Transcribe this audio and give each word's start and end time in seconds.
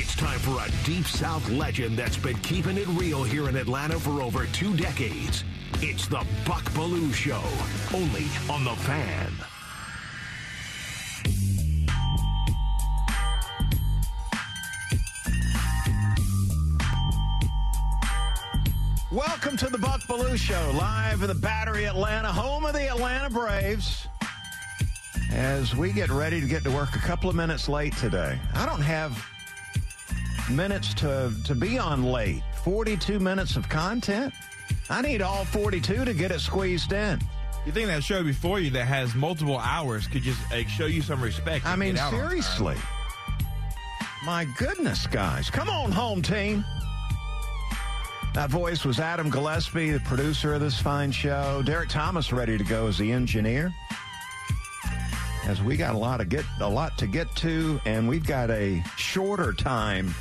It's 0.00 0.14
time 0.14 0.38
for 0.38 0.64
a 0.64 0.86
Deep 0.86 1.06
South 1.06 1.50
legend 1.50 1.98
that's 1.98 2.16
been 2.16 2.38
keeping 2.38 2.78
it 2.78 2.86
real 2.86 3.24
here 3.24 3.48
in 3.48 3.56
Atlanta 3.56 3.98
for 3.98 4.22
over 4.22 4.46
two 4.46 4.76
decades. 4.76 5.42
It's 5.82 6.06
the 6.06 6.24
Buck 6.46 6.62
Belue 6.66 7.12
Show, 7.12 7.42
only 7.92 8.26
on 8.48 8.62
The 8.62 8.76
Fan. 8.84 9.32
Welcome 19.10 19.56
to 19.56 19.66
the 19.66 19.78
Buck 19.78 20.02
Belue 20.02 20.36
Show, 20.36 20.70
live 20.78 21.22
in 21.22 21.26
the 21.26 21.34
Battery 21.34 21.86
Atlanta, 21.86 22.28
home 22.28 22.64
of 22.64 22.72
the 22.72 22.88
Atlanta 22.88 23.30
Braves. 23.30 24.06
As 25.32 25.74
we 25.74 25.90
get 25.90 26.08
ready 26.08 26.40
to 26.40 26.46
get 26.46 26.62
to 26.62 26.70
work 26.70 26.94
a 26.94 27.00
couple 27.00 27.28
of 27.28 27.34
minutes 27.34 27.68
late 27.68 27.96
today. 27.96 28.38
I 28.54 28.64
don't 28.64 28.80
have 28.80 29.28
minutes 30.50 30.94
to, 30.94 31.32
to 31.44 31.54
be 31.54 31.78
on 31.78 32.04
late. 32.04 32.42
42 32.64 33.18
minutes 33.18 33.56
of 33.56 33.68
content. 33.68 34.32
I 34.90 35.02
need 35.02 35.22
all 35.22 35.44
42 35.44 36.04
to 36.04 36.14
get 36.14 36.30
it 36.30 36.40
squeezed 36.40 36.92
in. 36.92 37.20
You 37.66 37.72
think 37.72 37.88
that 37.88 38.02
show 38.02 38.22
before 38.22 38.60
you 38.60 38.70
that 38.70 38.86
has 38.86 39.14
multiple 39.14 39.58
hours 39.58 40.06
could 40.06 40.22
just 40.22 40.40
uh, 40.52 40.64
show 40.64 40.86
you 40.86 41.02
some 41.02 41.20
respect? 41.20 41.66
I 41.66 41.76
mean, 41.76 41.94
get 41.94 42.02
out 42.02 42.14
on 42.14 42.20
time? 42.20 42.28
seriously. 42.30 42.76
My 44.24 44.46
goodness, 44.56 45.06
guys. 45.06 45.50
Come 45.50 45.68
on 45.68 45.92
home, 45.92 46.22
team. 46.22 46.64
That 48.34 48.50
voice 48.50 48.84
was 48.84 49.00
Adam 49.00 49.30
Gillespie, 49.30 49.90
the 49.90 50.00
producer 50.00 50.54
of 50.54 50.60
this 50.60 50.78
fine 50.78 51.10
show. 51.10 51.62
Derek 51.64 51.88
Thomas 51.88 52.32
ready 52.32 52.56
to 52.56 52.64
go 52.64 52.86
as 52.86 52.98
the 52.98 53.10
engineer. 53.10 53.72
As 55.44 55.62
we 55.62 55.76
got 55.76 55.94
a 55.94 55.98
lot 55.98 56.18
to 56.18 56.24
get 56.24 56.44
a 56.60 56.68
lot 56.68 56.98
to 56.98 57.06
get 57.06 57.34
to, 57.36 57.80
and 57.84 58.08
we've 58.08 58.26
got 58.26 58.50
a 58.50 58.82
shorter 58.96 59.52
time 59.52 60.14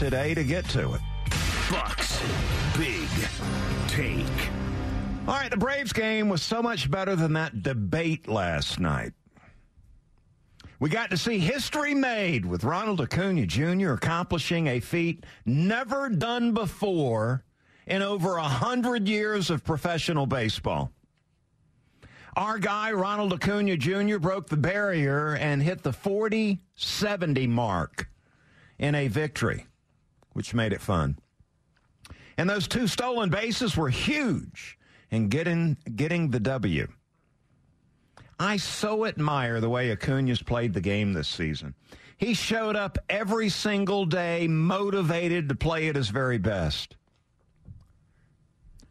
today 0.00 0.32
to 0.32 0.42
get 0.42 0.66
to 0.66 0.94
it. 0.94 1.00
Bucks 1.70 2.22
Big 2.78 3.06
Take. 3.86 4.24
All 5.28 5.34
right, 5.34 5.50
the 5.50 5.58
Braves 5.58 5.92
game 5.92 6.30
was 6.30 6.40
so 6.40 6.62
much 6.62 6.90
better 6.90 7.14
than 7.14 7.34
that 7.34 7.62
debate 7.62 8.26
last 8.26 8.80
night. 8.80 9.12
We 10.78 10.88
got 10.88 11.10
to 11.10 11.18
see 11.18 11.38
history 11.38 11.92
made 11.92 12.46
with 12.46 12.64
Ronald 12.64 13.02
Acuna 13.02 13.44
Jr. 13.44 13.92
accomplishing 13.92 14.68
a 14.68 14.80
feat 14.80 15.26
never 15.44 16.08
done 16.08 16.54
before 16.54 17.44
in 17.86 18.00
over 18.00 18.38
a 18.38 18.42
hundred 18.42 19.06
years 19.06 19.50
of 19.50 19.62
professional 19.62 20.24
baseball. 20.24 20.92
Our 22.36 22.58
guy, 22.58 22.92
Ronald 22.92 23.34
Acuna 23.34 23.76
Jr., 23.76 24.16
broke 24.16 24.48
the 24.48 24.56
barrier 24.56 25.36
and 25.36 25.62
hit 25.62 25.82
the 25.82 25.92
40 25.92 26.58
70 26.74 27.46
mark 27.48 28.08
in 28.78 28.94
a 28.94 29.08
victory, 29.08 29.66
which 30.32 30.54
made 30.54 30.72
it 30.72 30.80
fun. 30.80 31.18
And 32.36 32.48
those 32.48 32.68
two 32.68 32.86
stolen 32.86 33.28
bases 33.30 33.76
were 33.76 33.90
huge 33.90 34.78
in 35.10 35.28
getting, 35.28 35.76
getting 35.94 36.30
the 36.30 36.40
W. 36.40 36.88
I 38.38 38.56
so 38.56 39.04
admire 39.04 39.60
the 39.60 39.68
way 39.68 39.90
Acuna's 39.90 40.42
played 40.42 40.72
the 40.72 40.80
game 40.80 41.12
this 41.12 41.28
season. 41.28 41.74
He 42.16 42.32
showed 42.32 42.76
up 42.76 42.98
every 43.08 43.50
single 43.50 44.06
day 44.06 44.48
motivated 44.48 45.48
to 45.48 45.54
play 45.54 45.88
at 45.88 45.96
his 45.96 46.08
very 46.08 46.38
best. 46.38 46.96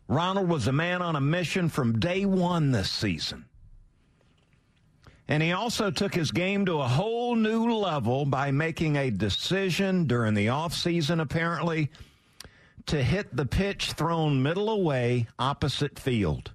Ronald 0.07 0.49
was 0.49 0.67
a 0.67 0.71
man 0.71 1.01
on 1.01 1.15
a 1.15 1.21
mission 1.21 1.69
from 1.69 1.99
day 1.99 2.25
one 2.25 2.71
this 2.71 2.89
season. 2.89 3.45
And 5.29 5.43
he 5.43 5.51
also 5.51 5.91
took 5.91 6.15
his 6.15 6.31
game 6.31 6.65
to 6.65 6.79
a 6.79 6.87
whole 6.87 7.35
new 7.35 7.71
level 7.71 8.25
by 8.25 8.49
making 8.49 8.95
a 8.95 9.11
decision 9.11 10.05
during 10.05 10.33
the 10.33 10.47
offseason, 10.47 11.21
apparently, 11.21 11.91
to 12.87 13.03
hit 13.03 13.35
the 13.35 13.45
pitch 13.45 13.91
thrown 13.91 14.41
middle 14.41 14.71
away 14.71 15.27
opposite 15.37 15.99
field. 15.99 16.51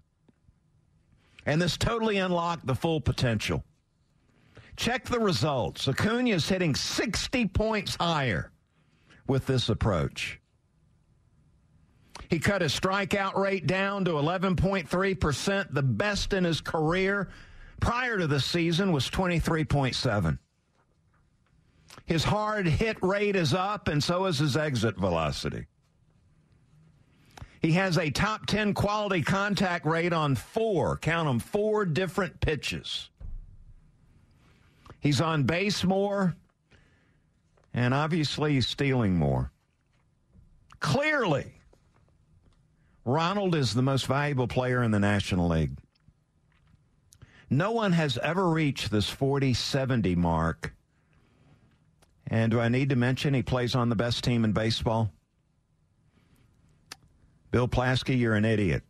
And 1.47 1.62
this 1.62 1.77
totally 1.77 2.17
unlocked 2.19 2.67
the 2.67 2.75
full 2.75 3.01
potential. 3.01 3.62
Check 4.77 5.05
the 5.05 5.21
results. 5.21 5.87
Acuna 5.87 6.31
is 6.31 6.49
hitting 6.49 6.75
60 6.75 7.47
points 7.47 7.95
higher 7.95 8.51
with 9.29 9.47
this 9.47 9.69
approach. 9.69 10.41
He 12.29 12.41
cut 12.41 12.61
his 12.61 12.79
strikeout 12.79 13.37
rate 13.37 13.69
down 13.69 14.05
to 14.06 14.12
11.3%, 14.12 15.73
the 15.73 15.83
best 15.83 16.33
in 16.33 16.43
his 16.43 16.61
career. 16.61 17.29
Prior 17.81 18.19
to 18.19 18.27
the 18.27 18.41
season 18.41 18.93
was 18.93 19.11
23.7. 19.11 20.39
His 22.07 22.25
hard 22.25 22.67
hit 22.67 23.03
rate 23.03 23.37
is 23.37 23.55
up, 23.55 23.89
and 23.89 24.03
so 24.03 24.27
is 24.27 24.39
his 24.39 24.57
exit 24.57 24.97
velocity. 24.97 25.67
He 27.61 27.73
has 27.73 27.97
a 27.97 28.11
top 28.11 28.45
10 28.47 28.75
quality 28.75 29.23
contact 29.23 29.87
rate 29.87 30.12
on 30.12 30.35
four, 30.35 30.99
count 30.99 31.27
them, 31.29 31.39
four 31.39 31.87
different 31.87 32.41
pitches. 32.41 33.09
He's 35.01 35.21
on 35.21 35.45
base 35.45 35.83
more, 35.83 36.37
and 37.73 37.95
obviously 37.95 38.55
he's 38.55 38.67
stealing 38.67 39.17
more. 39.17 39.51
Clearly, 40.81 41.53
Ronald 43.06 43.55
is 43.55 43.73
the 43.73 43.83
most 43.83 44.06
valuable 44.06 44.49
player 44.49 44.83
in 44.83 44.91
the 44.91 45.01
National 45.01 45.49
League. 45.49 45.73
No 47.57 47.71
one 47.71 47.93
has 47.93 48.19
ever 48.19 48.51
reached 48.51 48.91
this 48.91 49.09
40 49.09 49.55
70 49.55 50.17
mark. 50.17 50.75
And 52.27 52.51
do 52.51 52.59
I 52.59 52.69
need 52.69 52.89
to 52.89 52.97
mention 52.97 53.33
he 53.33 53.45
plays 53.45 53.77
on 53.77 53.89
the 53.91 53.95
best 53.95 54.25
team 54.25 54.45
in 54.45 54.53
baseball? 54.53 55.13
Bill 57.53 57.69
Plaschke, 57.69 58.19
you're 58.19 58.35
an 58.35 58.45
idiot. 58.45 58.83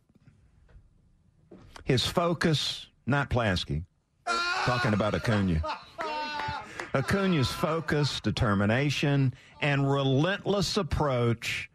His 1.85 2.07
focus, 2.07 2.87
not 3.05 3.29
Plaschke, 3.29 3.85
talking 4.65 4.95
about 4.95 5.15
Acuna. 5.15 5.61
Acuna's 6.95 7.51
focus, 7.51 8.19
determination, 8.21 9.35
and 9.61 9.93
relentless 9.93 10.79
approach 10.79 11.69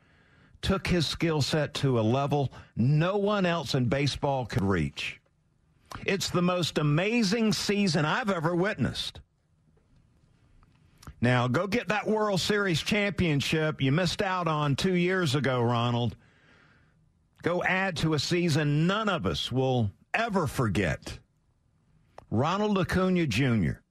took 0.63 0.87
his 0.87 1.05
skill 1.05 1.43
set 1.43 1.75
to 1.75 1.99
a 1.99 2.01
level 2.01 2.51
no 2.75 3.17
one 3.17 3.45
else 3.45 3.75
in 3.75 3.85
baseball 3.85 4.47
could 4.47 4.63
reach. 4.63 5.18
It's 6.05 6.29
the 6.29 6.41
most 6.41 6.77
amazing 6.77 7.53
season 7.53 8.05
I've 8.05 8.29
ever 8.29 8.55
witnessed. 8.55 9.21
Now, 11.21 11.47
go 11.47 11.67
get 11.67 11.89
that 11.89 12.07
World 12.07 12.39
Series 12.39 12.81
championship 12.81 13.81
you 13.81 13.91
missed 13.91 14.21
out 14.21 14.47
on 14.47 14.75
two 14.75 14.95
years 14.95 15.35
ago, 15.35 15.61
Ronald. 15.61 16.15
Go 17.41 17.63
add 17.63 17.97
to 17.97 18.13
a 18.13 18.19
season 18.19 18.87
none 18.87 19.09
of 19.09 19.25
us 19.25 19.51
will 19.51 19.91
ever 20.13 20.47
forget. 20.47 21.19
Ronald 22.31 22.77
Acuna 22.77 23.25
Jr., 23.25 23.81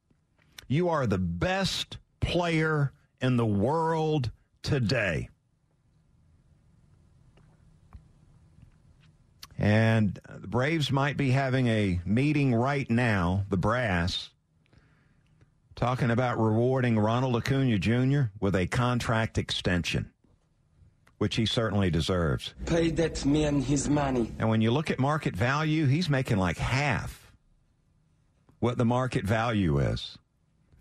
you 0.68 0.88
are 0.88 1.06
the 1.06 1.18
best 1.18 1.98
player 2.20 2.92
in 3.20 3.36
the 3.36 3.46
world 3.46 4.30
today. 4.62 5.28
And 9.58 10.20
the 10.40 10.46
Braves 10.46 10.92
might 10.92 11.16
be 11.16 11.30
having 11.30 11.66
a 11.66 12.00
meeting 12.04 12.54
right 12.54 12.88
now, 12.88 13.44
the 13.50 13.56
brass, 13.56 14.30
talking 15.74 16.10
about 16.10 16.38
rewarding 16.38 16.98
Ronald 16.98 17.36
Acuna 17.36 17.78
Jr. 17.78 18.30
with 18.40 18.54
a 18.54 18.66
contract 18.66 19.36
extension, 19.36 20.10
which 21.18 21.34
he 21.34 21.44
certainly 21.44 21.90
deserves. 21.90 22.54
Pay 22.66 22.90
that 22.90 23.24
man 23.26 23.60
his 23.60 23.88
money. 23.88 24.30
And 24.38 24.48
when 24.48 24.60
you 24.60 24.70
look 24.70 24.92
at 24.92 25.00
market 25.00 25.34
value, 25.34 25.86
he's 25.86 26.08
making 26.08 26.38
like 26.38 26.58
half 26.58 27.32
what 28.60 28.78
the 28.78 28.84
market 28.84 29.24
value 29.24 29.78
is. 29.78 30.18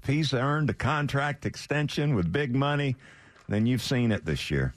If 0.03 0.09
he's 0.09 0.33
earned 0.33 0.69
a 0.69 0.75
contract 0.75 1.45
extension 1.45 2.13
with 2.13 2.31
big 2.31 2.56
money, 2.56 2.95
then 3.50 3.65
you've 3.65 3.81
seen 3.81 4.12
it 4.12 4.25
this 4.25 4.51
year. 4.51 4.74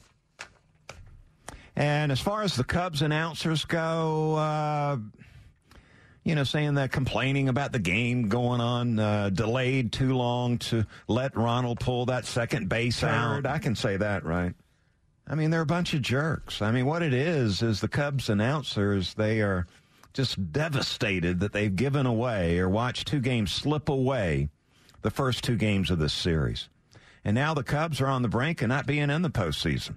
And 1.77 2.13
as 2.13 2.21
far 2.21 2.43
as 2.43 2.57
the 2.57 2.65
Cubs 2.65 3.03
announcers 3.03 3.65
go, 3.65 4.35
uh, 4.35 4.97
you 6.25 6.35
know, 6.35 6.45
saying 6.45 6.75
that 6.75 6.93
complaining 6.93 7.49
about 7.49 7.73
the 7.73 7.79
game 7.79 8.29
going 8.29 8.61
on, 8.61 8.99
uh, 8.99 9.31
delayed 9.31 9.93
too 9.93 10.15
long 10.15 10.59
to 10.59 10.85
let 11.09 11.37
Ronald 11.37 11.81
pull 11.81 12.07
that 12.07 12.27
second 12.27 12.69
base 12.69 13.03
out. 13.03 13.47
I 13.47 13.59
can 13.59 13.75
say 13.75 13.97
that, 13.97 14.25
right? 14.25 14.55
I 15.27 15.35
mean, 15.37 15.51
they're 15.51 15.61
a 15.61 15.67
bunch 15.67 15.95
of 15.95 16.03
jerks. 16.03 16.61
I 16.61 16.73
mean, 16.73 16.87
what 16.87 17.03
it 17.03 17.15
is 17.15 17.63
is 17.63 17.81
the 17.81 17.89
Cubs 17.89 18.29
announcers, 18.29 19.15
they 19.15 19.41
are 19.41 19.67
just 20.13 20.53
devastated 20.53 21.41
that 21.41 21.53
they've 21.53 21.75
given 21.75 22.05
away 22.05 22.59
or 22.59 22.69
watched 22.69 23.07
two 23.07 23.21
games 23.21 23.53
slip 23.53 23.89
away 23.89 24.49
the 25.03 25.11
first 25.11 25.45
two 25.45 25.57
games 25.57 25.91
of 25.91 25.99
this 25.99 26.13
series. 26.13 26.69
And 27.25 27.35
now 27.35 27.55
the 27.55 27.63
Cubs 27.63 28.01
are 28.01 28.09
on 28.09 28.23
the 28.23 28.29
brink 28.29 28.61
of 28.61 28.69
not 28.69 28.87
being 28.87 29.09
in 29.09 29.23
the 29.23 29.31
postseason. 29.31 29.97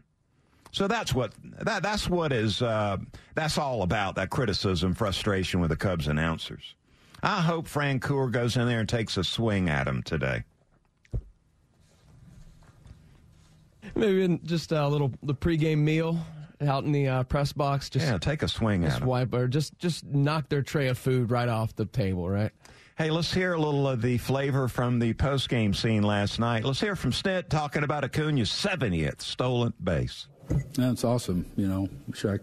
So 0.73 0.87
that's 0.87 1.13
what 1.13 1.31
that 1.61 1.83
that's 1.83 2.09
what 2.09 2.33
is 2.33 2.61
uh, 2.61 2.97
that's 3.35 3.59
all 3.59 3.83
about. 3.83 4.15
That 4.15 4.31
criticism, 4.31 4.95
frustration 4.95 5.61
with 5.61 5.69
the 5.69 5.75
Cubs 5.75 6.07
announcers. 6.07 6.73
I 7.21 7.41
hope 7.41 7.67
Francoeur 7.67 8.31
goes 8.31 8.57
in 8.57 8.67
there 8.67 8.79
and 8.79 8.89
takes 8.89 9.15
a 9.15 9.23
swing 9.23 9.69
at 9.69 9.87
him 9.87 10.01
today. 10.01 10.43
Maybe 13.95 14.39
just 14.43 14.71
a 14.71 14.87
little 14.87 15.13
the 15.21 15.35
pregame 15.35 15.77
meal 15.77 16.17
out 16.59 16.85
in 16.85 16.91
the 16.91 17.07
uh, 17.07 17.23
press 17.23 17.53
box. 17.53 17.91
Just 17.91 18.07
yeah, 18.07 18.17
take 18.17 18.41
a 18.41 18.47
swing 18.47 18.83
at 18.83 18.99
him. 18.99 19.07
Wipe 19.07 19.31
or 19.35 19.47
just 19.47 19.77
just 19.77 20.03
knock 20.03 20.49
their 20.49 20.63
tray 20.63 20.87
of 20.87 20.97
food 20.97 21.29
right 21.29 21.49
off 21.49 21.75
the 21.75 21.85
table, 21.85 22.27
right? 22.27 22.51
Hey, 22.97 23.11
let's 23.11 23.31
hear 23.31 23.53
a 23.53 23.59
little 23.59 23.87
of 23.87 24.01
the 24.01 24.17
flavor 24.17 24.67
from 24.67 24.99
the 24.99 25.13
post-game 25.13 25.73
scene 25.73 26.03
last 26.03 26.39
night. 26.39 26.63
Let's 26.63 26.79
hear 26.79 26.95
from 26.95 27.11
Snit 27.11 27.49
talking 27.49 27.83
about 27.83 28.03
Acuna's 28.03 28.51
70th 28.51 29.19
stolen 29.21 29.73
base. 29.83 30.27
That's 30.73 31.03
awesome. 31.03 31.45
You 31.55 31.67
know, 31.67 31.89
sure 32.13 32.39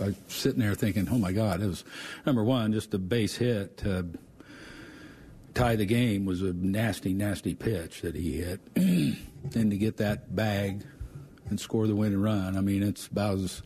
I, 0.00 0.04
I 0.04 0.14
sitting 0.28 0.60
there 0.60 0.74
thinking, 0.74 1.08
oh 1.10 1.18
my 1.18 1.32
God, 1.32 1.62
it 1.62 1.66
was 1.66 1.84
number 2.26 2.44
one, 2.44 2.72
just 2.72 2.94
a 2.94 2.98
base 2.98 3.36
hit 3.36 3.78
to 3.78 4.06
tie 5.54 5.76
the 5.76 5.86
game 5.86 6.24
was 6.24 6.42
a 6.42 6.52
nasty, 6.52 7.12
nasty 7.12 7.54
pitch 7.54 8.02
that 8.02 8.14
he 8.14 8.38
hit, 8.38 8.60
and 8.76 9.70
to 9.70 9.76
get 9.76 9.96
that 9.98 10.34
bag 10.34 10.84
and 11.48 11.58
score 11.58 11.86
the 11.86 11.96
winning 11.96 12.22
run. 12.22 12.56
I 12.56 12.60
mean, 12.60 12.82
it's 12.82 13.06
about 13.06 13.38
as 13.38 13.62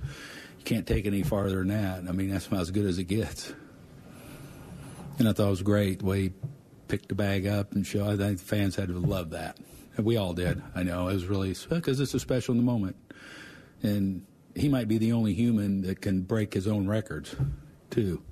you 0.59 0.65
can't 0.65 0.87
take 0.87 1.07
any 1.07 1.23
farther 1.23 1.59
than 1.59 1.69
that. 1.69 2.09
I 2.09 2.13
mean, 2.13 2.31
that's 2.31 2.47
about 2.47 2.61
as 2.61 2.71
good 2.71 2.87
as 2.87 2.99
it 2.99 3.05
gets. 3.05 3.53
And 5.19 5.29
I 5.29 5.33
thought 5.33 5.47
it 5.47 5.51
was 5.51 5.63
great 5.63 6.01
the 6.01 6.07
way 6.07 6.23
he 6.23 6.33
picked 6.89 7.09
the 7.09 7.15
bag 7.15 7.47
up 7.47 7.73
and 7.73 7.87
show. 7.87 8.11
I 8.11 8.17
think 8.17 8.41
fans 8.41 8.75
had 8.75 8.89
to 8.89 8.99
love 8.99 9.31
that. 9.31 9.59
We 9.97 10.17
all 10.17 10.33
did. 10.33 10.61
I 10.75 10.83
know 10.83 11.09
it 11.09 11.15
was 11.15 11.27
really 11.27 11.55
because 11.69 12.01
it's 12.01 12.15
a 12.15 12.21
special 12.21 12.53
in 12.53 12.59
the 12.59 12.65
moment 12.65 12.97
and 13.85 14.25
he 14.55 14.69
might 14.69 14.89
be 14.89 14.99
the 14.99 15.13
only 15.13 15.35
human 15.35 15.83
that 15.83 16.01
can 16.01 16.23
break 16.23 16.55
his 16.55 16.67
own 16.67 16.89
records, 16.89 17.35
too. 17.91 18.23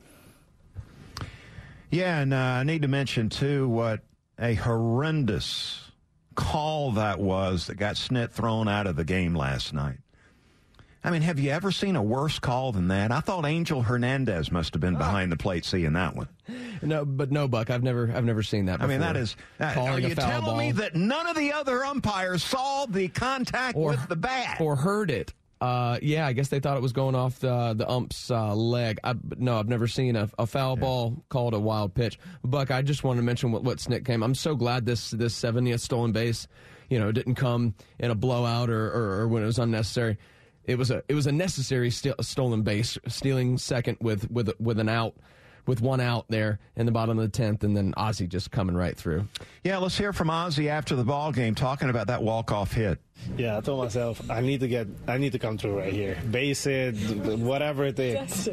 Yeah, 1.91 2.21
and 2.21 2.33
uh, 2.33 2.37
I 2.37 2.65
need 2.65 2.83
to 2.83 2.89
mention 2.89 3.29
too 3.29 3.69
what 3.69 4.01
a 4.39 4.55
horrendous 4.55 5.93
call 6.35 6.93
that 6.93 7.21
was 7.21 7.67
that 7.67 7.75
got 7.75 7.97
Snit 7.97 8.31
thrown 8.31 8.67
out 8.67 8.87
of 8.87 8.97
the 8.97 9.05
game 9.05 9.35
last 9.35 9.75
night. 9.75 9.99
I 11.05 11.11
mean, 11.11 11.23
have 11.23 11.39
you 11.39 11.51
ever 11.51 11.73
seen 11.73 11.97
a 11.97 12.03
worse 12.03 12.39
call 12.39 12.71
than 12.73 12.89
that? 12.89 13.11
I 13.11 13.21
thought 13.21 13.45
Angel 13.45 13.83
Hernandez 13.83 14.53
must 14.53 14.73
have 14.73 14.81
been 14.81 14.97
behind 14.97 15.33
the 15.33 15.37
plate 15.37 15.65
seeing 15.65 15.93
that 15.95 16.17
one. 16.17 16.29
No, 16.85 17.05
but 17.05 17.31
no, 17.31 17.47
Buck. 17.47 17.71
I've 17.71 17.85
never, 17.85 18.11
I've 18.13 18.25
never 18.25 18.43
seen 18.43 18.67
that. 18.67 18.81
Before. 18.81 18.87
I 18.87 18.89
mean, 18.89 19.01
that 19.03 19.17
is. 19.17 19.37
Uh, 19.61 19.67
are 19.77 20.01
you 20.01 20.17
telling 20.17 20.45
ball. 20.45 20.57
me 20.57 20.73
that 20.73 20.97
none 20.97 21.29
of 21.29 21.37
the 21.37 21.53
other 21.53 21.85
umpires 21.85 22.43
saw 22.43 22.87
the 22.87 23.07
contact 23.07 23.77
or, 23.77 23.91
with 23.91 24.09
the 24.09 24.17
bat 24.17 24.61
or 24.61 24.75
heard 24.75 25.09
it? 25.09 25.33
Uh, 25.62 25.97
yeah, 26.03 26.26
I 26.26 26.32
guess 26.32 26.49
they 26.49 26.59
thought 26.59 26.76
it 26.76 26.82
was 26.82 26.93
going 26.93 27.14
off 27.14 27.38
the 27.38 27.73
the 27.75 27.88
ump's 27.88 28.32
uh, 28.32 28.53
leg. 28.53 28.99
I, 29.05 29.14
no, 29.37 29.61
I've 29.61 29.69
never 29.69 29.87
seen 29.87 30.17
a, 30.17 30.29
a 30.37 30.44
foul 30.44 30.75
yeah. 30.75 30.81
ball 30.81 31.25
called 31.29 31.55
a 31.55 31.61
wild 31.61 31.94
pitch. 31.94 32.19
Buck, 32.43 32.73
I 32.73 32.82
just 32.82 33.05
want 33.05 33.19
to 33.19 33.23
mention 33.23 33.53
what 33.53 33.62
what 33.62 33.79
Snit 33.79 34.05
came. 34.05 34.25
I'm 34.25 34.35
so 34.35 34.56
glad 34.56 34.87
this 34.87 35.12
this 35.12 35.41
70th 35.41 35.79
stolen 35.79 36.11
base, 36.11 36.49
you 36.91 36.99
know, 36.99 37.12
didn't 37.12 37.37
come 37.37 37.75
in 38.00 38.11
a 38.11 38.17
blowout 38.17 38.70
or, 38.70 38.88
or, 38.88 39.20
or 39.20 39.29
when 39.29 39.44
it 39.44 39.47
was 39.47 39.61
unnecessary 39.61 40.19
it 40.64 40.76
was 40.79 40.91
a 40.91 41.03
it 41.09 41.14
was 41.14 41.26
a 41.26 41.32
necessary 41.32 41.91
st- 41.91 42.25
stolen 42.25 42.62
base, 42.62 42.99
stealing 43.08 43.58
second 43.58 43.99
with 44.00 44.31
with 44.31 44.53
with 44.61 44.79
an 44.79 44.88
out. 44.88 45.15
With 45.64 45.81
one 45.81 46.00
out 46.00 46.26
there 46.29 46.59
in 46.75 46.87
the 46.87 46.93
bottom 46.93 47.19
of 47.19 47.23
the 47.23 47.31
tenth, 47.31 47.62
and 47.62 47.76
then 47.76 47.94
Ozzie 47.97 48.26
just 48.26 48.50
coming 48.50 48.75
right 48.75 48.97
through. 48.97 49.29
Yeah, 49.62 49.79
let's 49.79 49.97
hear 49.97 50.12
from 50.12 50.29
Ozzie 50.29 50.69
after 50.69 50.97
the 50.97 51.05
ball 51.05 51.31
game, 51.31 51.55
talking 51.55 51.88
about 51.88 52.09
that 52.09 52.23
walk 52.23 52.50
off 52.50 52.73
hit. 52.73 52.99
Yeah, 53.37 53.59
I 53.59 53.61
told 53.61 53.85
myself 53.85 54.29
I 54.29 54.41
need 54.41 54.61
to 54.61 54.69
get, 54.69 54.88
I 55.06 55.19
need 55.19 55.32
to 55.32 55.38
come 55.38 55.59
through 55.59 55.79
right 55.79 55.93
here, 55.93 56.19
base 56.31 56.67
it, 56.67 56.94
whatever 57.38 57.85
it 57.85 57.99
is, 57.99 58.49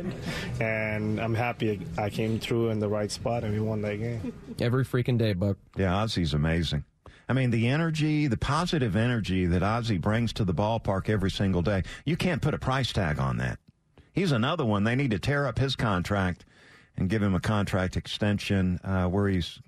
and 0.59 1.19
I'm 1.19 1.33
happy 1.33 1.81
I 1.97 2.09
came 2.11 2.39
through 2.39 2.69
in 2.69 2.79
the 2.79 2.87
right 2.87 3.09
spot 3.11 3.43
and 3.43 3.53
we 3.53 3.59
won 3.59 3.81
that 3.81 3.95
game. 3.97 4.33
Every 4.59 4.85
freaking 4.85 5.17
day, 5.17 5.33
Buck. 5.33 5.57
Yeah, 5.75 5.95
Ozzie's 5.95 6.33
amazing. 6.33 6.83
I 7.27 7.33
mean, 7.33 7.51
the 7.51 7.67
energy, 7.67 8.27
the 8.27 8.37
positive 8.37 8.95
energy 8.95 9.45
that 9.45 9.61
Ozzie 9.61 9.99
brings 9.99 10.33
to 10.33 10.43
the 10.43 10.53
ballpark 10.53 11.09
every 11.09 11.29
single 11.29 11.61
day, 11.61 11.83
you 12.03 12.17
can't 12.17 12.41
put 12.41 12.55
a 12.55 12.57
price 12.57 12.91
tag 12.91 13.19
on 13.19 13.37
that. 13.37 13.59
He's 14.13 14.31
another 14.31 14.65
one. 14.65 14.83
They 14.83 14.95
need 14.95 15.11
to 15.11 15.19
tear 15.19 15.45
up 15.45 15.59
his 15.59 15.75
contract 15.75 16.43
and 16.99 17.09
give 17.09 17.21
him 17.21 17.35
a 17.35 17.39
contract 17.39 17.97
extension 17.97 18.79
uh, 18.83 19.07
where 19.07 19.27
he's 19.27 19.59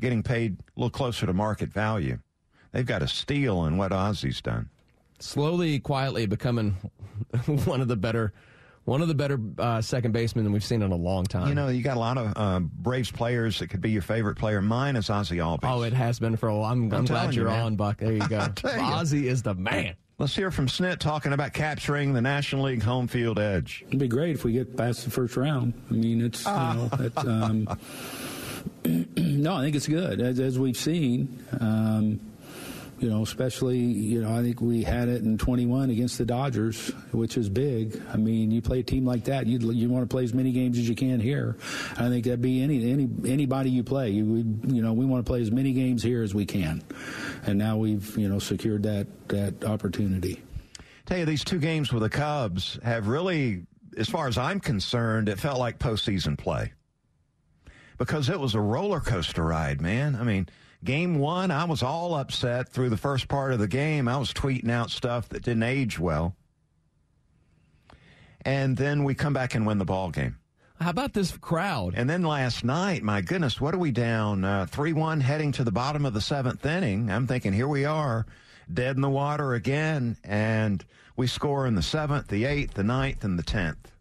getting 0.00 0.22
paid 0.22 0.56
a 0.58 0.80
little 0.80 0.90
closer 0.90 1.26
to 1.26 1.32
market 1.32 1.70
value. 1.70 2.18
They've 2.72 2.86
got 2.86 3.02
a 3.02 3.08
steal 3.08 3.64
in 3.66 3.76
what 3.76 3.92
Ozzie's 3.92 4.40
done. 4.40 4.70
Slowly, 5.20 5.78
quietly 5.78 6.26
becoming 6.26 6.76
one 7.46 7.80
of 7.80 7.88
the 7.88 7.96
better 7.96 8.32
one 8.84 9.00
of 9.00 9.06
the 9.06 9.14
better 9.14 9.38
uh, 9.58 9.80
second 9.80 10.10
basemen 10.10 10.44
than 10.44 10.52
we've 10.52 10.64
seen 10.64 10.82
in 10.82 10.90
a 10.90 10.96
long 10.96 11.24
time. 11.24 11.46
You 11.46 11.54
know, 11.54 11.68
you 11.68 11.82
got 11.82 11.96
a 11.96 12.00
lot 12.00 12.18
of 12.18 12.32
uh, 12.34 12.58
Braves 12.60 13.12
players 13.12 13.60
that 13.60 13.68
could 13.68 13.80
be 13.80 13.92
your 13.92 14.02
favorite 14.02 14.36
player. 14.36 14.60
Mine 14.60 14.96
is 14.96 15.08
Ozzie 15.08 15.36
Albies. 15.36 15.60
Oh, 15.62 15.82
it 15.82 15.92
has 15.92 16.18
been 16.18 16.36
for 16.36 16.48
a 16.48 16.56
while. 16.56 16.72
I'm, 16.72 16.86
I'm, 16.86 16.94
I'm 16.94 17.04
glad 17.04 17.32
you're 17.32 17.48
you, 17.48 17.54
on, 17.54 17.76
Buck. 17.76 17.98
There 17.98 18.12
you 18.12 18.26
go. 18.26 18.48
Ozzie 18.64 19.28
is 19.28 19.42
the 19.42 19.54
man. 19.54 19.94
Let's 20.22 20.36
hear 20.36 20.52
from 20.52 20.68
Snit 20.68 21.00
talking 21.00 21.32
about 21.32 21.52
capturing 21.52 22.12
the 22.12 22.20
National 22.20 22.66
League 22.66 22.84
home 22.84 23.08
field 23.08 23.40
edge. 23.40 23.82
It'd 23.88 23.98
be 23.98 24.06
great 24.06 24.36
if 24.36 24.44
we 24.44 24.52
get 24.52 24.76
past 24.76 25.02
the 25.02 25.10
first 25.10 25.36
round. 25.36 25.74
I 25.90 25.94
mean, 25.94 26.20
it's, 26.20 26.46
you 26.46 26.52
know, 26.52 26.88
it's, 27.00 27.16
um, 27.16 27.68
no, 29.16 29.56
I 29.56 29.62
think 29.62 29.74
it's 29.74 29.88
good. 29.88 30.20
As, 30.20 30.38
as 30.38 30.60
we've 30.60 30.76
seen, 30.76 31.44
um, 31.58 32.20
you 33.02 33.10
know, 33.10 33.22
especially, 33.22 33.78
you 33.78 34.22
know, 34.22 34.32
I 34.32 34.42
think 34.42 34.60
we 34.60 34.84
had 34.84 35.08
it 35.08 35.22
in 35.22 35.36
21 35.36 35.90
against 35.90 36.18
the 36.18 36.24
Dodgers, 36.24 36.88
which 37.10 37.36
is 37.36 37.48
big. 37.48 38.00
I 38.12 38.16
mean, 38.16 38.52
you 38.52 38.62
play 38.62 38.78
a 38.78 38.82
team 38.84 39.04
like 39.04 39.24
that, 39.24 39.46
you 39.46 39.58
you 39.72 39.88
want 39.88 40.08
to 40.08 40.12
play 40.12 40.22
as 40.22 40.32
many 40.32 40.52
games 40.52 40.78
as 40.78 40.88
you 40.88 40.94
can 40.94 41.18
here. 41.18 41.56
I 41.96 42.08
think 42.08 42.24
that'd 42.24 42.40
be 42.40 42.62
any 42.62 42.92
any 42.92 43.08
anybody 43.26 43.70
you 43.70 43.82
play. 43.82 44.10
You 44.10 44.24
we, 44.24 44.74
you 44.74 44.82
know, 44.82 44.92
we 44.92 45.04
want 45.04 45.26
to 45.26 45.28
play 45.28 45.42
as 45.42 45.50
many 45.50 45.72
games 45.72 46.02
here 46.02 46.22
as 46.22 46.32
we 46.32 46.46
can, 46.46 46.82
and 47.44 47.58
now 47.58 47.76
we've 47.76 48.16
you 48.16 48.28
know 48.28 48.38
secured 48.38 48.84
that 48.84 49.28
that 49.28 49.64
opportunity. 49.64 50.40
Tell 51.06 51.18
you, 51.18 51.24
these 51.24 51.42
two 51.42 51.58
games 51.58 51.92
with 51.92 52.04
the 52.04 52.10
Cubs 52.10 52.78
have 52.84 53.08
really, 53.08 53.66
as 53.96 54.08
far 54.08 54.28
as 54.28 54.38
I'm 54.38 54.60
concerned, 54.60 55.28
it 55.28 55.40
felt 55.40 55.58
like 55.58 55.80
postseason 55.80 56.38
play 56.38 56.72
because 57.98 58.28
it 58.28 58.38
was 58.38 58.54
a 58.54 58.60
roller 58.60 59.00
coaster 59.00 59.42
ride, 59.42 59.80
man. 59.80 60.14
I 60.14 60.22
mean 60.22 60.48
Game 60.84 61.18
one, 61.18 61.50
I 61.50 61.64
was 61.64 61.82
all 61.82 62.14
upset 62.14 62.68
through 62.68 62.90
the 62.90 62.96
first 62.96 63.28
part 63.28 63.52
of 63.52 63.60
the 63.60 63.68
game. 63.68 64.08
I 64.08 64.16
was 64.16 64.32
tweeting 64.32 64.70
out 64.70 64.90
stuff 64.90 65.28
that 65.28 65.44
didn't 65.44 65.62
age 65.62 65.98
well. 65.98 66.34
And 68.44 68.76
then 68.76 69.04
we 69.04 69.14
come 69.14 69.32
back 69.32 69.54
and 69.54 69.64
win 69.64 69.78
the 69.78 69.84
ball 69.84 70.10
game. 70.10 70.38
How 70.80 70.90
about 70.90 71.12
this 71.12 71.36
crowd? 71.36 71.94
And 71.96 72.10
then 72.10 72.24
last 72.24 72.64
night, 72.64 73.04
my 73.04 73.20
goodness, 73.20 73.60
what 73.60 73.72
are 73.72 73.78
we 73.78 73.92
down? 73.92 74.44
Uh, 74.44 74.66
3 74.66 74.92
1 74.92 75.20
heading 75.20 75.52
to 75.52 75.62
the 75.62 75.70
bottom 75.70 76.04
of 76.04 76.14
the 76.14 76.20
seventh 76.20 76.66
inning. 76.66 77.08
I'm 77.08 77.28
thinking, 77.28 77.52
here 77.52 77.68
we 77.68 77.84
are, 77.84 78.26
dead 78.72 78.96
in 78.96 79.02
the 79.02 79.08
water 79.08 79.54
again. 79.54 80.16
And 80.24 80.84
we 81.16 81.28
score 81.28 81.68
in 81.68 81.76
the 81.76 81.82
seventh, 81.82 82.26
the 82.26 82.44
eighth, 82.44 82.74
the 82.74 82.82
ninth, 82.82 83.22
and 83.22 83.38
the 83.38 83.44
tenth. 83.44 83.92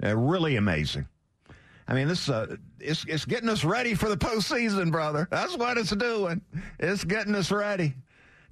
Uh, 0.00 0.16
really 0.16 0.54
amazing. 0.54 1.08
I 1.88 1.94
mean, 1.94 2.06
this 2.06 2.28
uh, 2.28 2.56
it's 2.78 3.04
it's 3.08 3.24
getting 3.24 3.48
us 3.48 3.64
ready 3.64 3.94
for 3.94 4.10
the 4.10 4.16
postseason, 4.16 4.92
brother. 4.92 5.26
That's 5.30 5.56
what 5.56 5.78
it's 5.78 5.90
doing. 5.90 6.42
It's 6.78 7.02
getting 7.02 7.34
us 7.34 7.50
ready. 7.50 7.94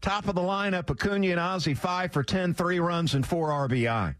Top 0.01 0.27
of 0.27 0.35
the 0.35 0.41
lineup, 0.41 0.91
Acuna 0.91 1.29
and 1.29 1.41
Ozzie, 1.41 1.75
five 1.75 2.13
for 2.13 2.23
10, 2.23 2.55
three 2.55 2.81
runs 2.81 3.15
and 3.15 3.27
four 3.27 3.49
RBI. 3.49 4.15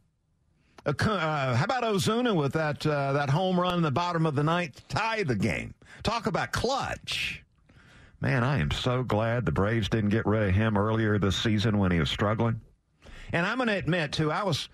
Uh, 0.85 1.55
how 1.55 1.65
about 1.65 1.83
Ozuna 1.83 2.35
with 2.37 2.53
that 2.53 2.87
uh, 2.87 3.15
that 3.15 3.31
home 3.31 3.59
run 3.59 3.77
in 3.79 3.83
the 3.83 3.91
bottom 3.91 4.27
of 4.27 4.35
the 4.35 4.45
ninth, 4.45 4.77
to 4.77 4.95
tie 4.95 5.23
the 5.23 5.35
game? 5.35 5.75
Talk 6.03 6.27
about 6.27 6.53
clutch. 6.53 7.43
Man, 8.21 8.45
I 8.45 8.59
am 8.59 8.71
so 8.71 9.03
glad 9.03 9.45
the 9.47 9.53
Braves 9.53 9.89
didn't 9.89 10.11
get 10.11 10.27
rid 10.27 10.49
of 10.49 10.55
him 10.55 10.77
earlier 10.77 11.19
this 11.19 11.37
season 11.37 11.79
when 11.79 11.91
he 11.91 11.99
was 11.99 12.11
struggling. 12.11 12.61
And 13.33 13.45
I'm 13.45 13.57
going 13.59 13.69
to 13.69 13.77
admit 13.77 14.13
too, 14.13 14.31
I 14.31 14.43
was 14.43 14.69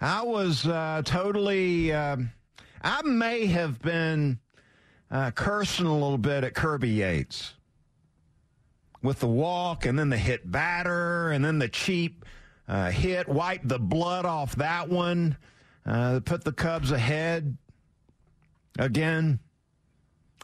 I 0.00 0.22
was 0.22 0.66
uh, 0.66 1.02
totally. 1.04 1.92
Um, 1.92 2.30
I 2.88 3.02
may 3.02 3.44
have 3.44 3.82
been 3.82 4.38
uh, 5.10 5.30
cursing 5.32 5.84
a 5.84 5.92
little 5.92 6.16
bit 6.16 6.42
at 6.42 6.54
Kirby 6.54 6.88
Yates 6.88 7.52
with 9.02 9.20
the 9.20 9.28
walk 9.28 9.84
and 9.84 9.98
then 9.98 10.08
the 10.08 10.16
hit 10.16 10.50
batter 10.50 11.30
and 11.30 11.44
then 11.44 11.58
the 11.58 11.68
cheap 11.68 12.24
uh, 12.66 12.90
hit, 12.90 13.28
wipe 13.28 13.60
the 13.62 13.78
blood 13.78 14.24
off 14.24 14.56
that 14.56 14.88
one, 14.88 15.36
uh, 15.84 16.20
put 16.24 16.44
the 16.44 16.52
Cubs 16.52 16.90
ahead. 16.90 17.58
again. 18.78 19.38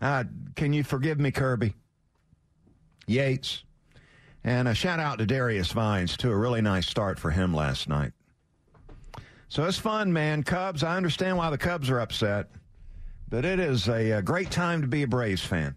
Uh, 0.03 0.25
can 0.55 0.75
you 0.75 0.85
forgive 0.85 1.19
me, 1.19 1.31
Kirby? 1.31 1.73
Yates. 3.07 3.65
And 4.43 4.69
a 4.69 4.75
shout 4.75 5.01
out 5.01 5.19
to 5.19 5.25
Darius 5.25 5.73
Vines, 5.73 6.15
too. 6.19 6.31
A 6.31 6.37
really 6.37 6.61
nice 6.61 6.87
start 6.87 7.19
for 7.19 7.31
him 7.31 7.55
last 7.55 7.89
night. 7.89 8.13
So 9.55 9.63
it's 9.67 9.79
fun, 9.79 10.13
man. 10.13 10.43
Cubs, 10.43 10.83
I 10.83 10.97
understand 10.97 11.37
why 11.37 11.49
the 11.49 11.59
Cubs 11.59 11.89
are 11.89 12.01
upset, 12.01 12.51
but 13.29 13.45
it 13.45 13.61
is 13.61 13.87
a, 13.87 14.11
a 14.11 14.21
great 14.21 14.51
time 14.51 14.81
to 14.81 14.89
be 14.89 15.05
a 15.05 15.07
Braves 15.07 15.45
fan. 15.45 15.77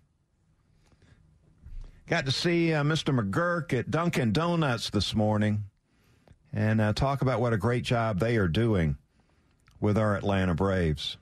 Got 2.08 2.26
to 2.26 2.32
see 2.32 2.74
uh, 2.74 2.82
Mr. 2.82 3.16
McGuirk 3.16 3.78
at 3.78 3.92
Dunkin' 3.92 4.32
Donuts 4.32 4.90
this 4.90 5.14
morning 5.14 5.66
and 6.52 6.82
uh, 6.82 6.94
talk 6.94 7.22
about 7.22 7.40
what 7.40 7.54
a 7.54 7.58
great 7.58 7.84
job 7.84 8.18
they 8.18 8.38
are 8.38 8.48
doing 8.48 8.98
with 9.80 9.96
our 9.96 10.16
Atlanta 10.16 10.56
Braves. 10.56 11.18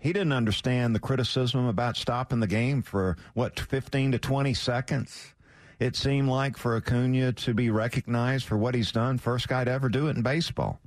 He 0.00 0.14
didn't 0.14 0.32
understand 0.32 0.94
the 0.94 0.98
criticism 0.98 1.66
about 1.66 1.98
stopping 1.98 2.40
the 2.40 2.46
game 2.46 2.80
for, 2.80 3.18
what, 3.34 3.60
15 3.60 4.12
to 4.12 4.18
20 4.18 4.54
seconds? 4.54 5.34
It 5.78 5.94
seemed 5.94 6.30
like 6.30 6.56
for 6.56 6.74
Acuna 6.74 7.34
to 7.34 7.52
be 7.52 7.68
recognized 7.68 8.46
for 8.46 8.56
what 8.56 8.74
he's 8.74 8.92
done, 8.92 9.18
first 9.18 9.46
guy 9.46 9.64
to 9.64 9.70
ever 9.70 9.90
do 9.90 10.06
it 10.06 10.16
in 10.16 10.22
baseball. 10.22 10.80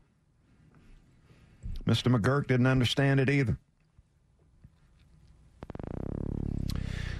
Mr. 1.88 2.14
McGuirk 2.14 2.48
didn't 2.48 2.68
understand 2.68 3.20
it 3.20 3.30
either. 3.30 3.58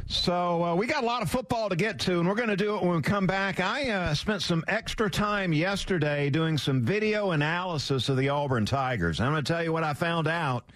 So 0.08 0.64
uh, 0.64 0.76
we 0.76 0.86
got 0.86 1.04
a 1.04 1.06
lot 1.06 1.24
of 1.24 1.32
football 1.32 1.68
to 1.68 1.76
get 1.76 2.00
to, 2.02 2.20
and 2.20 2.28
we're 2.28 2.36
going 2.36 2.50
to 2.50 2.56
do 2.56 2.76
it 2.76 2.84
when 2.84 2.96
we 2.96 3.02
come 3.02 3.26
back. 3.26 3.60
I 3.60 3.90
uh, 3.90 4.14
spent 4.14 4.44
some 4.44 4.64
extra 4.68 5.10
time 5.10 5.52
yesterday 5.52 6.30
doing 6.30 6.60
some 6.60 6.84
video 6.84 7.32
analysis 7.32 8.08
of 8.08 8.18
the 8.18 8.30
Auburn 8.30 8.68
Tigers. 8.68 9.20
I'm 9.20 9.32
going 9.32 9.44
to 9.44 9.54
tell 9.54 9.64
you 9.64 9.74
what 9.74 9.84
I 9.84 9.94
found 9.94 10.28
out. 10.28 10.72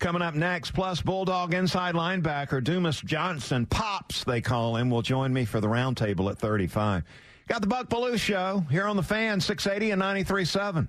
Coming 0.00 0.22
up 0.22 0.34
next, 0.34 0.72
plus 0.72 1.00
Bulldog 1.00 1.54
inside 1.54 1.94
linebacker 1.94 2.62
Dumas 2.62 3.00
Johnson, 3.00 3.64
Pops 3.66 4.24
they 4.24 4.40
call 4.40 4.76
him, 4.76 4.90
will 4.90 5.02
join 5.02 5.32
me 5.32 5.44
for 5.44 5.60
the 5.60 5.68
roundtable 5.68 6.28
at 6.30 6.36
35. 6.38 7.04
Got 7.46 7.60
the 7.60 7.68
Buck 7.68 7.88
Belue 7.88 8.18
Show 8.18 8.66
here 8.70 8.86
on 8.86 8.96
the 8.96 9.04
fan, 9.04 9.40
680 9.40 9.92
and 9.92 10.02
93.7. 10.02 10.88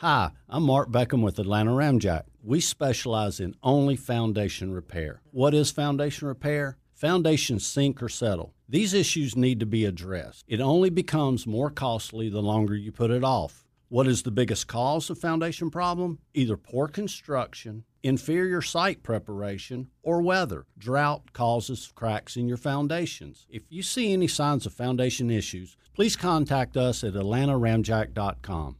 Hi, 0.00 0.30
I'm 0.48 0.62
Mark 0.62 0.92
Beckham 0.92 1.22
with 1.22 1.40
Atlanta 1.40 1.72
Ramjack. 1.72 2.22
We 2.44 2.60
specialize 2.60 3.40
in 3.40 3.56
only 3.64 3.96
foundation 3.96 4.72
repair. 4.72 5.22
What 5.32 5.54
is 5.54 5.72
foundation 5.72 6.28
repair? 6.28 6.78
Foundations 6.94 7.66
sink 7.66 8.00
or 8.00 8.08
settle. 8.08 8.54
These 8.68 8.94
issues 8.94 9.34
need 9.34 9.58
to 9.58 9.66
be 9.66 9.84
addressed. 9.84 10.44
It 10.46 10.60
only 10.60 10.88
becomes 10.88 11.48
more 11.48 11.68
costly 11.68 12.28
the 12.28 12.40
longer 12.40 12.76
you 12.76 12.92
put 12.92 13.10
it 13.10 13.24
off. 13.24 13.64
What 13.88 14.06
is 14.06 14.22
the 14.22 14.30
biggest 14.30 14.68
cause 14.68 15.10
of 15.10 15.18
foundation 15.18 15.68
problem? 15.68 16.20
Either 16.32 16.56
poor 16.56 16.86
construction, 16.86 17.82
inferior 18.04 18.62
site 18.62 19.02
preparation, 19.02 19.88
or 20.04 20.22
weather. 20.22 20.66
Drought 20.78 21.32
causes 21.32 21.90
cracks 21.92 22.36
in 22.36 22.46
your 22.46 22.56
foundations. 22.56 23.48
If 23.50 23.64
you 23.68 23.82
see 23.82 24.12
any 24.12 24.28
signs 24.28 24.64
of 24.64 24.72
foundation 24.72 25.28
issues, 25.28 25.76
please 25.92 26.14
contact 26.14 26.76
us 26.76 27.02
at 27.02 27.14
atlantaramjack.com. 27.14 28.76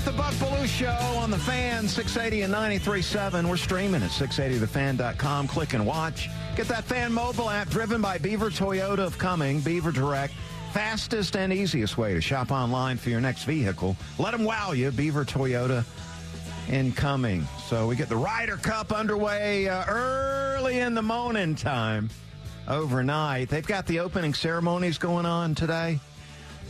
Got 0.00 0.12
the 0.12 0.12
Buck 0.12 0.32
Belue 0.34 0.66
Show 0.66 1.18
on 1.18 1.30
the 1.30 1.38
fan, 1.38 1.86
680 1.86 2.42
and 2.42 2.54
93.7. 2.54 3.46
We're 3.46 3.58
streaming 3.58 4.02
at 4.02 4.10
680thefan.com. 4.10 5.48
Click 5.48 5.74
and 5.74 5.84
watch. 5.84 6.30
Get 6.56 6.68
that 6.68 6.84
fan 6.84 7.12
mobile 7.12 7.50
app 7.50 7.68
driven 7.68 8.00
by 8.00 8.16
Beaver 8.16 8.48
Toyota 8.48 9.00
of 9.00 9.18
Cumming, 9.18 9.60
Beaver 9.60 9.92
Direct. 9.92 10.32
Fastest 10.72 11.36
and 11.36 11.52
easiest 11.52 11.98
way 11.98 12.14
to 12.14 12.20
shop 12.22 12.50
online 12.50 12.96
for 12.96 13.10
your 13.10 13.20
next 13.20 13.44
vehicle. 13.44 13.94
Let 14.18 14.30
them 14.30 14.44
wow 14.44 14.72
you, 14.72 14.90
Beaver 14.90 15.26
Toyota 15.26 15.84
incoming. 16.70 17.46
So 17.66 17.86
we 17.86 17.94
get 17.94 18.08
the 18.08 18.16
Ryder 18.16 18.56
Cup 18.56 18.90
underway 18.90 19.68
uh, 19.68 19.84
early 19.86 20.78
in 20.78 20.94
the 20.94 21.02
morning 21.02 21.54
time 21.54 22.08
overnight. 22.68 23.48
They've 23.48 23.66
got 23.66 23.86
the 23.86 24.00
opening 24.00 24.34
ceremonies 24.34 24.98
going 24.98 25.26
on 25.26 25.54
today. 25.54 25.98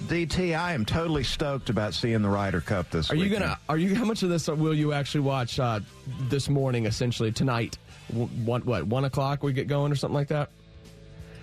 DT, 0.04 0.58
I 0.58 0.72
am 0.72 0.86
totally 0.86 1.22
stoked 1.24 1.68
about 1.68 1.92
seeing 1.92 2.22
the 2.22 2.28
Ryder 2.30 2.62
Cup 2.62 2.90
this 2.90 3.10
Are 3.10 3.14
you 3.14 3.28
gonna? 3.28 3.58
Are 3.68 3.76
you? 3.76 3.94
How 3.94 4.06
much 4.06 4.22
of 4.22 4.30
this 4.30 4.48
will 4.48 4.72
you 4.74 4.94
actually 4.94 5.20
watch 5.20 5.60
uh, 5.60 5.80
this 6.28 6.48
morning? 6.48 6.86
Essentially 6.86 7.30
tonight. 7.32 7.76
One 8.08 8.62
what? 8.62 8.84
One 8.86 9.04
o'clock 9.04 9.42
we 9.42 9.52
get 9.52 9.66
going 9.68 9.92
or 9.92 9.96
something 9.96 10.14
like 10.14 10.28
that. 10.28 10.48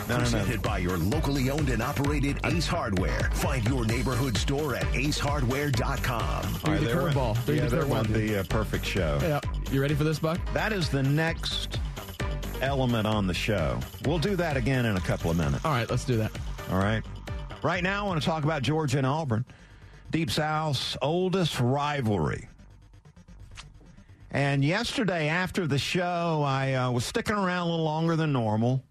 5. 0.05 0.09
No, 0.09 0.17
no, 0.17 0.25
no. 0.25 0.25
presented 0.25 0.63
by 0.63 0.79
your 0.79 0.99
locally 0.99 1.51
owned 1.51 1.69
and 1.71 1.83
operated 1.83 2.39
Ace 2.45 2.67
Hardware. 2.67 3.31
Find 3.35 3.67
your 3.69 3.85
neighborhood 3.85 4.37
store 4.37 4.75
at 4.77 4.85
acehardware.com. 4.87 6.21
All 6.21 6.73
right, 6.73 6.81
there 6.81 6.81
the 6.81 6.87
curveball. 6.87 7.35
Yeah, 7.35 7.65
the 7.65 7.77
there 7.77 7.83
curveball. 7.85 7.89
went 7.89 8.09
the 8.09 8.41
uh, 8.41 8.45
perfect 8.45 8.85
show. 8.85 9.19
Yeah. 9.23 9.41
You 9.71 9.81
ready 9.81 9.95
for 9.95 10.05
this, 10.05 10.19
Buck? 10.19 10.39
That 10.53 10.73
is 10.73 10.89
the 10.89 11.03
next 11.03 11.79
element 12.61 13.07
on 13.07 13.27
the 13.27 13.35
show. 13.35 13.79
We'll 14.05 14.19
do 14.19 14.37
that 14.37 14.57
again 14.57 14.87
in 14.87 14.97
a 14.97 15.01
couple 15.01 15.31
of 15.31 15.37
minutes. 15.37 15.65
All 15.65 15.73
right, 15.73 15.89
let's 15.91 16.05
do 16.05 16.17
that. 16.17 16.31
All 16.71 16.79
right. 16.79 17.03
Right 17.63 17.83
now, 17.83 18.05
I 18.05 18.09
want 18.09 18.21
to 18.21 18.27
talk 18.27 18.45
about 18.45 18.63
Georgia 18.63 18.99
and 18.99 19.07
Auburn, 19.07 19.45
Deep 20.11 20.31
South's 20.31 20.97
oldest 21.01 21.61
rivalry. 21.61 22.49
And 24.31 24.65
yesterday, 24.65 25.29
after 25.29 25.67
the 25.67 25.79
show, 25.79 26.43
I 26.45 26.75
uh, 26.75 26.91
was 26.91 27.05
sticking 27.05 27.37
around 27.37 27.69
a 27.69 27.71
little 27.71 27.85
longer 27.85 28.17
than 28.17 28.33
normal. 28.33 28.83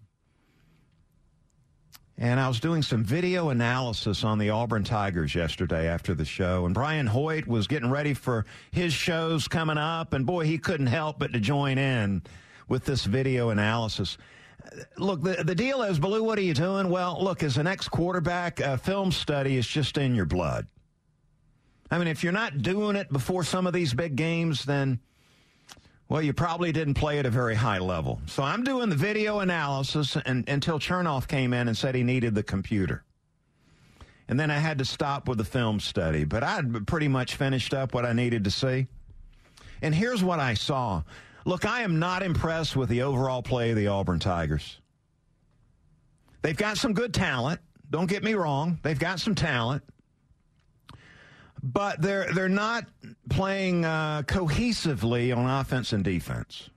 And 2.16 2.38
I 2.38 2.46
was 2.46 2.60
doing 2.60 2.82
some 2.82 3.02
video 3.02 3.48
analysis 3.48 4.22
on 4.22 4.38
the 4.38 4.50
Auburn 4.50 4.84
Tigers 4.84 5.34
yesterday 5.34 5.88
after 5.88 6.14
the 6.14 6.24
show. 6.24 6.64
And 6.64 6.72
Brian 6.72 7.08
Hoyt 7.08 7.46
was 7.46 7.66
getting 7.66 7.90
ready 7.90 8.14
for 8.14 8.46
his 8.70 8.92
shows 8.92 9.48
coming 9.48 9.78
up. 9.78 10.12
And 10.12 10.24
boy, 10.24 10.44
he 10.44 10.56
couldn't 10.56 10.86
help 10.86 11.18
but 11.18 11.32
to 11.32 11.40
join 11.40 11.76
in 11.76 12.22
with 12.68 12.84
this 12.84 13.04
video 13.04 13.50
analysis. 13.50 14.16
Look, 14.96 15.22
the, 15.22 15.42
the 15.44 15.56
deal 15.56 15.82
is, 15.82 15.98
Belue, 15.98 16.24
what 16.24 16.38
are 16.38 16.42
you 16.42 16.54
doing? 16.54 16.88
Well, 16.88 17.18
look, 17.20 17.42
as 17.42 17.58
an 17.58 17.66
ex 17.66 17.88
quarterback, 17.88 18.60
uh, 18.60 18.76
film 18.76 19.10
study 19.10 19.56
is 19.56 19.66
just 19.66 19.98
in 19.98 20.14
your 20.14 20.24
blood. 20.24 20.68
I 21.90 21.98
mean, 21.98 22.08
if 22.08 22.22
you're 22.22 22.32
not 22.32 22.62
doing 22.62 22.96
it 22.96 23.12
before 23.12 23.44
some 23.44 23.66
of 23.66 23.72
these 23.72 23.92
big 23.92 24.16
games, 24.16 24.64
then, 24.64 25.00
well, 26.14 26.22
you 26.22 26.32
probably 26.32 26.70
didn't 26.70 26.94
play 26.94 27.18
at 27.18 27.26
a 27.26 27.30
very 27.30 27.56
high 27.56 27.78
level. 27.78 28.20
So 28.26 28.44
I'm 28.44 28.62
doing 28.62 28.88
the 28.88 28.94
video 28.94 29.40
analysis 29.40 30.16
and, 30.24 30.48
until 30.48 30.78
Chernoff 30.78 31.26
came 31.26 31.52
in 31.52 31.66
and 31.66 31.76
said 31.76 31.96
he 31.96 32.04
needed 32.04 32.36
the 32.36 32.42
computer. 32.44 33.02
And 34.28 34.38
then 34.38 34.48
I 34.48 34.58
had 34.58 34.78
to 34.78 34.84
stop 34.84 35.26
with 35.26 35.38
the 35.38 35.44
film 35.44 35.80
study, 35.80 36.22
but 36.22 36.44
I'd 36.44 36.86
pretty 36.86 37.08
much 37.08 37.34
finished 37.34 37.74
up 37.74 37.94
what 37.94 38.06
I 38.06 38.12
needed 38.12 38.44
to 38.44 38.52
see. 38.52 38.86
And 39.82 39.92
here's 39.92 40.22
what 40.22 40.38
I 40.38 40.54
saw. 40.54 41.02
Look, 41.46 41.64
I 41.64 41.82
am 41.82 41.98
not 41.98 42.22
impressed 42.22 42.76
with 42.76 42.90
the 42.90 43.02
overall 43.02 43.42
play 43.42 43.70
of 43.70 43.76
the 43.76 43.88
Auburn 43.88 44.20
Tigers. 44.20 44.78
They've 46.42 46.56
got 46.56 46.76
some 46.76 46.92
good 46.92 47.12
talent. 47.12 47.58
Don't 47.90 48.06
get 48.06 48.22
me 48.22 48.34
wrong. 48.34 48.78
They've 48.84 48.96
got 48.96 49.18
some 49.18 49.34
talent. 49.34 49.82
But 51.66 52.02
they're 52.02 52.30
they're 52.34 52.48
not 52.50 52.84
playing 53.30 53.86
uh, 53.86 54.22
cohesively 54.26 55.34
on 55.34 55.48
offense 55.48 55.94
and 55.94 56.04
defense. 56.04 56.68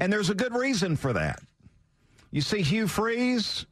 And 0.00 0.12
there's 0.12 0.28
a 0.28 0.34
good 0.34 0.52
reason 0.52 0.96
for 0.96 1.12
that. 1.12 1.40
You 2.32 2.40
see 2.40 2.62
Hugh 2.62 2.88
Freeze, 2.88 3.64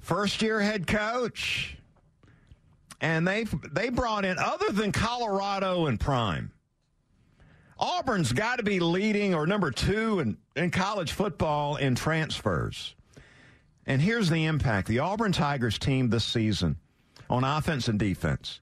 first 0.00 0.42
year 0.42 0.60
head 0.60 0.86
coach, 0.86 1.78
and 3.00 3.26
they 3.26 3.44
they 3.72 3.88
brought 3.88 4.26
in 4.26 4.38
other 4.38 4.70
than 4.70 4.92
Colorado 4.92 5.86
and 5.86 5.98
Prime. 5.98 6.52
Auburn's 7.78 8.32
got 8.32 8.56
to 8.56 8.64
be 8.64 8.80
leading 8.80 9.34
or 9.34 9.46
number 9.46 9.70
two 9.70 10.20
in, 10.20 10.36
in 10.56 10.70
college 10.70 11.12
football 11.12 11.76
in 11.76 11.94
transfers. 11.94 12.94
And 13.86 14.02
here's 14.02 14.28
the 14.28 14.44
impact 14.44 14.88
the 14.88 14.98
Auburn 14.98 15.32
Tigers 15.32 15.78
team 15.78 16.10
this 16.10 16.24
season 16.24 16.76
on 17.30 17.44
offense 17.44 17.88
and 17.88 17.98
defense 17.98 18.60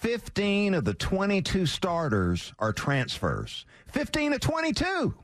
15 0.00 0.74
of 0.74 0.84
the 0.84 0.94
22 0.94 1.66
starters 1.66 2.52
are 2.58 2.72
transfers. 2.72 3.64
15 3.88 4.34
of 4.34 4.40
22. 4.40 5.14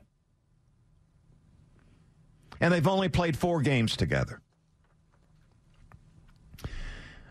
And 2.59 2.73
they've 2.73 2.87
only 2.87 3.09
played 3.09 3.37
four 3.37 3.61
games 3.61 3.95
together. 3.97 4.41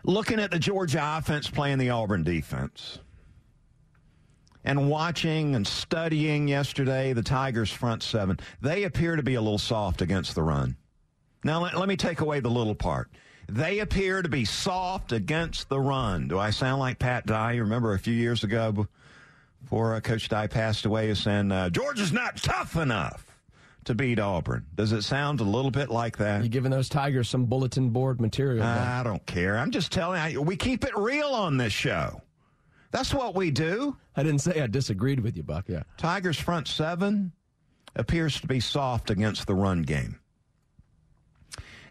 Looking 0.03 0.39
at 0.39 0.51
the 0.51 0.59
Georgia 0.59 0.99
offense 1.17 1.49
playing 1.49 1.79
the 1.79 1.89
Auburn 1.89 2.23
defense 2.23 2.99
and 4.65 4.89
watching 4.89 5.55
and 5.55 5.65
studying 5.65 6.47
yesterday 6.47 7.13
the 7.13 7.23
Tigers' 7.23 7.71
front 7.71 8.03
seven, 8.03 8.39
they 8.61 8.83
appear 8.83 9.15
to 9.15 9.23
be 9.23 9.35
a 9.35 9.41
little 9.41 9.57
soft 9.57 10.01
against 10.01 10.35
the 10.35 10.43
run. 10.43 10.75
Now, 11.43 11.61
let, 11.61 11.77
let, 11.77 11.89
me 11.89 11.97
take 11.97 12.21
away 12.21 12.39
the 12.39 12.49
little 12.49 12.75
part. 12.75 13.09
They 13.49 13.79
appear 13.79 14.21
to 14.21 14.29
be 14.29 14.45
soft 14.45 15.11
against 15.11 15.69
the 15.69 15.79
run. 15.79 16.27
Do 16.27 16.39
I 16.39 16.49
sound 16.49 16.79
like 16.79 16.99
Pat 16.99 17.25
Dye? 17.25 17.53
You 17.53 17.63
remember 17.63 17.93
a 17.93 17.99
few 17.99 18.13
years 18.13 18.43
ago 18.43 18.87
before 19.61 19.95
uh, 19.95 19.99
Coach 19.99 20.29
Dye 20.29 20.47
passed 20.47 20.85
away, 20.85 21.09
was 21.09 21.19
saying, 21.19 21.51
uh, 21.51 21.69
Georgia's 21.69 22.11
not 22.11 22.37
tough 22.37 22.75
enough 22.75 23.25
to 23.85 23.93
beat 23.93 24.19
Auburn. 24.19 24.65
Does 24.75 24.91
it 24.91 25.01
sound 25.03 25.39
a 25.39 25.43
little 25.43 25.71
bit 25.71 25.89
like 25.89 26.17
that? 26.17 26.41
You're 26.41 26.49
giving 26.49 26.71
those 26.71 26.89
Tigers 26.89 27.29
some 27.29 27.45
bulletin 27.45 27.89
board 27.89 28.21
material? 28.21 28.63
I 28.63 29.03
don't 29.03 29.25
care. 29.25 29.57
I'm 29.57 29.71
just 29.71 29.91
telling 29.91 30.31
you, 30.31 30.41
we 30.41 30.55
keep 30.55 30.83
it 30.85 30.95
real 30.95 31.27
on 31.27 31.57
this 31.57 31.73
show. 31.73 32.21
That's 32.91 33.13
what 33.13 33.35
we 33.35 33.51
do. 33.51 33.97
I 34.15 34.23
didn't 34.23 34.39
say 34.39 34.61
I 34.61 34.67
disagreed 34.67 35.19
with 35.19 35.35
you, 35.35 35.43
Buck. 35.43 35.65
Yeah. 35.67 35.83
Tigers 35.97 36.39
front 36.39 36.67
seven 36.67 37.31
appears 37.95 38.39
to 38.39 38.47
be 38.47 38.59
soft 38.59 39.09
against 39.09 39.47
the 39.47 39.55
run 39.55 39.81
game. 39.81 40.19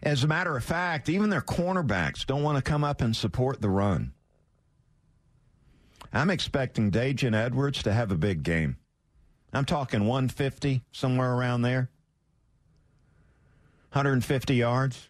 As 0.03 0.25
a 0.25 0.27
matter 0.27 0.55
of 0.57 0.63
fact, 0.65 1.07
even 1.07 1.29
their 1.29 1.41
cornerbacks 1.41 2.25
don't 2.25 2.43
want 2.43 2.57
to 2.57 2.61
come 2.61 2.83
up 2.83 2.99
and 3.01 3.15
support 3.15 3.61
the 3.61 3.69
run. 3.69 4.13
I'm 6.11 6.29
expecting 6.29 6.91
Daijun 6.91 7.33
Edwards 7.33 7.81
to 7.83 7.93
have 7.93 8.11
a 8.11 8.15
big 8.15 8.43
game. 8.43 8.75
I'm 9.53 9.63
talking 9.63 10.01
150, 10.01 10.83
somewhere 10.91 11.33
around 11.33 11.61
there. 11.61 11.89
150 13.93 14.55
yards. 14.55 15.09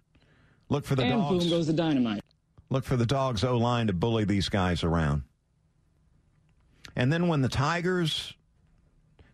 Look 0.69 0.85
for 0.85 0.95
the 0.95 1.03
and 1.03 1.13
dogs. 1.13 1.43
boom 1.43 1.49
goes 1.49 1.67
the 1.67 1.73
dynamite. 1.73 2.23
Look 2.69 2.83
for 2.83 2.95
the 2.95 3.05
dogs 3.05 3.43
O 3.43 3.57
line 3.57 3.87
to 3.87 3.93
bully 3.93 4.25
these 4.25 4.47
guys 4.47 4.83
around. 4.83 5.23
And 6.95 7.11
then 7.11 7.27
when 7.27 7.41
the 7.41 7.49
Tigers 7.49 8.33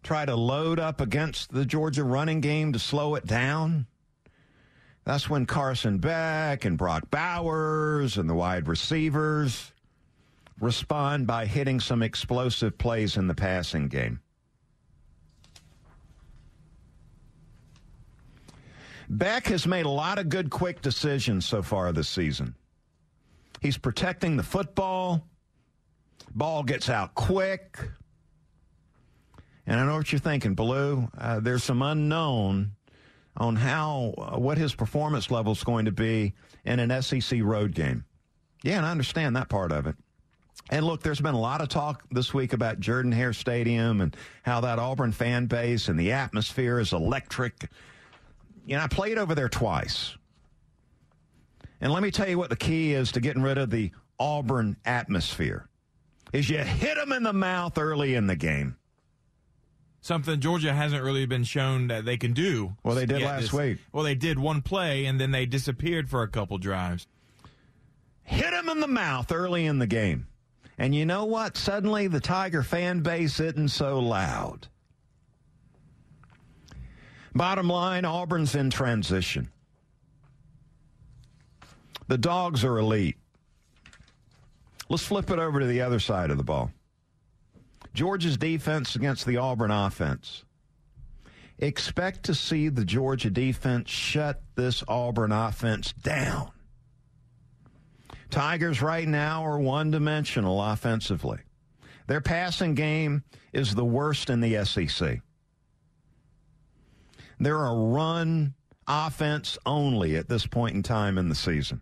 try 0.04 0.26
to 0.26 0.36
load 0.36 0.80
up 0.80 1.02
against 1.02 1.52
the 1.52 1.66
Georgia 1.66 2.04
running 2.04 2.40
game 2.40 2.72
to 2.74 2.80
slow 2.80 3.16
it 3.16 3.26
down, 3.26 3.88
that's 5.10 5.28
when 5.28 5.48
Carson 5.48 5.98
Beck 5.98 6.66
and 6.66 6.78
Brock 6.78 7.10
Bowers 7.10 8.18
and 8.18 8.30
the 8.30 8.36
wide 8.36 8.68
receivers 8.68 9.72
respond 10.60 11.26
by 11.26 11.48
hitting 11.48 11.80
some 11.80 12.04
explosive 12.04 12.78
plays 12.78 13.18
in 13.18 13.26
the 13.26 13.34
passing 13.34 13.88
game. 13.88 14.20
Beck 19.10 19.48
has 19.48 19.66
made 19.66 19.88
a 19.88 19.90
lot 19.90 20.20
of 20.20 20.30
good, 20.30 20.52
quick 20.52 20.80
decisions 20.84 21.44
so 21.44 21.64
far 21.64 21.92
this 21.92 22.08
season. 22.08 22.54
He's 23.62 23.80
protecting 23.80 24.38
the 24.38 24.44
football. 24.44 25.28
Ball 26.36 26.62
gets 26.62 26.88
out 26.88 27.16
quick. 27.16 27.80
And 29.66 29.80
I 29.80 29.88
know 29.88 29.96
what 29.96 30.12
you're 30.12 30.20
thinking, 30.20 30.54
Blue. 30.54 31.08
Uh, 31.18 31.40
there's 31.40 31.64
some 31.64 31.82
unknown 31.82 32.74
on 33.38 33.56
how 33.56 34.14
uh, 34.18 34.38
what 34.38 34.58
his 34.58 34.74
performance 34.74 35.32
level 35.32 35.54
is 35.54 35.64
going 35.64 35.86
to 35.86 35.92
be 35.92 36.34
in 36.66 36.80
an 36.80 37.02
SEC 37.02 37.42
road 37.42 37.74
game. 37.74 38.06
Yeah, 38.64 38.78
and 38.78 38.86
I 38.86 38.92
understand 38.92 39.36
that 39.36 39.50
part 39.50 39.72
of 39.72 39.88
it. 39.88 39.96
And 40.70 40.86
look, 40.86 41.02
there's 41.02 41.22
been 41.22 41.34
a 41.36 41.40
lot 41.40 41.62
of 41.62 41.70
talk 41.70 42.04
this 42.12 42.34
week 42.34 42.54
about 42.54 42.80
Jordan 42.80 43.12
Hare 43.12 43.34
Stadium 43.34 44.02
and 44.02 44.16
how 44.44 44.60
that 44.62 44.78
Auburn 44.78 45.12
fan 45.12 45.48
base 45.48 45.88
and 45.88 46.00
the 46.00 46.12
atmosphere 46.12 46.80
is 46.80 46.94
electric. 46.94 47.70
You 48.66 48.78
know, 48.78 48.84
I 48.84 48.88
played 48.88 49.18
over 49.18 49.34
there 49.34 49.50
twice. 49.50 50.16
And 51.82 51.92
let 51.92 52.04
me 52.04 52.12
tell 52.12 52.28
you 52.28 52.38
what 52.38 52.50
the 52.50 52.56
key 52.56 52.94
is 52.94 53.12
to 53.14 53.20
getting 53.20 53.42
rid 53.42 53.58
of 53.58 53.70
the 53.70 53.92
Auburn 54.20 54.76
atmosphere 54.86 55.70
is 56.34 56.50
you 56.50 56.58
hit 56.60 56.96
them 56.96 57.14
in 57.14 57.24
the 57.24 57.34
mouth 57.34 57.78
early 57.78 58.16
in 58.16 58.28
the 58.28 58.36
game. 58.36 58.76
Something 60.02 60.40
Georgia 60.40 60.74
hasn't 60.74 61.04
really 61.04 61.26
been 61.26 61.44
shown 61.44 61.88
that 61.88 62.06
they 62.06 62.18
can 62.18 62.34
do. 62.34 62.76
Well, 62.84 62.96
they 62.96 63.06
did 63.06 63.22
last 63.22 63.42
this, 63.42 63.54
week. 63.54 63.80
Well, 63.92 64.04
they 64.04 64.16
did 64.16 64.40
one 64.40 64.62
play 64.62 65.06
and 65.06 65.20
then 65.20 65.32
they 65.32 65.46
disappeared 65.46 66.10
for 66.10 66.24
a 66.24 66.28
couple 66.28 66.58
drives. 66.58 67.06
Hit 68.24 68.52
them 68.52 68.70
in 68.70 68.80
the 68.80 68.88
mouth 68.88 69.32
early 69.32 69.66
in 69.66 69.80
the 69.80 69.88
game. 69.88 70.28
And 70.78 70.96
you 70.96 71.06
know 71.06 71.26
what? 71.26 71.58
Suddenly 71.58 72.08
the 72.08 72.22
Tiger 72.22 72.64
fan 72.64 73.02
base 73.02 73.40
isn't 73.40 73.70
so 73.70 74.00
loud. 74.00 74.68
Bottom 77.36 77.68
line 77.68 78.06
Auburn's 78.06 78.56
in 78.56 78.70
transition. 78.70 79.50
The 82.08 82.18
dogs 82.18 82.64
are 82.64 82.78
elite. 82.78 83.18
Let's 84.88 85.04
flip 85.04 85.30
it 85.30 85.38
over 85.38 85.60
to 85.60 85.66
the 85.68 85.82
other 85.82 86.00
side 86.00 86.32
of 86.32 86.38
the 86.38 86.44
ball. 86.44 86.72
Georgia's 87.94 88.38
defense 88.38 88.96
against 88.96 89.26
the 89.26 89.38
Auburn 89.38 89.72
offense. 89.72 90.46
Expect 91.58 92.24
to 92.24 92.36
see 92.36 92.70
the 92.70 92.86
Georgia 92.86 93.30
defense 93.30 93.90
shut 93.90 94.42
this 94.56 94.84
Auburn 94.88 95.32
offense 95.32 95.94
down. 95.94 96.52
Tigers 98.30 98.82
right 98.82 99.08
now 99.08 99.44
are 99.44 99.60
one 99.60 99.92
dimensional 99.92 100.62
offensively. 100.62 101.40
Their 102.08 102.22
passing 102.22 102.76
game 102.76 103.24
is 103.54 103.76
the 103.76 103.86
worst 103.86 104.30
in 104.30 104.40
the 104.40 104.64
SEC. 104.66 105.22
They're 107.40 107.66
a 107.66 107.76
run 107.76 108.54
offense 108.88 109.58
only 109.66 110.16
at 110.16 110.28
this 110.28 110.46
point 110.46 110.76
in 110.76 110.84
time 110.84 111.18
in 111.18 111.30
the 111.30 111.36
season. 111.36 111.82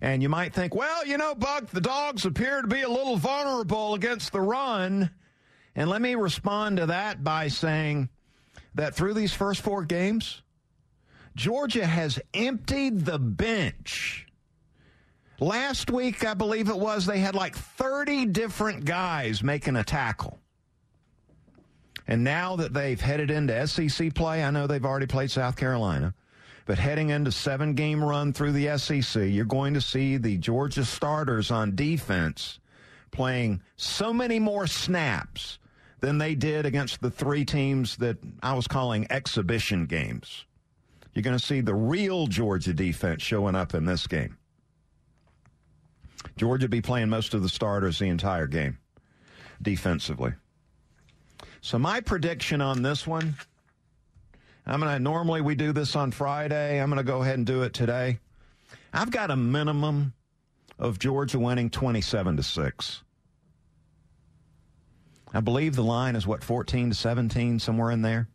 And 0.00 0.22
you 0.22 0.28
might 0.28 0.52
think, 0.52 0.74
well, 0.74 1.06
you 1.06 1.18
know, 1.18 1.34
Buck, 1.34 1.68
the 1.68 1.80
dogs 1.80 2.24
appear 2.24 2.62
to 2.62 2.68
be 2.68 2.82
a 2.82 2.88
little 2.88 3.16
vulnerable 3.16 3.94
against 3.94 4.32
the 4.32 4.40
run. 4.40 5.10
And 5.74 5.88
let 5.90 6.02
me 6.02 6.14
respond 6.14 6.78
to 6.78 6.86
that 6.86 7.22
by 7.22 7.48
saying 7.48 8.08
that 8.74 8.94
through 8.94 9.14
these 9.14 9.32
first 9.32 9.60
four 9.60 9.84
games, 9.84 10.42
Georgia 11.36 11.86
has 11.86 12.18
emptied 12.34 13.04
the 13.04 13.18
bench. 13.18 14.26
Last 15.38 15.90
week, 15.90 16.24
I 16.24 16.34
believe 16.34 16.68
it 16.68 16.76
was, 16.76 17.06
they 17.06 17.18
had 17.18 17.34
like 17.34 17.56
30 17.56 18.26
different 18.26 18.84
guys 18.84 19.42
making 19.42 19.76
a 19.76 19.84
tackle. 19.84 20.38
And 22.06 22.24
now 22.24 22.56
that 22.56 22.74
they've 22.74 23.00
headed 23.00 23.30
into 23.30 23.66
SEC 23.66 24.14
play, 24.14 24.44
I 24.44 24.50
know 24.50 24.66
they've 24.66 24.84
already 24.84 25.06
played 25.06 25.30
South 25.30 25.56
Carolina. 25.56 26.12
But 26.70 26.78
heading 26.78 27.10
into 27.10 27.32
seven 27.32 27.74
game 27.74 28.00
run 28.00 28.32
through 28.32 28.52
the 28.52 28.78
SEC, 28.78 29.24
you're 29.24 29.44
going 29.44 29.74
to 29.74 29.80
see 29.80 30.18
the 30.18 30.36
Georgia 30.36 30.84
starters 30.84 31.50
on 31.50 31.74
defense 31.74 32.60
playing 33.10 33.60
so 33.74 34.12
many 34.12 34.38
more 34.38 34.68
snaps 34.68 35.58
than 35.98 36.18
they 36.18 36.36
did 36.36 36.66
against 36.66 37.00
the 37.00 37.10
three 37.10 37.44
teams 37.44 37.96
that 37.96 38.18
I 38.40 38.52
was 38.52 38.68
calling 38.68 39.08
exhibition 39.10 39.86
games. 39.86 40.44
You're 41.12 41.24
going 41.24 41.36
to 41.36 41.44
see 41.44 41.60
the 41.60 41.74
real 41.74 42.28
Georgia 42.28 42.72
defense 42.72 43.20
showing 43.20 43.56
up 43.56 43.74
in 43.74 43.84
this 43.84 44.06
game. 44.06 44.38
Georgia 46.36 46.68
be 46.68 46.80
playing 46.80 47.08
most 47.08 47.34
of 47.34 47.42
the 47.42 47.48
starters 47.48 47.98
the 47.98 48.04
entire 48.04 48.46
game 48.46 48.78
defensively. 49.60 50.34
So 51.62 51.80
my 51.80 52.00
prediction 52.00 52.60
on 52.60 52.82
this 52.82 53.08
one 53.08 53.34
I'm 54.66 54.80
going 54.80 54.92
to 54.92 54.98
normally 54.98 55.40
we 55.40 55.54
do 55.54 55.72
this 55.72 55.96
on 55.96 56.10
Friday. 56.10 56.80
I'm 56.80 56.90
going 56.90 56.98
to 56.98 57.04
go 57.04 57.22
ahead 57.22 57.36
and 57.36 57.46
do 57.46 57.62
it 57.62 57.72
today. 57.72 58.18
I've 58.92 59.10
got 59.10 59.30
a 59.30 59.36
minimum 59.36 60.12
of 60.78 60.98
Georgia 60.98 61.38
winning 61.38 61.70
27 61.70 62.36
to 62.36 62.42
6. 62.42 63.02
I 65.32 65.40
believe 65.40 65.76
the 65.76 65.84
line 65.84 66.16
is 66.16 66.26
what 66.26 66.42
14 66.42 66.90
to 66.90 66.96
17 66.96 67.60
somewhere 67.60 67.90
in 67.90 68.02
there. 68.02 68.28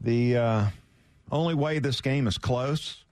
The 0.00 0.36
uh, 0.36 0.66
only 1.30 1.54
way 1.54 1.78
this 1.78 2.00
game 2.00 2.26
is 2.26 2.38
close 2.38 3.04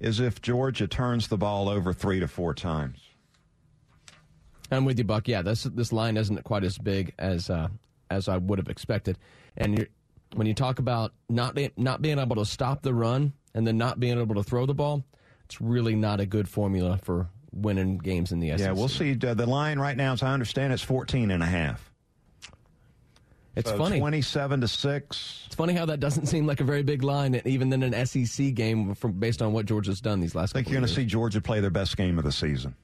is 0.00 0.18
if 0.18 0.40
Georgia 0.40 0.86
turns 0.86 1.28
the 1.28 1.36
ball 1.36 1.68
over 1.68 1.92
three 1.92 2.20
to 2.20 2.28
four 2.28 2.54
times. 2.54 3.09
I'm 4.70 4.84
with 4.84 4.98
you, 4.98 5.04
Buck. 5.04 5.28
Yeah, 5.28 5.42
this 5.42 5.64
this 5.64 5.92
line 5.92 6.16
isn't 6.16 6.42
quite 6.44 6.64
as 6.64 6.78
big 6.78 7.12
as 7.18 7.50
uh, 7.50 7.68
as 8.10 8.28
I 8.28 8.36
would 8.36 8.58
have 8.58 8.68
expected. 8.68 9.18
And 9.56 9.86
when 10.34 10.46
you 10.46 10.54
talk 10.54 10.78
about 10.78 11.12
not 11.28 11.58
not 11.76 12.02
being 12.02 12.18
able 12.18 12.36
to 12.36 12.44
stop 12.44 12.82
the 12.82 12.94
run 12.94 13.32
and 13.54 13.66
then 13.66 13.78
not 13.78 13.98
being 13.98 14.18
able 14.18 14.34
to 14.36 14.42
throw 14.42 14.66
the 14.66 14.74
ball, 14.74 15.04
it's 15.44 15.60
really 15.60 15.96
not 15.96 16.20
a 16.20 16.26
good 16.26 16.48
formula 16.48 16.98
for 17.02 17.28
winning 17.52 17.98
games 17.98 18.32
in 18.32 18.40
the 18.40 18.50
SEC. 18.50 18.60
Yeah, 18.60 18.72
we'll 18.72 18.88
see. 18.88 19.18
Uh, 19.20 19.34
the 19.34 19.46
line 19.46 19.78
right 19.78 19.96
now, 19.96 20.12
as 20.12 20.22
I 20.22 20.32
understand, 20.32 20.72
it's 20.72 20.82
14 20.82 21.30
and 21.30 21.42
a 21.42 21.46
half. 21.46 21.90
It's 23.56 23.68
so 23.68 23.76
funny. 23.76 23.98
27 23.98 24.60
to 24.60 24.68
6. 24.68 25.42
It's 25.46 25.54
funny 25.56 25.74
how 25.74 25.84
that 25.86 25.98
doesn't 25.98 26.26
seem 26.26 26.46
like 26.46 26.60
a 26.60 26.64
very 26.64 26.84
big 26.84 27.02
line, 27.02 27.40
even 27.44 27.72
in 27.72 27.82
an 27.82 28.06
SEC 28.06 28.54
game, 28.54 28.94
from, 28.94 29.12
based 29.12 29.42
on 29.42 29.52
what 29.52 29.66
Georgia's 29.66 30.00
done 30.00 30.20
these 30.20 30.36
last 30.36 30.54
I 30.54 30.58
think 30.58 30.68
you're 30.68 30.78
going 30.78 30.88
to 30.88 30.94
see 30.94 31.04
Georgia 31.04 31.40
play 31.40 31.60
their 31.60 31.70
best 31.70 31.96
game 31.96 32.16
of 32.16 32.24
the 32.24 32.32
season. 32.32 32.76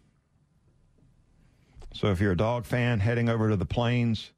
So 1.97 2.09
if 2.09 2.21
you're 2.21 2.33
a 2.33 2.37
dog 2.37 2.67
fan 2.67 3.01
heading 3.01 3.31
over 3.31 3.49
to 3.49 3.57
the 3.57 3.65
Plains, 3.65 4.31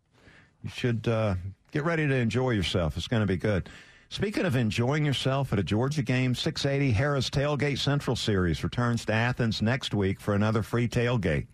you 0.63 0.71
should 0.71 1.09
uh, 1.09 1.35
get 1.73 1.83
ready 1.83 2.07
to 2.07 2.15
enjoy 2.15 2.51
yourself. 2.51 2.97
It's 2.97 3.09
going 3.09 3.23
to 3.23 3.27
be 3.27 3.37
good. 3.37 3.69
Speaking 4.11 4.47
of 4.47 4.55
enjoying 4.55 5.05
yourself 5.05 5.53
at 5.53 5.59
a 5.59 5.65
Georgia 5.65 6.03
game, 6.03 6.37
680 6.37 6.97
Harrah's 6.97 7.29
Tailgate 7.29 7.79
Central 7.79 8.15
Series 8.15 8.63
returns 8.63 9.05
to 9.07 9.13
Athens 9.13 9.61
next 9.61 9.93
week 9.93 10.21
for 10.21 10.35
another 10.35 10.63
free 10.63 10.87
tailgate. 10.87 11.49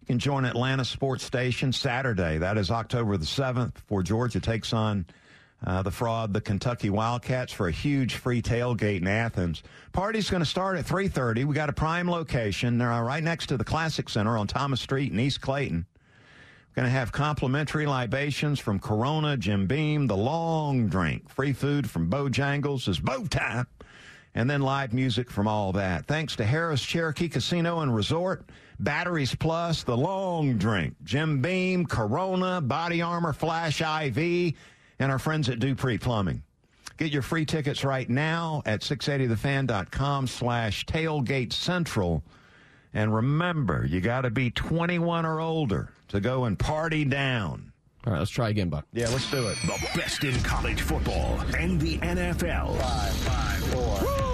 You 0.00 0.06
can 0.06 0.20
join 0.20 0.44
Atlanta 0.44 0.84
Sports 0.84 1.24
Station 1.24 1.72
Saturday. 1.72 2.38
That 2.38 2.56
is 2.56 2.70
October 2.70 3.16
the 3.16 3.26
7th 3.26 3.74
before 3.74 4.04
Georgia 4.04 4.38
takes 4.38 4.72
on 4.72 5.06
uh, 5.66 5.82
the 5.82 5.90
fraud, 5.90 6.32
the 6.32 6.40
Kentucky 6.40 6.90
Wildcats, 6.90 7.52
for 7.52 7.68
a 7.68 7.72
huge 7.72 8.14
free 8.14 8.40
tailgate 8.40 9.00
in 9.00 9.08
Athens. 9.08 9.62
Party's 9.92 10.30
going 10.30 10.42
to 10.42 10.48
start 10.48 10.78
at 10.78 10.86
3.30. 10.86 11.44
We 11.44 11.54
got 11.54 11.68
a 11.68 11.72
prime 11.72 12.08
location. 12.08 12.78
They're 12.78 12.88
right 13.02 13.22
next 13.22 13.46
to 13.46 13.56
the 13.56 13.64
Classic 13.64 14.08
Center 14.08 14.38
on 14.38 14.46
Thomas 14.46 14.80
Street 14.80 15.12
in 15.12 15.18
East 15.18 15.40
Clayton. 15.40 15.84
We're 16.70 16.82
going 16.82 16.92
to 16.92 16.98
have 16.98 17.10
complimentary 17.10 17.86
libations 17.86 18.60
from 18.60 18.78
Corona, 18.78 19.36
Jim 19.36 19.66
Beam, 19.66 20.06
the 20.06 20.16
long 20.16 20.86
drink, 20.86 21.28
free 21.28 21.52
food 21.52 21.90
from 21.90 22.08
Bojangles 22.08 22.86
is 22.88 23.00
bow 23.00 23.24
time, 23.24 23.66
and 24.36 24.48
then 24.48 24.62
live 24.62 24.92
music 24.92 25.28
from 25.28 25.48
all 25.48 25.72
that. 25.72 26.06
Thanks 26.06 26.36
to 26.36 26.44
Harrah's 26.44 26.82
Cherokee 26.82 27.28
Casino 27.28 27.80
and 27.80 27.92
Resort, 27.92 28.48
Batteries 28.78 29.34
Plus, 29.34 29.82
the 29.82 29.96
long 29.96 30.56
drink, 30.56 30.94
Jim 31.02 31.42
Beam, 31.42 31.84
Corona, 31.84 32.60
Body 32.60 33.02
Armor, 33.02 33.32
Flash 33.32 33.80
IV, 33.80 34.54
and 34.98 35.12
our 35.12 35.18
friends 35.18 35.48
at 35.48 35.58
Dupree 35.58 35.98
Plumbing. 35.98 36.42
Get 36.96 37.12
your 37.12 37.22
free 37.22 37.44
tickets 37.44 37.84
right 37.84 38.08
now 38.08 38.62
at 38.66 38.80
680thefan.com 38.80 40.26
slash 40.26 40.84
tailgate 40.86 41.52
central. 41.52 42.24
And 42.92 43.14
remember, 43.14 43.86
you 43.86 44.00
got 44.00 44.22
to 44.22 44.30
be 44.30 44.50
21 44.50 45.24
or 45.24 45.40
older 45.40 45.92
to 46.08 46.20
go 46.20 46.44
and 46.44 46.58
party 46.58 47.04
down. 47.04 47.72
All 48.04 48.12
right, 48.12 48.18
let's 48.18 48.30
try 48.30 48.48
again, 48.48 48.68
Buck. 48.68 48.86
Yeah, 48.92 49.08
let's 49.10 49.30
do 49.30 49.46
it. 49.48 49.56
The 49.62 49.88
best 49.94 50.24
in 50.24 50.34
college 50.42 50.80
football 50.80 51.38
and 51.56 51.80
the 51.80 51.98
NFL. 51.98 52.80
Five, 52.80 53.12
five, 53.14 53.64
four, 53.66 53.96
three, 53.98 54.27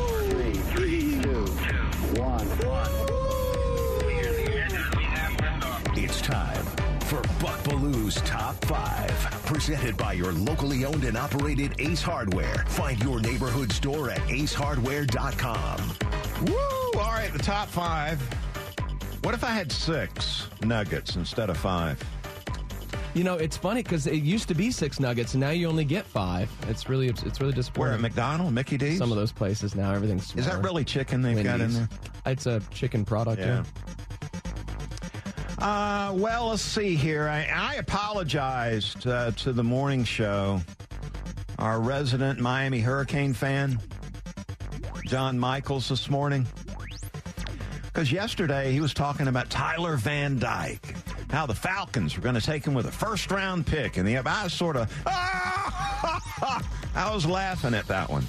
Belue's 8.14 8.30
Top 8.30 8.64
5. 8.66 9.10
Presented 9.46 9.96
by 9.96 10.12
your 10.12 10.32
locally 10.32 10.84
owned 10.84 11.04
and 11.04 11.16
operated 11.16 11.74
Ace 11.78 12.02
Hardware. 12.02 12.64
Find 12.68 13.02
your 13.02 13.20
neighborhood 13.20 13.72
store 13.72 14.10
at 14.10 14.18
acehardware.com. 14.20 15.92
Woo! 16.46 17.00
All 17.00 17.12
right, 17.12 17.32
the 17.32 17.38
top 17.38 17.68
five. 17.68 18.20
What 19.22 19.34
if 19.34 19.42
I 19.42 19.48
had 19.50 19.72
six 19.72 20.48
nuggets 20.62 21.16
instead 21.16 21.50
of 21.50 21.56
five? 21.56 22.02
You 23.14 23.24
know, 23.24 23.34
it's 23.34 23.56
funny 23.56 23.82
because 23.82 24.06
it 24.06 24.22
used 24.22 24.48
to 24.48 24.54
be 24.54 24.70
six 24.70 24.98
nuggets, 24.98 25.34
and 25.34 25.40
now 25.40 25.50
you 25.50 25.68
only 25.68 25.84
get 25.84 26.04
five. 26.04 26.50
It's 26.68 26.88
really, 26.88 27.08
it's 27.08 27.40
really 27.40 27.52
disappointing. 27.52 27.90
Where 27.90 27.94
at 27.94 28.00
McDonald, 28.00 28.52
Mickey 28.52 28.76
D's? 28.76 28.98
Some 28.98 29.12
of 29.12 29.16
those 29.16 29.32
places 29.32 29.74
now, 29.74 29.92
everything's. 29.92 30.34
Is 30.34 30.46
that 30.46 30.62
really 30.62 30.84
chicken 30.84 31.22
they've 31.22 31.42
got 31.42 31.60
in 31.60 31.72
there? 31.72 31.88
It's 32.26 32.46
a 32.46 32.60
chicken 32.70 33.04
product. 33.04 33.40
Yeah. 33.40 33.46
Yeah. 33.46 33.64
Uh, 35.64 36.12
well, 36.16 36.48
let's 36.48 36.60
see 36.60 36.94
here. 36.94 37.26
I, 37.26 37.48
I 37.50 37.76
apologized 37.76 39.06
uh, 39.06 39.30
to 39.30 39.50
the 39.50 39.64
morning 39.64 40.04
show. 40.04 40.60
Our 41.58 41.80
resident 41.80 42.38
Miami 42.38 42.80
Hurricane 42.80 43.32
fan, 43.32 43.80
John 45.06 45.38
Michaels, 45.38 45.88
this 45.88 46.10
morning. 46.10 46.46
Because 47.84 48.12
yesterday 48.12 48.72
he 48.72 48.82
was 48.82 48.92
talking 48.92 49.26
about 49.26 49.48
Tyler 49.48 49.96
Van 49.96 50.38
Dyke, 50.38 50.94
how 51.30 51.46
the 51.46 51.54
Falcons 51.54 52.14
were 52.14 52.22
going 52.22 52.34
to 52.34 52.42
take 52.42 52.66
him 52.66 52.74
with 52.74 52.84
a 52.84 52.92
first 52.92 53.30
round 53.30 53.66
pick. 53.66 53.96
And 53.96 54.06
the 54.06 54.18
I 54.18 54.48
sort 54.48 54.76
of, 54.76 54.92
I 55.06 57.10
was 57.10 57.24
laughing 57.24 57.72
at 57.72 57.86
that 57.86 58.10
one. 58.10 58.26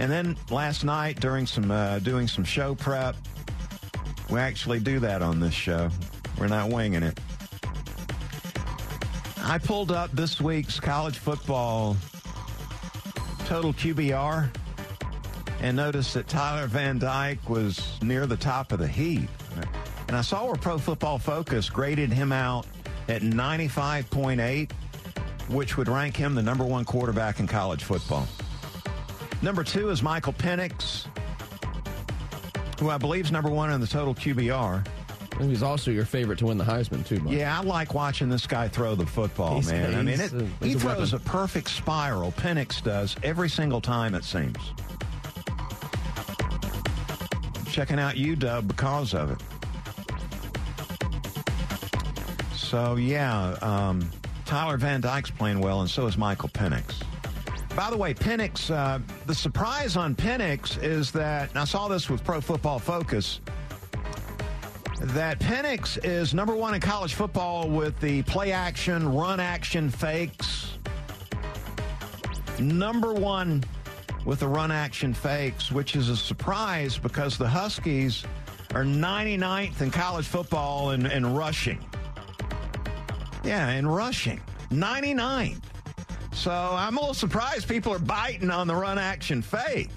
And 0.00 0.12
then 0.12 0.36
last 0.50 0.84
night 0.84 1.18
during 1.18 1.46
some 1.46 1.70
uh, 1.70 2.00
doing 2.00 2.28
some 2.28 2.44
show 2.44 2.74
prep, 2.74 3.16
we 4.28 4.38
actually 4.38 4.80
do 4.80 4.98
that 4.98 5.22
on 5.22 5.40
this 5.40 5.54
show. 5.54 5.88
We're 6.42 6.48
not 6.48 6.70
winging 6.70 7.04
it. 7.04 7.20
I 9.44 9.58
pulled 9.58 9.92
up 9.92 10.10
this 10.10 10.40
week's 10.40 10.80
college 10.80 11.18
football 11.18 11.96
total 13.44 13.72
QBR 13.72 14.50
and 15.60 15.76
noticed 15.76 16.14
that 16.14 16.26
Tyler 16.26 16.66
Van 16.66 16.98
Dyke 16.98 17.48
was 17.48 17.96
near 18.02 18.26
the 18.26 18.36
top 18.36 18.72
of 18.72 18.80
the 18.80 18.88
heap. 18.88 19.28
And 20.08 20.16
I 20.16 20.20
saw 20.20 20.46
where 20.46 20.56
Pro 20.56 20.78
Football 20.78 21.20
Focus 21.20 21.70
graded 21.70 22.12
him 22.12 22.32
out 22.32 22.66
at 23.06 23.22
95.8, 23.22 24.72
which 25.48 25.76
would 25.76 25.86
rank 25.86 26.16
him 26.16 26.34
the 26.34 26.42
number 26.42 26.64
one 26.64 26.84
quarterback 26.84 27.38
in 27.38 27.46
college 27.46 27.84
football. 27.84 28.26
Number 29.42 29.62
two 29.62 29.90
is 29.90 30.02
Michael 30.02 30.32
Penix, 30.32 31.06
who 32.80 32.90
I 32.90 32.98
believe 32.98 33.26
is 33.26 33.30
number 33.30 33.48
one 33.48 33.70
in 33.70 33.80
the 33.80 33.86
total 33.86 34.12
QBR. 34.12 34.84
He's 35.48 35.62
also 35.62 35.90
your 35.90 36.04
favorite 36.04 36.38
to 36.40 36.46
win 36.46 36.58
the 36.58 36.64
Heisman 36.64 37.06
too. 37.06 37.20
Buck. 37.20 37.32
Yeah, 37.32 37.58
I 37.58 37.62
like 37.62 37.94
watching 37.94 38.28
this 38.28 38.46
guy 38.46 38.68
throw 38.68 38.94
the 38.94 39.06
football, 39.06 39.54
He's- 39.60 39.70
man. 39.70 39.94
I 39.94 40.02
mean, 40.02 40.20
it, 40.20 40.32
a- 40.32 40.64
he 40.64 40.74
a 40.74 40.78
throws 40.78 41.12
a, 41.12 41.18
perfect 41.18 41.68
spiral. 41.70 42.32
Penix 42.32 42.82
does 42.82 43.16
every 43.22 43.48
single 43.48 43.80
time, 43.80 44.14
it 44.14 44.24
seems. 44.24 44.56
Checking 47.70 47.98
out 47.98 48.14
UW 48.16 48.66
because 48.68 49.14
of 49.14 49.30
it. 49.30 49.40
So, 52.56 52.96
yeah, 52.96 53.56
um, 53.62 54.10
Tyler 54.44 54.76
Van 54.76 55.00
Dyke's 55.00 55.30
playing 55.30 55.60
well, 55.60 55.80
and 55.80 55.90
so 55.90 56.06
is 56.06 56.16
Michael 56.16 56.48
Penix. 56.50 57.02
By 57.76 57.88
the 57.90 57.96
way, 57.96 58.12
Penix, 58.12 58.70
uh, 58.70 58.98
the 59.26 59.34
surprise 59.34 59.96
on 59.96 60.14
Penix 60.14 60.82
is 60.82 61.10
that, 61.12 61.48
and 61.50 61.58
I 61.58 61.64
saw 61.64 61.88
this 61.88 62.10
with 62.10 62.22
Pro 62.22 62.40
Football 62.40 62.78
Focus, 62.78 63.40
that 65.02 65.40
Penix 65.40 66.02
is 66.04 66.32
number 66.32 66.54
one 66.54 66.74
in 66.74 66.80
college 66.80 67.14
football 67.14 67.68
with 67.68 67.98
the 68.00 68.22
play 68.22 68.52
action, 68.52 69.12
run 69.12 69.40
action 69.40 69.90
fakes. 69.90 70.78
Number 72.60 73.12
one 73.12 73.64
with 74.24 74.40
the 74.40 74.46
run 74.46 74.70
action 74.70 75.12
fakes, 75.12 75.72
which 75.72 75.96
is 75.96 76.08
a 76.08 76.16
surprise 76.16 76.98
because 76.98 77.36
the 77.36 77.48
Huskies 77.48 78.24
are 78.74 78.84
99th 78.84 79.80
in 79.80 79.90
college 79.90 80.26
football 80.26 80.92
in, 80.92 81.06
in 81.06 81.34
rushing. 81.34 81.84
Yeah, 83.42 83.70
in 83.70 83.88
rushing. 83.88 84.40
99th. 84.70 85.62
So 86.32 86.52
I'm 86.52 86.96
a 86.96 87.00
little 87.00 87.14
surprised 87.14 87.68
people 87.68 87.92
are 87.92 87.98
biting 87.98 88.50
on 88.50 88.68
the 88.68 88.74
run 88.74 88.98
action 88.98 89.42
fake. 89.42 89.90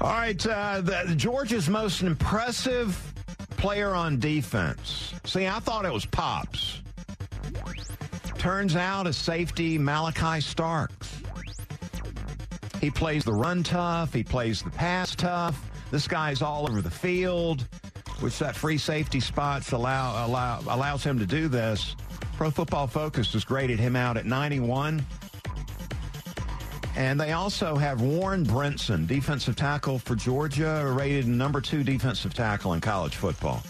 All 0.00 0.08
right, 0.08 0.46
uh, 0.46 0.80
the, 0.80 1.14
Georgia's 1.14 1.68
most 1.68 2.02
impressive 2.02 2.98
player 3.58 3.94
on 3.94 4.18
defense. 4.18 5.12
See, 5.26 5.46
I 5.46 5.58
thought 5.58 5.84
it 5.84 5.92
was 5.92 6.06
Pops. 6.06 6.80
Turns 8.38 8.76
out 8.76 9.06
a 9.06 9.12
safety, 9.12 9.78
Malaki 9.78 10.42
Starks. 10.42 11.20
He 12.80 12.90
plays 12.90 13.24
the 13.24 13.34
run 13.34 13.62
tough. 13.62 14.14
He 14.14 14.22
plays 14.22 14.62
the 14.62 14.70
pass 14.70 15.14
tough. 15.14 15.60
This 15.90 16.08
guy's 16.08 16.40
all 16.40 16.66
over 16.66 16.80
the 16.80 16.90
field, 16.90 17.68
which 18.20 18.38
that 18.38 18.56
free 18.56 18.78
safety 18.78 19.20
spots 19.20 19.72
allow, 19.72 20.26
allow 20.26 20.60
allows 20.66 21.04
him 21.04 21.18
to 21.18 21.26
do 21.26 21.48
this. 21.48 21.94
Pro 22.38 22.50
Football 22.50 22.86
Focus 22.86 23.34
has 23.34 23.44
graded 23.44 23.78
him 23.78 23.96
out 23.96 24.16
at 24.16 24.24
91. 24.24 25.04
And 26.96 27.20
they 27.20 27.32
also 27.32 27.76
have 27.76 28.00
Warren 28.02 28.44
Brinson, 28.44 29.06
defensive 29.06 29.56
tackle 29.56 29.98
for 29.98 30.16
Georgia, 30.16 30.92
rated 30.96 31.26
number 31.26 31.60
two 31.60 31.82
defensive 31.84 32.34
tackle 32.34 32.72
in 32.74 32.80
college 32.80 33.16
football. 33.16 33.62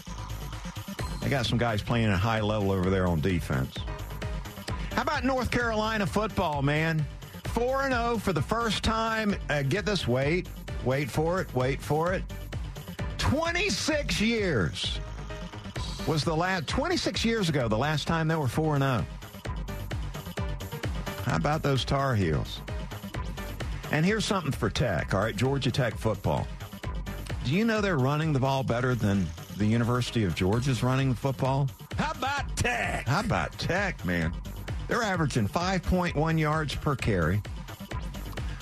They 1.21 1.29
got 1.29 1.45
some 1.45 1.57
guys 1.57 1.81
playing 1.81 2.07
at 2.07 2.13
a 2.13 2.17
high 2.17 2.41
level 2.41 2.71
over 2.71 2.89
there 2.89 3.07
on 3.07 3.21
defense. 3.21 3.75
How 4.93 5.03
about 5.03 5.23
North 5.23 5.51
Carolina 5.51 6.05
football, 6.05 6.61
man? 6.61 7.05
4 7.45 7.89
0 7.89 8.17
for 8.17 8.33
the 8.33 8.41
first 8.41 8.83
time. 8.83 9.35
Uh, 9.49 9.61
get 9.61 9.85
this, 9.85 10.07
wait, 10.07 10.47
wait 10.83 11.09
for 11.09 11.41
it, 11.41 11.53
wait 11.53 11.81
for 11.81 12.13
it. 12.13 12.23
26 13.17 14.19
years 14.19 14.99
was 16.07 16.23
the 16.23 16.35
last, 16.35 16.67
26 16.67 17.23
years 17.23 17.49
ago, 17.49 17.67
the 17.67 17.77
last 17.77 18.07
time 18.07 18.27
they 18.27 18.35
were 18.35 18.47
4 18.47 18.79
0. 18.79 19.05
How 21.23 21.35
about 21.35 21.61
those 21.61 21.85
Tar 21.85 22.15
Heels? 22.15 22.61
And 23.91 24.05
here's 24.05 24.23
something 24.25 24.53
for 24.53 24.69
Tech, 24.69 25.13
all 25.13 25.19
right, 25.19 25.35
Georgia 25.35 25.69
Tech 25.69 25.95
football. 25.95 26.47
Do 27.43 27.51
you 27.51 27.65
know 27.65 27.81
they're 27.81 27.97
running 27.97 28.31
the 28.31 28.39
ball 28.39 28.63
better 28.63 28.95
than 28.95 29.27
the 29.57 29.65
University 29.65 30.23
of 30.23 30.33
Georgia's 30.33 30.81
running 30.81 31.09
the 31.09 31.15
football? 31.15 31.69
How 31.97 32.11
about 32.11 32.55
Tech? 32.55 33.07
How 33.07 33.19
about 33.19 33.51
Tech, 33.59 34.03
man? 34.05 34.33
They're 34.87 35.03
averaging 35.03 35.47
5.1 35.47 36.39
yards 36.39 36.75
per 36.75 36.95
carry, 36.95 37.41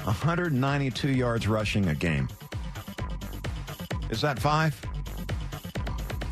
192 0.03 1.11
yards 1.11 1.47
rushing 1.47 1.89
a 1.89 1.95
game. 1.95 2.27
Is 4.09 4.21
that 4.21 4.39
five? 4.39 4.79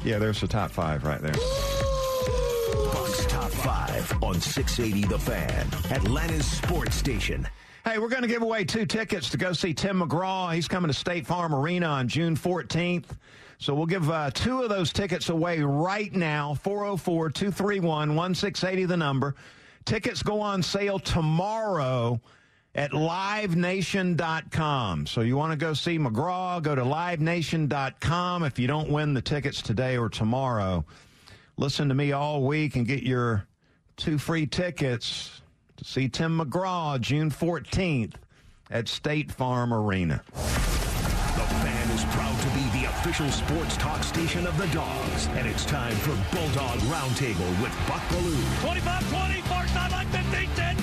Yeah, 0.04 0.18
there's 0.18 0.42
the 0.42 0.48
top 0.48 0.72
five 0.72 1.04
right 1.04 1.22
there. 1.22 1.34
Bucks 2.94 3.26
Top 3.28 3.52
5 3.52 4.24
on 4.24 4.40
680 4.42 5.08
The 5.08 5.20
Fan, 5.20 5.68
Atlanta's 5.92 6.46
sports 6.46 6.96
station. 6.96 7.48
Hey, 7.88 8.00
we're 8.00 8.10
going 8.10 8.24
to 8.24 8.28
give 8.28 8.42
away 8.42 8.66
two 8.66 8.86
tickets 8.86 9.30
to 9.30 9.38
go 9.38 9.54
see 9.54 9.74
Tim 9.74 10.02
McGraw. 10.02 10.54
He's 10.54 10.68
coming 10.68 10.90
to 10.90 10.94
State 10.94 11.26
Farm 11.26 11.56
Arena 11.56 11.86
on 11.86 12.10
June 12.10 12.36
14th. 12.36 13.06
So 13.60 13.74
we'll 13.74 13.86
give 13.86 14.12
uh, 14.12 14.30
two 14.32 14.62
of 14.62 14.68
those 14.68 14.92
tickets 14.92 15.30
away 15.30 15.62
right 15.62 16.14
now 16.14 16.56
404 16.56 17.30
231 17.30 18.14
1680, 18.14 18.86
the 18.88 18.98
number. 18.98 19.36
Tickets 19.86 20.22
go 20.22 20.42
on 20.42 20.62
sale 20.62 21.00
tomorrow 21.00 22.20
at 22.76 22.92
livenation.com. 22.92 25.08
So 25.08 25.22
you 25.22 25.38
want 25.38 25.54
to 25.54 25.58
go 25.58 25.74
see 25.74 25.98
McGraw, 25.98 26.62
go 26.62 26.76
to 26.76 26.84
livenation.com. 26.84 28.44
If 28.44 28.60
you 28.60 28.68
don't 28.68 28.90
win 28.90 29.14
the 29.14 29.22
tickets 29.22 29.62
today 29.62 29.96
or 29.96 30.10
tomorrow, 30.10 30.84
listen 31.56 31.88
to 31.88 31.96
me 31.96 32.12
all 32.12 32.44
week 32.44 32.76
and 32.76 32.86
get 32.86 33.04
your 33.04 33.48
two 33.96 34.18
free 34.18 34.46
tickets 34.46 35.42
to 35.78 35.86
see 35.86 36.10
Tim 36.10 36.40
McGraw 36.40 37.00
June 37.00 37.32
14th 37.32 38.16
at 38.70 38.88
State 38.88 39.32
Farm 39.32 39.74
Arena. 39.74 40.22
The 40.34 41.44
Fan 41.64 41.90
is 41.92 42.04
proud 42.06 42.40
to 42.42 42.48
be 42.50 42.80
the 42.80 42.90
official 42.90 43.30
sports 43.30 43.78
talk 43.78 44.04
station 44.04 44.46
of 44.48 44.58
the 44.58 44.68
Dogs, 44.68 45.28
and 45.28 45.48
it's 45.48 45.66
time 45.66 45.96
for 45.96 46.12
Bulldog 46.36 46.80
Roundtable 46.90 47.50
with 47.62 47.72
Buck 47.88 48.02
Belue. 48.10 48.44
25-20, 48.62 49.42
far 49.44 49.68
sideline 49.68 50.08
15, 50.08 50.50
10, 50.56 50.77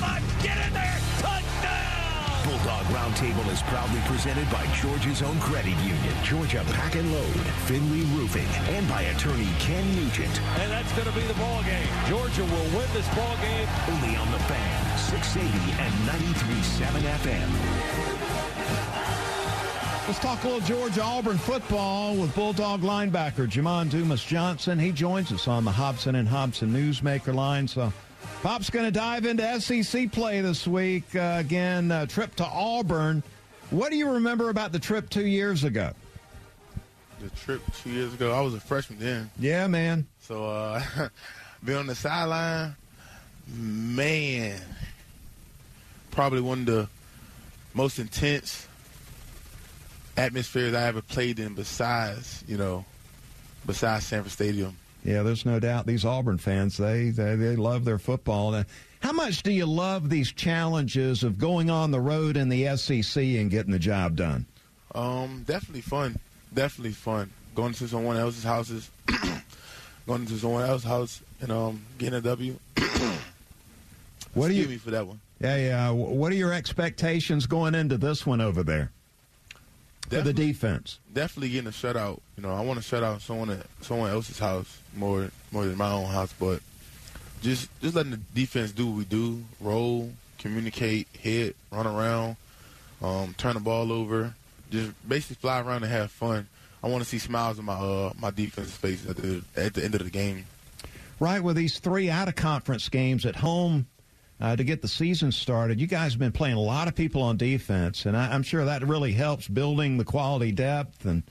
Bulldog 2.64 2.86
Roundtable 2.86 3.52
is 3.52 3.60
proudly 3.64 4.00
presented 4.06 4.50
by 4.50 4.66
Georgia's 4.80 5.20
own 5.20 5.38
credit 5.38 5.76
union, 5.84 6.14
Georgia 6.22 6.64
Pack 6.72 6.94
and 6.94 7.12
Load, 7.12 7.36
Findlay 7.68 8.00
Roofing, 8.16 8.48
and 8.74 8.88
by 8.88 9.02
attorney 9.02 9.48
Ken 9.58 9.84
Nugent. 9.94 10.40
And 10.60 10.72
that's 10.72 10.90
going 10.92 11.06
to 11.06 11.12
be 11.12 11.20
the 11.26 11.34
ball 11.34 11.62
game. 11.64 11.86
Georgia 12.08 12.40
will 12.42 12.70
win 12.72 12.88
this 12.94 13.06
ball 13.14 13.36
game. 13.42 13.68
Only 13.92 14.16
on 14.16 14.32
the 14.32 14.38
Fan, 14.48 14.98
680 14.98 15.72
and 15.82 15.92
93.7 16.08 17.04
FM. 17.20 17.50
Let's 20.06 20.20
talk 20.20 20.42
a 20.44 20.48
little 20.48 20.66
Georgia 20.66 21.02
Auburn 21.02 21.36
football 21.36 22.14
with 22.14 22.34
Bulldog 22.34 22.80
linebacker 22.80 23.46
Jamon 23.46 23.90
Dumas 23.90 24.24
Johnson. 24.24 24.78
He 24.78 24.90
joins 24.90 25.32
us 25.32 25.48
on 25.48 25.66
the 25.66 25.72
Hobson 25.72 26.14
and 26.14 26.26
Hobson 26.26 26.72
Newsmaker 26.72 27.34
line. 27.34 27.68
So, 27.68 27.92
Pop's 28.42 28.70
going 28.70 28.84
to 28.84 28.90
dive 28.90 29.24
into 29.24 29.60
SEC 29.60 30.12
play 30.12 30.40
this 30.40 30.66
week. 30.66 31.04
Uh, 31.16 31.36
again, 31.38 31.90
uh, 31.90 32.06
trip 32.06 32.34
to 32.36 32.44
Auburn. 32.44 33.22
What 33.70 33.90
do 33.90 33.96
you 33.96 34.10
remember 34.10 34.50
about 34.50 34.72
the 34.72 34.78
trip 34.78 35.08
two 35.08 35.26
years 35.26 35.64
ago? 35.64 35.92
The 37.20 37.30
trip 37.30 37.62
two 37.82 37.90
years 37.90 38.12
ago, 38.12 38.32
I 38.32 38.40
was 38.42 38.54
a 38.54 38.60
freshman 38.60 38.98
then. 38.98 39.30
Yeah, 39.38 39.66
man. 39.66 40.06
So, 40.20 40.44
uh, 40.44 40.82
being 41.64 41.78
on 41.78 41.86
the 41.86 41.94
sideline, 41.94 42.76
man, 43.56 44.60
probably 46.10 46.40
one 46.42 46.60
of 46.60 46.66
the 46.66 46.88
most 47.72 47.98
intense 47.98 48.68
atmospheres 50.16 50.74
I 50.74 50.86
ever 50.86 51.02
played 51.02 51.38
in 51.38 51.54
besides, 51.54 52.44
you 52.46 52.56
know, 52.56 52.84
besides 53.66 54.06
Sanford 54.06 54.32
Stadium. 54.32 54.76
Yeah, 55.04 55.22
there's 55.22 55.44
no 55.44 55.60
doubt 55.60 55.86
these 55.86 56.04
Auburn 56.04 56.38
fans, 56.38 56.78
they, 56.78 57.10
they, 57.10 57.36
they 57.36 57.56
love 57.56 57.84
their 57.84 57.98
football. 57.98 58.64
How 59.00 59.12
much 59.12 59.42
do 59.42 59.52
you 59.52 59.66
love 59.66 60.08
these 60.08 60.32
challenges 60.32 61.22
of 61.22 61.38
going 61.38 61.68
on 61.68 61.90
the 61.90 62.00
road 62.00 62.38
in 62.38 62.48
the 62.48 62.74
SEC 62.76 63.22
and 63.22 63.50
getting 63.50 63.70
the 63.70 63.78
job 63.78 64.16
done? 64.16 64.46
Um, 64.94 65.44
definitely 65.46 65.82
fun. 65.82 66.18
Definitely 66.54 66.92
fun. 66.92 67.30
Going 67.54 67.74
to 67.74 67.86
someone 67.86 68.16
else's 68.16 68.44
houses, 68.44 68.90
going 70.06 70.24
to 70.24 70.38
someone 70.38 70.64
else's 70.64 70.88
house 70.88 71.20
and 71.42 71.52
um, 71.52 71.82
getting 71.98 72.14
a 72.14 72.22
W. 72.22 72.58
What 74.34 74.48
do 74.48 74.54
you 74.54 74.66
me 74.66 74.78
for 74.78 74.90
that 74.90 75.06
one? 75.06 75.20
Yeah, 75.40 75.56
yeah. 75.56 75.90
What 75.90 76.32
are 76.32 76.34
your 76.34 76.52
expectations 76.52 77.46
going 77.46 77.76
into 77.76 77.96
this 77.96 78.26
one 78.26 78.40
over 78.40 78.64
there 78.64 78.90
for 80.08 80.22
the 80.22 80.32
defense? 80.32 80.98
Definitely 81.12 81.50
getting 81.50 81.68
a 81.68 81.70
shutout. 81.70 82.20
You 82.36 82.42
know, 82.42 82.54
I 82.54 82.60
want 82.60 82.78
to 82.78 82.84
shut 82.84 83.02
out 83.02 83.22
someone 83.22 83.50
at 83.50 83.66
someone 83.80 84.10
else's 84.10 84.38
house 84.38 84.78
more 84.96 85.30
more 85.52 85.64
than 85.64 85.76
my 85.76 85.90
own 85.90 86.06
house, 86.06 86.32
but 86.38 86.60
just 87.42 87.68
just 87.80 87.94
letting 87.94 88.12
the 88.12 88.20
defense 88.34 88.72
do 88.72 88.86
what 88.86 88.96
we 88.96 89.04
do: 89.04 89.42
roll, 89.60 90.10
communicate, 90.38 91.08
hit, 91.12 91.56
run 91.70 91.86
around, 91.86 92.36
um, 93.02 93.34
turn 93.36 93.54
the 93.54 93.60
ball 93.60 93.92
over, 93.92 94.34
just 94.70 94.92
basically 95.08 95.36
fly 95.36 95.60
around 95.60 95.82
and 95.82 95.92
have 95.92 96.10
fun. 96.10 96.48
I 96.82 96.88
want 96.88 97.02
to 97.02 97.08
see 97.08 97.18
smiles 97.18 97.58
on 97.58 97.64
my 97.64 97.74
uh, 97.74 98.12
my 98.18 98.30
defense's 98.30 98.76
face 98.76 99.08
at 99.08 99.16
the 99.16 99.42
at 99.56 99.74
the 99.74 99.84
end 99.84 99.94
of 99.94 100.04
the 100.04 100.10
game. 100.10 100.44
Right, 101.20 101.42
with 101.42 101.56
these 101.56 101.78
three 101.78 102.10
out 102.10 102.28
of 102.28 102.34
conference 102.34 102.88
games 102.88 103.24
at 103.24 103.36
home 103.36 103.86
uh, 104.40 104.56
to 104.56 104.64
get 104.64 104.82
the 104.82 104.88
season 104.88 105.30
started, 105.32 105.80
you 105.80 105.86
guys 105.86 106.12
have 106.12 106.18
been 106.18 106.32
playing 106.32 106.56
a 106.56 106.60
lot 106.60 106.88
of 106.88 106.94
people 106.94 107.22
on 107.22 107.36
defense, 107.36 108.06
and 108.06 108.16
I, 108.16 108.34
am 108.34 108.42
sure 108.42 108.64
that 108.64 108.86
really 108.86 109.12
helps 109.12 109.48
building 109.48 109.96
the 109.96 110.04
quality 110.04 110.52
depth 110.52 111.04
and 111.04 111.22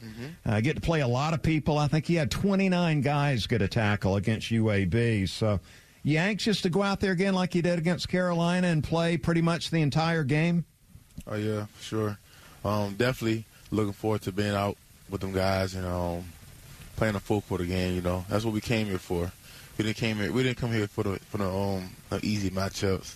uh, 0.46 0.62
get 0.62 0.76
to 0.76 0.82
play 0.82 1.02
a 1.02 1.08
lot 1.08 1.34
of 1.34 1.42
people. 1.42 1.78
I 1.78 1.88
think 1.88 2.06
he 2.06 2.16
had 2.16 2.32
29 2.32 3.02
guys 3.02 3.46
get 3.46 3.62
a 3.62 3.68
tackle 3.68 4.16
against 4.16 4.52
UAB, 4.52 5.30
so. 5.30 5.60
You 6.06 6.18
anxious 6.18 6.60
to 6.64 6.70
go 6.70 6.84
out 6.84 7.00
there 7.00 7.14
again 7.14 7.34
like 7.34 7.56
you 7.56 7.62
did 7.62 7.80
against 7.80 8.10
Carolina 8.10 8.68
and 8.68 8.84
play 8.84 9.16
pretty 9.16 9.42
much 9.42 9.70
the 9.70 9.82
entire 9.82 10.26
game? 10.26 10.66
Oh 11.26 11.36
yeah, 11.36 11.68
sure. 11.80 12.18
Um, 12.66 12.96
definitely 12.96 13.46
looking 13.72 13.94
forward 13.94 14.22
to 14.24 14.34
being 14.34 14.54
out 14.54 14.76
with 15.10 15.22
them 15.22 15.32
guys 15.32 15.76
and 15.76 15.86
um, 15.86 16.26
playing 16.96 17.16
a 17.16 17.20
full 17.20 17.42
quarter 17.42 17.64
game. 17.66 17.96
You 17.96 18.02
know, 18.02 18.26
that's 18.30 18.44
what 18.44 18.54
we 18.54 18.62
came 18.62 18.88
here 18.88 18.98
for. 18.98 19.32
We 19.84 19.90
didn't 19.90 19.98
came 19.98 20.16
here. 20.16 20.32
We 20.32 20.44
didn't 20.44 20.60
come 20.60 20.72
here 20.72 20.88
for 20.88 21.04
the 21.04 21.20
for 21.30 21.40
the 21.40 21.50
um 21.50 21.90
the 22.10 22.26
easy 22.26 22.50
matchups. 22.50 23.16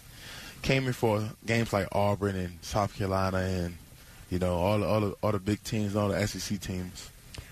Came 0.63 0.83
here 0.83 0.91
for 0.91 1.23
games 1.45 1.71
like 1.71 1.87
Auburn 1.93 2.35
and 2.35 2.57
South 2.61 2.93
Carolina 2.93 3.37
and 3.37 3.77
you 4.29 4.37
know 4.37 4.55
all 4.55 4.79
the 4.79 4.85
all 4.85 4.99
the, 4.99 5.15
all 5.23 5.31
the 5.31 5.39
big 5.39 5.63
teams, 5.63 5.95
all 5.95 6.09
the 6.09 6.27
SEC 6.27 6.59
teams. 6.59 7.09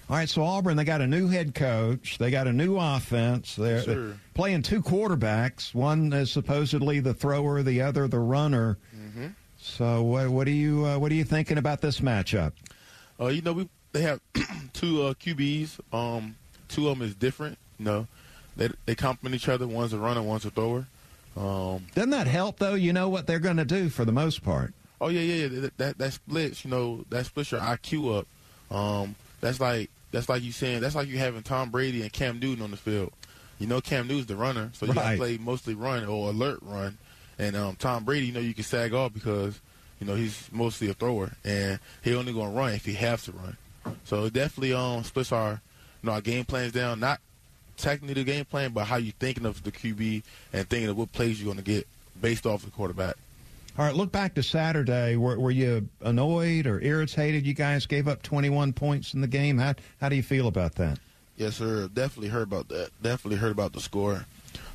All 0.10 0.18
right, 0.18 0.28
so 0.28 0.44
Auburn, 0.44 0.76
they 0.76 0.84
got 0.84 1.00
a 1.00 1.08
new 1.08 1.30
head 1.30 1.56
coach. 1.56 2.18
They 2.18 2.30
got 2.30 2.46
a 2.46 2.52
new 2.54 2.78
offense. 2.78 3.56
They're, 3.56 3.82
Sure. 3.84 4.08
they're 4.08 4.18
playing 4.34 4.64
two 4.64 4.82
quarterbacks. 4.84 5.74
One 5.74 6.12
is 6.12 6.30
supposedly 6.30 7.00
the 7.00 7.14
thrower, 7.14 7.64
the 7.64 7.82
other 7.82 8.10
the 8.10 8.20
runner. 8.20 8.78
Mm-hmm. 8.94 9.28
So, 9.58 10.04
what, 10.04 10.28
what 10.28 10.48
are 10.48 10.52
you 10.52 10.86
uh, 10.86 11.00
what 11.00 11.10
are 11.10 11.16
you 11.16 11.24
thinking 11.24 11.58
about 11.58 11.80
this 11.80 12.02
matchup? 12.02 12.52
Uh, 13.18 13.28
you 13.28 13.42
know, 13.42 13.54
we 13.54 13.70
they 13.94 14.02
have 14.02 14.20
two 14.74 15.04
uh, 15.04 15.14
QBs. 15.14 15.80
Um, 15.94 16.36
two 16.68 16.90
of 16.90 17.00
them 17.00 17.08
is 17.08 17.16
different. 17.16 17.58
You 17.80 17.86
know, 17.86 18.08
they 18.58 18.70
they 18.86 18.96
complement 18.96 19.36
each 19.36 19.50
other. 19.50 19.68
One's 19.68 19.94
a 19.94 19.98
runner, 20.00 20.22
one's 20.22 20.46
a 20.46 20.50
thrower. 20.52 20.88
Um, 21.38 21.86
Doesn't 21.94 22.12
that 22.12 22.28
help 22.28 22.60
though? 22.60 22.76
You 22.76 22.94
know 22.94 23.10
what 23.10 23.28
they're 23.28 23.40
going 23.40 23.58
to 23.58 23.66
do 23.66 23.90
for 23.90 24.06
the 24.06 24.12
most 24.14 24.44
part. 24.44 24.74
Oh 25.02 25.10
yeah, 25.10 25.22
yeah, 25.22 25.46
yeah. 25.48 25.60
That, 25.62 25.78
that 25.78 25.98
that 25.98 26.14
splits, 26.14 26.64
you 26.64 26.72
know, 26.72 27.04
that 27.10 27.26
splits 27.26 27.52
your 27.52 27.60
IQ 27.62 28.20
up. 28.20 28.76
Um, 28.76 29.16
that's 29.42 29.60
like 29.60 29.90
that's 30.12 30.30
like 30.30 30.42
you 30.44 30.52
saying 30.54 30.80
that's 30.82 30.96
like 30.96 31.08
you 31.10 31.18
having 31.18 31.44
Tom 31.44 31.70
Brady 31.72 32.02
and 32.02 32.12
Cam 32.14 32.40
Newton 32.40 32.64
on 32.64 32.72
the 32.72 32.78
field. 32.78 33.12
You 33.60 33.68
know, 33.68 33.82
Cam 33.82 34.08
Newton's 34.08 34.28
the 34.28 34.36
runner, 34.36 34.70
so 34.74 34.86
you 34.86 34.94
got 34.94 35.04
Right. 35.04 35.12
to 35.14 35.18
play 35.18 35.38
mostly 35.38 35.74
run 35.76 36.06
or 36.06 36.30
alert 36.30 36.60
run. 36.62 36.98
And 37.40 37.56
um, 37.56 37.76
Tom 37.76 38.04
Brady, 38.06 38.28
you 38.28 38.32
know, 38.34 38.40
you 38.40 38.54
can 38.54 38.64
sag 38.64 38.94
off 38.94 39.14
because 39.14 39.60
you 40.00 40.08
know 40.08 40.16
he's 40.16 40.50
mostly 40.54 40.90
a 40.90 40.94
thrower, 40.94 41.32
and 41.44 41.80
he 42.02 42.16
only 42.16 42.32
going 42.34 42.52
to 42.54 42.58
run 42.58 42.72
if 42.74 42.86
he 42.86 42.94
has 42.94 43.24
to 43.26 43.34
run. 43.34 43.58
So 44.06 44.24
it 44.26 44.34
definitely 44.34 44.74
um 44.74 45.04
splits 45.04 45.34
our 45.34 45.62
you 46.02 46.08
know 46.08 46.14
our 46.14 46.22
game 46.22 46.46
plans 46.46 46.72
down. 46.72 47.02
Not 47.02 47.20
technically 47.78 48.14
the 48.16 48.24
game 48.24 48.46
plan, 48.46 48.72
but 48.72 48.86
how 48.86 48.98
you 48.98 49.12
thinking 49.12 49.46
of 49.46 49.64
the 49.64 49.72
QB 49.72 50.24
and 50.54 50.70
thinking 50.70 50.90
of 50.90 50.98
what 50.98 51.12
plays 51.12 51.42
you're 51.42 51.54
going 51.54 51.64
to 51.64 51.72
get 51.72 51.88
based 52.22 52.46
off 52.46 52.64
the 52.64 52.72
quarterback. 52.72 53.16
All 53.78 53.86
right, 53.86 53.94
look 53.94 54.12
back 54.12 54.36
to 54.36 54.44
Saturday. 54.44 55.18
Were, 55.18 55.38
were 55.38 55.52
you 55.52 55.90
annoyed 56.02 56.66
or 56.66 56.82
irritated? 56.82 57.46
You 57.46 57.54
guys 57.54 57.86
gave 57.86 58.08
up 58.08 58.24
21 58.24 58.72
points 58.72 59.14
in 59.14 59.20
the 59.20 59.28
game. 59.28 59.58
How 59.58 59.76
how 60.00 60.08
do 60.08 60.16
you 60.16 60.24
feel 60.24 60.48
about 60.48 60.76
that? 60.76 60.98
Yes, 61.36 61.56
sir. 61.56 61.90
Definitely 61.94 62.30
heard 62.30 62.44
about 62.44 62.70
that. 62.70 62.92
Definitely 63.02 63.38
heard 63.38 63.52
about 63.52 63.74
the 63.74 63.82
score. 63.82 64.26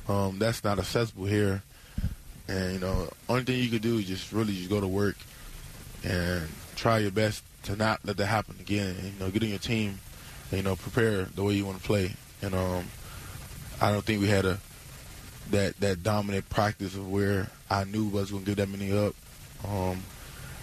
Um, 0.07 0.37
that's 0.37 0.63
not 0.63 0.77
accessible 0.77 1.25
here. 1.25 1.63
And 2.47 2.73
you 2.73 2.79
know, 2.79 3.09
only 3.27 3.43
thing 3.43 3.59
you 3.59 3.69
could 3.69 3.81
do 3.81 3.97
is 3.97 4.05
just 4.05 4.31
really 4.31 4.53
just 4.53 4.69
go 4.69 4.79
to 4.79 4.87
work 4.87 5.15
and 6.03 6.47
try 6.75 6.99
your 6.99 7.11
best 7.11 7.43
to 7.63 7.75
not 7.75 8.01
let 8.05 8.17
that 8.17 8.25
happen 8.27 8.55
again. 8.59 8.95
And, 8.99 9.13
you 9.13 9.19
know, 9.19 9.29
get 9.29 9.43
in 9.43 9.49
your 9.49 9.59
team, 9.59 9.99
and, 10.49 10.57
you 10.57 10.63
know, 10.63 10.75
prepare 10.75 11.23
the 11.23 11.43
way 11.43 11.53
you 11.53 11.65
want 11.65 11.79
to 11.79 11.83
play. 11.83 12.13
And 12.41 12.55
um, 12.55 12.85
I 13.81 13.91
don't 13.91 14.03
think 14.03 14.21
we 14.21 14.27
had 14.27 14.45
a 14.45 14.59
that 15.51 15.79
that 15.79 16.03
dominant 16.03 16.49
practice 16.49 16.95
of 16.95 17.09
where 17.09 17.49
I 17.69 17.83
knew 17.83 18.09
I 18.09 18.21
was 18.21 18.31
going 18.31 18.43
to 18.43 18.49
give 18.49 18.57
that 18.57 18.69
many 18.69 18.91
up. 18.91 19.13
Um, 19.67 20.01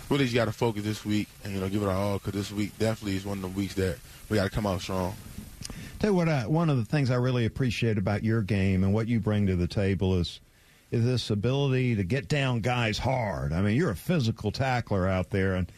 really, 0.08 0.24
just 0.24 0.34
got 0.34 0.46
to 0.46 0.52
focus 0.52 0.82
this 0.84 1.04
week 1.04 1.28
and 1.44 1.54
you 1.54 1.60
know 1.60 1.68
give 1.68 1.82
it 1.82 1.86
our 1.86 1.94
all 1.94 2.18
because 2.18 2.32
this 2.32 2.52
week 2.52 2.76
definitely 2.78 3.16
is 3.16 3.24
one 3.24 3.38
of 3.38 3.42
the 3.42 3.48
weeks 3.48 3.74
that 3.74 3.98
we 4.28 4.36
got 4.36 4.44
to 4.44 4.50
come 4.50 4.66
out 4.66 4.80
strong. 4.80 5.14
Tell 5.98 6.10
you 6.10 6.16
what, 6.16 6.28
I, 6.28 6.46
one 6.46 6.70
of 6.70 6.76
the 6.76 6.84
things 6.84 7.10
I 7.10 7.16
really 7.16 7.44
appreciate 7.44 7.98
about 7.98 8.22
your 8.22 8.40
game 8.42 8.84
and 8.84 8.94
what 8.94 9.08
you 9.08 9.18
bring 9.18 9.46
to 9.48 9.56
the 9.56 9.66
table 9.66 10.18
is 10.18 10.40
is 10.90 11.04
this 11.04 11.28
ability 11.28 11.96
to 11.96 12.04
get 12.04 12.28
down 12.28 12.60
guys 12.60 12.96
hard. 12.96 13.52
I 13.52 13.60
mean, 13.60 13.76
you're 13.76 13.90
a 13.90 13.96
physical 13.96 14.50
tackler 14.50 15.06
out 15.06 15.30
there, 15.30 15.54
and 15.54 15.70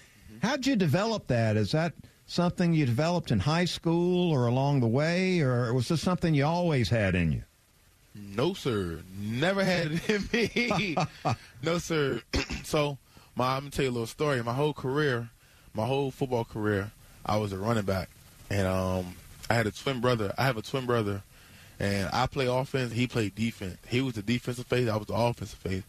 how'd 0.43 0.67
you 0.67 0.77
develop 0.77 1.27
that? 1.29 1.57
Is 1.57 1.73
that 1.73 1.95
something 2.31 2.73
you 2.73 2.87
developed 2.87 3.33
in 3.33 3.41
high 3.41 3.65
school 3.65 4.31
or 4.31 4.47
along 4.47 4.81
the 4.81 4.87
way, 4.87 5.41
or 5.41 5.75
was 5.75 5.89
this 5.89 6.01
something 6.01 6.33
you 6.33 6.47
always 6.47 6.89
had 6.89 7.15
in 7.15 7.33
you? 7.33 7.43
No, 8.15 8.55
sir. 8.55 9.01
Never 9.19 9.65
had 9.65 9.93
it 9.93 10.09
in 10.09 10.29
me. 10.33 10.97
no, 11.63 11.79
sir. 11.79 12.23
so, 12.65 12.99
my, 13.35 13.57
I'm 13.57 13.63
gonna 13.63 13.71
tell 13.71 13.85
you 13.85 13.91
a 13.91 13.93
little 13.93 14.07
story. 14.07 14.43
My 14.43 14.55
whole 14.55 14.73
career, 14.73 15.29
my 15.75 15.87
whole 15.87 16.11
football 16.11 16.45
career, 16.45 16.93
I 17.27 17.37
was 17.37 17.53
a 17.53 17.59
running 17.59 17.85
back, 17.85 18.09
and 18.49 18.67
um, 18.67 19.15
I 19.49 19.55
had 19.55 19.67
a 19.67 19.73
twin 19.73 20.01
brother. 20.01 20.33
I 20.39 20.45
have 20.45 20.57
a 20.57 20.63
twin 20.63 20.87
brother, 20.87 21.23
and 21.81 22.09
I 22.13 22.27
play 22.27 22.47
offense. 22.47 22.93
He 22.93 23.07
played 23.07 23.35
defense. 23.35 23.79
He 23.89 24.01
was 24.01 24.15
the 24.15 24.23
defensive 24.23 24.67
face. 24.67 24.89
I 24.89 24.97
was 24.97 25.07
the 25.09 25.15
offensive 25.15 25.59
face. 25.59 25.83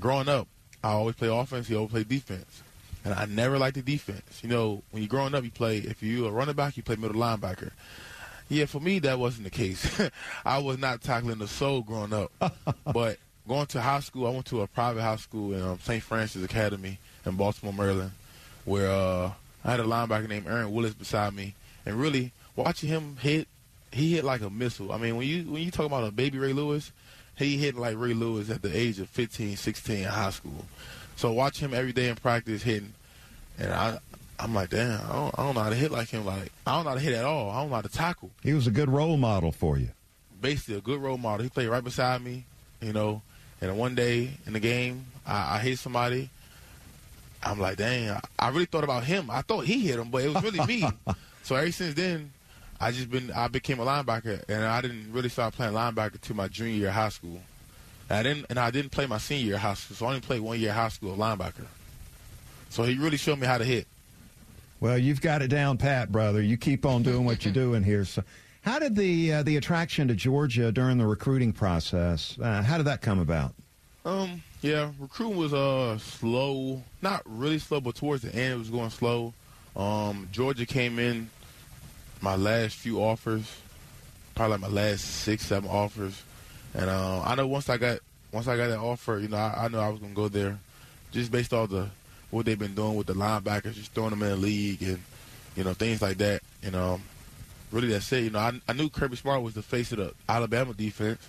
Growing 0.00 0.28
up, 0.28 0.48
I 0.82 0.92
always 0.92 1.16
play 1.16 1.28
offense. 1.28 1.68
He 1.68 1.76
always 1.76 1.92
played 1.92 2.08
defense, 2.08 2.62
and 3.04 3.14
I 3.14 3.24
never 3.26 3.58
liked 3.58 3.76
the 3.76 3.82
defense. 3.82 4.40
You 4.42 4.48
know, 4.48 4.82
when 4.90 5.02
you're 5.02 5.08
growing 5.08 5.34
up, 5.34 5.44
you 5.44 5.50
play. 5.50 5.78
If 5.78 6.02
you're 6.02 6.28
a 6.28 6.32
running 6.32 6.54
back, 6.54 6.76
you 6.76 6.82
play 6.82 6.96
middle 6.96 7.20
linebacker. 7.20 7.70
Yeah, 8.48 8.66
for 8.66 8.80
me 8.80 8.98
that 9.00 9.18
wasn't 9.18 9.44
the 9.44 9.50
case. 9.50 10.00
I 10.44 10.58
was 10.58 10.78
not 10.78 11.00
tackling 11.00 11.38
the 11.38 11.48
soul 11.48 11.82
growing 11.82 12.12
up. 12.12 12.32
but 12.92 13.18
going 13.48 13.66
to 13.66 13.80
high 13.80 14.00
school, 14.00 14.26
I 14.26 14.30
went 14.30 14.46
to 14.46 14.60
a 14.60 14.66
private 14.66 15.02
high 15.02 15.16
school 15.16 15.54
in 15.54 15.62
um, 15.62 15.78
St. 15.82 16.02
Frances 16.02 16.44
Academy 16.44 16.98
in 17.24 17.36
Baltimore, 17.36 17.72
Maryland, 17.72 18.12
where 18.64 18.90
uh, 18.90 19.32
I 19.64 19.70
had 19.70 19.80
a 19.80 19.84
linebacker 19.84 20.28
named 20.28 20.46
Aaron 20.46 20.72
Willis 20.72 20.94
beside 20.94 21.34
me, 21.34 21.54
and 21.86 21.96
really 21.96 22.32
watching 22.56 22.88
him 22.88 23.16
hit, 23.20 23.48
he 23.90 24.12
hit 24.14 24.24
like 24.24 24.42
a 24.42 24.50
missile. 24.50 24.92
I 24.92 24.98
mean, 24.98 25.16
when 25.16 25.26
you 25.26 25.44
when 25.44 25.62
you 25.62 25.70
talk 25.70 25.86
about 25.86 26.04
a 26.04 26.10
baby 26.10 26.38
Ray 26.38 26.52
Lewis, 26.52 26.92
he 27.36 27.56
hit 27.56 27.76
like 27.76 27.96
Ray 27.96 28.14
Lewis 28.14 28.50
at 28.50 28.62
the 28.62 28.76
age 28.76 28.98
of 29.00 29.08
15, 29.08 29.56
16 29.56 29.96
in 29.96 30.04
high 30.04 30.30
school. 30.30 30.66
So 31.16 31.32
watch 31.32 31.58
him 31.58 31.74
every 31.74 31.92
day 31.92 32.08
in 32.08 32.16
practice 32.16 32.62
hitting, 32.62 32.94
and 33.58 33.72
I 33.72 33.98
I'm 34.42 34.54
like, 34.54 34.70
damn, 34.70 35.00
I 35.08 35.12
don't, 35.12 35.38
I 35.38 35.42
don't 35.44 35.54
know 35.54 35.60
how 35.60 35.70
to 35.70 35.76
hit 35.76 35.92
like 35.92 36.08
him. 36.08 36.26
Like, 36.26 36.50
I 36.66 36.74
don't 36.74 36.82
know 36.82 36.90
how 36.90 36.96
to 36.96 37.00
hit 37.00 37.14
at 37.14 37.24
all. 37.24 37.50
I 37.50 37.60
don't 37.60 37.70
know 37.70 37.76
how 37.76 37.82
to 37.82 37.88
tackle. 37.88 38.30
He 38.42 38.52
was 38.54 38.66
a 38.66 38.72
good 38.72 38.88
role 38.88 39.16
model 39.16 39.52
for 39.52 39.78
you. 39.78 39.90
Basically, 40.40 40.74
a 40.74 40.80
good 40.80 41.00
role 41.00 41.16
model. 41.16 41.44
He 41.44 41.48
played 41.48 41.68
right 41.68 41.84
beside 41.84 42.22
me, 42.22 42.44
you 42.80 42.92
know. 42.92 43.22
And 43.60 43.78
one 43.78 43.94
day 43.94 44.30
in 44.44 44.52
the 44.52 44.58
game, 44.58 45.06
I, 45.24 45.56
I 45.56 45.58
hit 45.60 45.78
somebody. 45.78 46.28
I'm 47.40 47.60
like, 47.60 47.76
dang, 47.76 48.10
I, 48.10 48.20
I 48.36 48.48
really 48.48 48.64
thought 48.64 48.82
about 48.82 49.04
him. 49.04 49.30
I 49.30 49.42
thought 49.42 49.64
he 49.64 49.86
hit 49.86 50.00
him, 50.00 50.10
but 50.10 50.24
it 50.24 50.34
was 50.34 50.42
really 50.42 50.66
me. 50.66 50.88
so 51.44 51.54
ever 51.54 51.70
since 51.70 51.94
then, 51.94 52.32
I 52.80 52.90
just 52.90 53.10
been 53.10 53.30
I 53.30 53.46
became 53.46 53.78
a 53.78 53.84
linebacker, 53.84 54.42
and 54.48 54.64
I 54.64 54.80
didn't 54.80 55.12
really 55.12 55.28
start 55.28 55.54
playing 55.54 55.74
linebacker 55.74 56.20
till 56.20 56.34
my 56.34 56.48
junior 56.48 56.74
year 56.74 56.88
of 56.88 56.94
high 56.94 57.10
school. 57.10 57.40
And 58.12 58.18
I 58.18 58.22
didn't, 58.22 58.46
and 58.50 58.58
I 58.58 58.70
didn't 58.70 58.90
play 58.90 59.06
my 59.06 59.16
senior 59.16 59.46
year 59.46 59.54
of 59.54 59.62
high 59.62 59.72
school, 59.72 59.96
so 59.96 60.04
I 60.04 60.08
only 60.10 60.20
played 60.20 60.42
one 60.42 60.60
year 60.60 60.68
of 60.68 60.76
high 60.76 60.88
school 60.90 61.16
linebacker. 61.16 61.64
So 62.68 62.82
he 62.82 62.98
really 62.98 63.16
showed 63.16 63.38
me 63.38 63.46
how 63.46 63.56
to 63.56 63.64
hit. 63.64 63.86
Well, 64.80 64.98
you've 64.98 65.22
got 65.22 65.40
it 65.40 65.48
down 65.48 65.78
pat, 65.78 66.12
brother. 66.12 66.42
You 66.42 66.58
keep 66.58 66.84
on 66.84 67.02
doing 67.02 67.24
what 67.24 67.46
you're 67.46 67.54
doing 67.64 67.82
here. 67.82 68.04
So, 68.04 68.22
how 68.60 68.78
did 68.78 68.96
the 68.96 69.32
uh, 69.32 69.42
the 69.44 69.56
attraction 69.56 70.08
to 70.08 70.14
Georgia 70.14 70.70
during 70.70 70.98
the 70.98 71.06
recruiting 71.06 71.54
process? 71.54 72.36
Uh, 72.38 72.62
how 72.62 72.76
did 72.76 72.84
that 72.84 73.00
come 73.00 73.18
about? 73.18 73.54
Um, 74.04 74.42
yeah, 74.60 74.90
recruiting 75.00 75.38
was 75.38 75.54
uh 75.54 75.96
slow, 75.96 76.82
not 77.00 77.22
really 77.24 77.58
slow, 77.58 77.80
but 77.80 77.94
towards 77.94 78.24
the 78.24 78.34
end 78.34 78.52
it 78.52 78.58
was 78.58 78.68
going 78.68 78.90
slow. 78.90 79.32
Um, 79.74 80.28
Georgia 80.32 80.66
came 80.66 80.98
in 80.98 81.30
my 82.20 82.36
last 82.36 82.76
few 82.76 83.02
offers, 83.02 83.56
probably 84.34 84.58
like 84.58 84.60
my 84.60 84.68
last 84.68 85.00
six, 85.00 85.46
seven 85.46 85.70
offers, 85.70 86.22
and 86.74 86.88
uh, 86.88 87.22
I 87.22 87.34
know 87.34 87.46
once 87.46 87.68
I 87.68 87.76
got 87.76 87.98
once 88.32 88.48
I 88.48 88.56
got 88.56 88.68
that 88.68 88.78
offer, 88.78 89.18
you 89.18 89.28
know, 89.28 89.36
I, 89.36 89.64
I 89.64 89.68
knew 89.68 89.78
I 89.78 89.88
was 89.88 90.00
gonna 90.00 90.14
go 90.14 90.28
there, 90.28 90.58
just 91.10 91.30
based 91.30 91.52
off 91.52 91.70
the 91.70 91.88
what 92.30 92.46
they've 92.46 92.58
been 92.58 92.74
doing 92.74 92.96
with 92.96 93.06
the 93.06 93.12
linebackers, 93.12 93.74
just 93.74 93.92
throwing 93.92 94.10
them 94.10 94.22
in 94.22 94.30
the 94.30 94.36
league 94.36 94.82
and, 94.82 94.98
you 95.54 95.62
know, 95.62 95.74
things 95.74 96.00
like 96.00 96.16
that. 96.18 96.42
You 96.62 96.70
know, 96.70 97.00
really 97.70 97.88
that's 97.88 98.10
it. 98.12 98.24
You 98.24 98.30
know, 98.30 98.38
I, 98.38 98.58
I 98.66 98.72
knew 98.72 98.88
Kirby 98.88 99.16
Smart 99.16 99.42
was 99.42 99.54
the 99.54 99.62
face 99.62 99.92
of 99.92 99.98
the 99.98 100.14
Alabama 100.28 100.72
defense. 100.72 101.20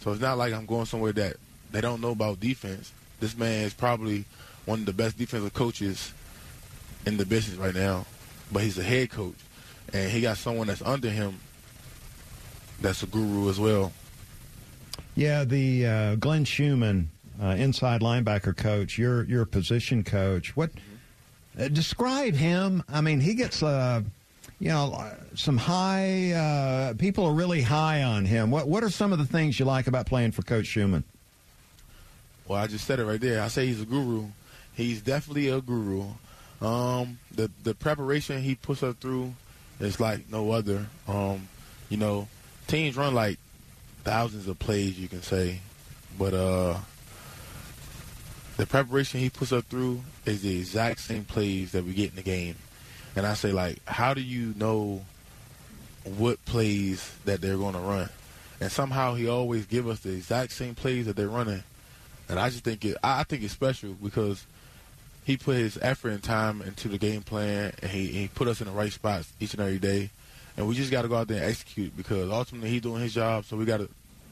So 0.00 0.10
it's 0.10 0.20
not 0.20 0.38
like 0.38 0.54
I'm 0.54 0.64
going 0.64 0.86
somewhere 0.86 1.12
that 1.12 1.36
they 1.70 1.80
don't 1.80 2.00
know 2.00 2.12
about 2.12 2.40
defense. 2.40 2.92
This 3.20 3.36
man 3.36 3.64
is 3.64 3.74
probably 3.74 4.24
one 4.64 4.80
of 4.80 4.86
the 4.86 4.92
best 4.92 5.18
defensive 5.18 5.52
coaches 5.52 6.12
in 7.04 7.18
the 7.18 7.26
business 7.26 7.58
right 7.58 7.74
now. 7.74 8.06
But 8.50 8.62
he's 8.62 8.78
a 8.78 8.82
head 8.82 9.10
coach. 9.10 9.34
And 9.92 10.10
he 10.10 10.22
got 10.22 10.38
someone 10.38 10.68
that's 10.68 10.82
under 10.82 11.10
him 11.10 11.40
that's 12.80 13.02
a 13.02 13.06
guru 13.06 13.50
as 13.50 13.60
well. 13.60 13.92
Yeah, 15.18 15.42
the 15.42 15.84
uh, 15.84 16.14
Glenn 16.14 16.44
Schumann 16.44 17.10
uh, 17.42 17.56
inside 17.58 18.02
linebacker 18.02 18.56
coach, 18.56 18.96
your 18.96 19.24
your 19.24 19.44
position 19.44 20.04
coach. 20.04 20.56
What 20.56 20.70
uh, 21.58 21.66
describe 21.66 22.34
him? 22.34 22.84
I 22.88 23.00
mean, 23.00 23.18
he 23.18 23.34
gets 23.34 23.60
uh, 23.60 24.02
you 24.60 24.68
know 24.68 25.12
some 25.34 25.56
high 25.56 26.30
uh, 26.30 26.94
people 26.94 27.26
are 27.26 27.32
really 27.32 27.62
high 27.62 28.04
on 28.04 28.26
him. 28.26 28.52
What 28.52 28.68
what 28.68 28.84
are 28.84 28.90
some 28.90 29.12
of 29.12 29.18
the 29.18 29.26
things 29.26 29.58
you 29.58 29.64
like 29.64 29.88
about 29.88 30.06
playing 30.06 30.30
for 30.30 30.42
Coach 30.42 30.66
Schumann? 30.66 31.02
Well, 32.46 32.62
I 32.62 32.68
just 32.68 32.84
said 32.86 33.00
it 33.00 33.04
right 33.04 33.20
there. 33.20 33.42
I 33.42 33.48
say 33.48 33.66
he's 33.66 33.82
a 33.82 33.86
guru. 33.86 34.26
He's 34.72 35.02
definitely 35.02 35.48
a 35.48 35.60
guru. 35.60 36.04
Um, 36.60 37.18
the 37.32 37.50
the 37.64 37.74
preparation 37.74 38.40
he 38.40 38.54
puts 38.54 38.84
us 38.84 38.94
through 39.00 39.34
is 39.80 39.98
like 39.98 40.30
no 40.30 40.52
other. 40.52 40.86
Um, 41.08 41.48
you 41.88 41.96
know, 41.96 42.28
teams 42.68 42.96
run 42.96 43.16
like 43.16 43.40
thousands 44.08 44.48
of 44.48 44.58
plays, 44.58 44.98
you 44.98 45.06
can 45.06 45.20
say, 45.20 45.60
but 46.18 46.32
uh, 46.32 46.78
the 48.56 48.64
preparation 48.64 49.20
he 49.20 49.28
puts 49.28 49.52
us 49.52 49.62
through 49.64 50.00
is 50.24 50.40
the 50.40 50.56
exact 50.56 51.00
same 51.00 51.24
plays 51.24 51.72
that 51.72 51.84
we 51.84 51.92
get 51.92 52.08
in 52.08 52.16
the 52.16 52.22
game. 52.22 52.54
And 53.14 53.26
I 53.26 53.34
say, 53.34 53.52
like, 53.52 53.84
how 53.86 54.14
do 54.14 54.22
you 54.22 54.54
know 54.56 55.02
what 56.04 56.42
plays 56.46 57.12
that 57.26 57.42
they're 57.42 57.58
going 57.58 57.74
to 57.74 57.80
run? 57.80 58.08
And 58.62 58.72
somehow 58.72 59.14
he 59.14 59.28
always 59.28 59.66
give 59.66 59.86
us 59.86 60.00
the 60.00 60.14
exact 60.14 60.52
same 60.52 60.74
plays 60.74 61.04
that 61.04 61.14
they're 61.14 61.28
running. 61.28 61.62
And 62.30 62.38
I 62.38 62.48
just 62.48 62.64
think 62.64 62.86
it, 62.86 62.96
I 63.04 63.24
think 63.24 63.42
it's 63.42 63.52
special 63.52 63.92
because 63.92 64.46
he 65.26 65.36
put 65.36 65.56
his 65.56 65.78
effort 65.82 66.12
and 66.12 66.22
time 66.22 66.62
into 66.62 66.88
the 66.88 66.96
game 66.96 67.20
plan, 67.20 67.74
and 67.82 67.90
he, 67.90 68.06
he 68.06 68.28
put 68.28 68.48
us 68.48 68.62
in 68.62 68.68
the 68.68 68.72
right 68.72 68.90
spots 68.90 69.30
each 69.38 69.52
and 69.52 69.60
every 69.60 69.78
day. 69.78 70.08
And 70.58 70.66
we 70.66 70.74
just 70.74 70.90
got 70.90 71.02
to 71.02 71.08
go 71.08 71.14
out 71.14 71.28
there 71.28 71.40
and 71.40 71.46
execute 71.46 71.96
because 71.96 72.28
ultimately 72.28 72.68
he's 72.68 72.82
doing 72.82 73.00
his 73.00 73.14
job, 73.14 73.44
so 73.44 73.56
we 73.56 73.64
got 73.64 73.76
to, 73.76 73.88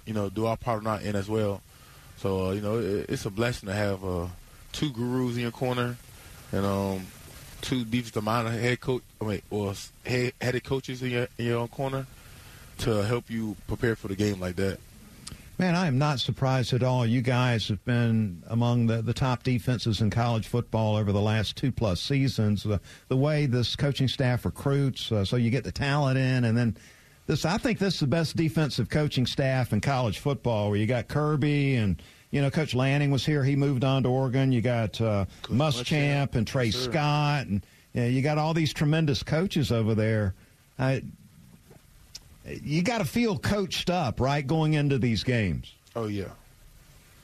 you 0.06 0.12
know, 0.12 0.28
do 0.28 0.46
our 0.46 0.56
part 0.56 0.80
on 0.80 0.86
our 0.88 0.98
end 0.98 1.16
as 1.16 1.28
well. 1.28 1.62
So 2.16 2.48
uh, 2.48 2.50
you 2.50 2.60
know, 2.60 2.78
it, 2.80 3.06
it's 3.08 3.26
a 3.26 3.30
blessing 3.30 3.68
to 3.68 3.74
have 3.74 4.04
uh, 4.04 4.26
two 4.72 4.90
gurus 4.90 5.36
in 5.36 5.42
your 5.42 5.52
corner, 5.52 5.96
and 6.50 6.66
um, 6.66 7.06
two 7.60 7.84
defensive 7.84 8.24
minded 8.24 8.60
head 8.60 8.80
coach, 8.80 9.02
wait, 9.20 9.44
or 9.50 9.74
head 10.04 10.32
headed 10.40 10.64
coaches 10.64 11.00
in 11.00 11.10
your 11.10 11.28
in 11.38 11.46
your 11.46 11.58
own 11.60 11.68
corner 11.68 12.06
to 12.78 13.04
help 13.04 13.30
you 13.30 13.56
prepare 13.68 13.94
for 13.94 14.08
the 14.08 14.16
game 14.16 14.40
like 14.40 14.56
that. 14.56 14.78
Man, 15.58 15.74
I 15.74 15.86
am 15.86 15.96
not 15.96 16.20
surprised 16.20 16.74
at 16.74 16.82
all. 16.82 17.06
You 17.06 17.22
guys 17.22 17.68
have 17.68 17.82
been 17.86 18.42
among 18.48 18.88
the, 18.88 19.00
the 19.00 19.14
top 19.14 19.42
defenses 19.42 20.02
in 20.02 20.10
college 20.10 20.48
football 20.48 20.96
over 20.96 21.12
the 21.12 21.20
last 21.20 21.56
two 21.56 21.72
plus 21.72 21.98
seasons. 21.98 22.62
The, 22.62 22.78
the 23.08 23.16
way 23.16 23.46
this 23.46 23.74
coaching 23.74 24.06
staff 24.06 24.44
recruits, 24.44 25.10
uh, 25.10 25.24
so 25.24 25.36
you 25.36 25.48
get 25.48 25.64
the 25.64 25.72
talent 25.72 26.18
in, 26.18 26.44
and 26.44 26.58
then 26.58 26.76
this. 27.26 27.46
I 27.46 27.56
think 27.56 27.78
this 27.78 27.94
is 27.94 28.00
the 28.00 28.06
best 28.06 28.36
defensive 28.36 28.90
coaching 28.90 29.24
staff 29.24 29.72
in 29.72 29.80
college 29.80 30.18
football. 30.18 30.68
Where 30.68 30.78
you 30.78 30.86
got 30.86 31.08
Kirby 31.08 31.76
and 31.76 32.02
you 32.30 32.42
know 32.42 32.50
Coach 32.50 32.74
Lanning 32.74 33.10
was 33.10 33.24
here. 33.24 33.42
He 33.42 33.56
moved 33.56 33.82
on 33.82 34.02
to 34.02 34.10
Oregon. 34.10 34.52
You 34.52 34.60
got 34.60 35.00
uh, 35.00 35.24
Muschamp 35.44 36.34
and 36.34 36.46
Tray 36.46 36.70
sure. 36.70 36.82
Scott, 36.82 37.46
and 37.46 37.64
you, 37.94 38.02
know, 38.02 38.08
you 38.08 38.20
got 38.20 38.36
all 38.36 38.52
these 38.52 38.74
tremendous 38.74 39.22
coaches 39.22 39.72
over 39.72 39.94
there. 39.94 40.34
Uh, 40.78 41.00
you 42.46 42.82
got 42.82 42.98
to 42.98 43.04
feel 43.04 43.38
coached 43.38 43.90
up, 43.90 44.20
right, 44.20 44.46
going 44.46 44.74
into 44.74 44.98
these 44.98 45.24
games. 45.24 45.72
Oh 45.94 46.06
yeah, 46.06 46.30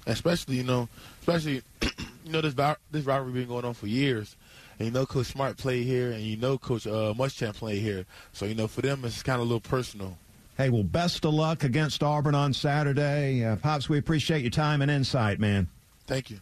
especially 0.07 0.57
you 0.57 0.65
know, 0.65 0.89
especially 1.21 1.63
you 2.25 2.33
know 2.33 2.41
this 2.41 2.55
this 2.91 3.05
rivalry 3.05 3.33
been 3.33 3.49
going 3.49 3.65
on 3.65 3.75
for 3.75 3.87
years, 3.87 4.37
and 4.79 4.87
you 4.87 4.93
know 4.93 5.07
Coach 5.07 5.27
Smart 5.27 5.57
played 5.57 5.87
here, 5.87 6.13
and 6.13 6.23
you 6.23 6.37
know 6.37 6.59
Coach 6.59 6.87
uh, 6.87 7.15
Muschamp 7.15 7.55
played 7.55 7.83
here. 7.83 8.05
So 8.33 8.47
you 8.47 8.55
know 8.55 8.67
for 8.67 8.81
them 8.83 9.05
it's 9.05 9.23
kind 9.23 9.37
of 9.37 9.43
a 9.43 9.45
little 9.45 9.61
personal. 9.61 10.17
Hey, 10.57 10.69
well, 10.69 10.83
best 10.83 11.25
of 11.25 11.33
luck 11.33 11.65
against 11.65 12.03
Auburn 12.03 12.35
on 12.35 12.53
Saturday, 12.53 13.43
uh, 13.45 13.57
Pops. 13.57 13.89
We 13.89 13.97
appreciate 13.99 14.43
your 14.43 14.51
time 14.51 14.83
and 14.83 14.91
insight, 14.91 15.41
man. 15.41 15.69
Thank 16.07 16.31
you. 16.31 16.41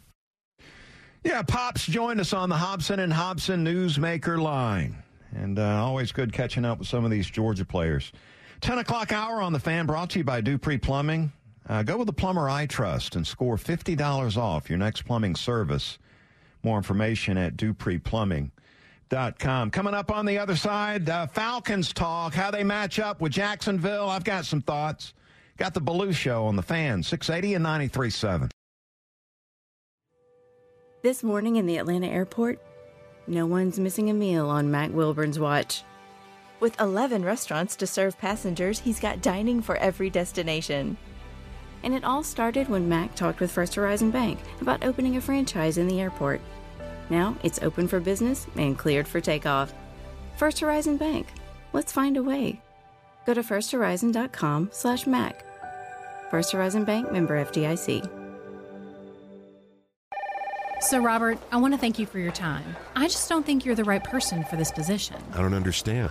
Yeah, 1.23 1.43
Pops 1.43 1.87
joined 1.87 2.19
us 2.19 2.33
on 2.33 2.49
the 2.49 2.57
Hobson 2.57 2.99
and 2.99 3.13
Hobson 3.13 3.65
Newsmaker 3.65 4.41
line, 4.41 4.97
and 5.33 5.59
uh, 5.59 5.85
always 5.85 6.13
good 6.13 6.33
catching 6.33 6.65
up 6.65 6.79
with 6.79 6.89
some 6.89 7.05
of 7.05 7.11
these 7.11 7.29
Georgia 7.31 7.65
players. 7.65 8.11
10 8.61 8.79
o'clock 8.79 9.13
hour 9.13 9.41
on 9.41 9.53
the 9.53 9.59
fan 9.59 9.87
brought 9.87 10.11
to 10.11 10.19
you 10.19 10.25
by 10.25 10.41
Dupree 10.41 10.79
Plumbing. 10.79 11.33
Uh, 11.69 11.83
go 11.83 11.97
with 11.97 12.07
the 12.07 12.13
plumber 12.13 12.49
I 12.49 12.67
trust 12.67 13.17
and 13.17 13.27
score 13.27 13.57
$50 13.57 14.37
off 14.37 14.69
your 14.69 14.79
next 14.79 15.03
plumbing 15.03 15.35
service. 15.37 15.99
More 16.63 16.77
information 16.77 17.39
at 17.39 17.57
dupreeplumbing.com. 17.57 19.71
Coming 19.71 19.95
up 19.95 20.11
on 20.11 20.27
the 20.27 20.39
other 20.39 20.57
side, 20.57 21.09
uh, 21.09 21.27
Falcons 21.29 21.93
talk, 21.93 22.35
how 22.35 22.51
they 22.51 22.65
match 22.65 22.99
up 22.99 23.21
with 23.21 23.33
Jacksonville. 23.33 24.11
I've 24.11 24.25
got 24.25 24.45
some 24.45 24.61
thoughts. 24.61 25.15
Got 25.57 25.75
the 25.75 25.81
Belue 25.81 26.15
Show 26.15 26.47
on 26.47 26.57
the 26.57 26.63
fan, 26.63 27.03
680 27.03 27.55
and 27.55 27.65
93.7. 27.65 28.51
This 31.03 31.23
morning 31.23 31.57
in 31.57 31.67
the 31.67 31.79
Atlanta 31.79 32.09
airport, 32.09 32.61
no 33.27 33.47
one's 33.47 33.79
missing 33.79 34.11
a 34.11 34.15
meal 34.15 34.49
on 34.49 34.71
Mac 34.71 34.93
Wilburn's 34.93 35.39
watch. 35.39 35.83
With 36.61 36.79
11 36.79 37.25
restaurants 37.25 37.75
to 37.77 37.87
serve 37.87 38.19
passengers, 38.19 38.81
he's 38.81 39.01
got 39.01 39.23
dining 39.23 39.63
for 39.63 39.77
every 39.77 40.11
destination. 40.11 40.99
And 41.83 41.95
it 41.95 42.05
all 42.05 42.23
started 42.23 42.69
when 42.69 42.87
Mac 42.87 43.15
talked 43.15 43.41
with 43.41 43.51
First 43.51 43.75
Horizon 43.75 44.11
Bank 44.11 44.39
about 44.61 44.85
opening 44.85 45.17
a 45.17 45.23
franchise 45.23 45.79
in 45.79 45.89
the 45.89 46.03
airport. 46.03 46.43
Now 47.09 47.35
it's 47.43 47.63
open 47.63 47.89
for 47.89 47.99
business 47.99 48.47
and 48.57 48.77
cleared 48.77 49.09
for 49.09 49.23
takeoff. 49.23 49.73
First 50.37 50.61
Horizon 50.61 50.99
Bank. 50.99 51.29
Let's 51.73 51.93
find 51.93 52.19
a 52.19 52.23
way. 52.23 52.61
Go 53.25 53.33
to 53.33 53.43
firsthorizon.com/mac. 53.43 55.45
First 56.31 56.53
Horizon 56.53 56.85
Bank 56.85 57.11
member 57.11 57.43
FDIC. 57.43 58.07
So, 60.83 60.99
Robert, 60.99 61.39
I 61.53 61.59
want 61.59 61.75
to 61.75 61.79
thank 61.79 61.99
you 61.99 62.07
for 62.07 62.19
your 62.19 62.33
time. 62.33 62.65
I 62.97 63.07
just 63.07 63.29
don't 63.29 63.45
think 63.45 63.67
you're 63.67 63.75
the 63.75 63.85
right 63.85 64.03
person 64.03 64.45
for 64.45 64.57
this 64.57 64.73
position. 64.73 65.17
I 65.35 65.43
don't 65.43 65.53
understand. 65.53 66.11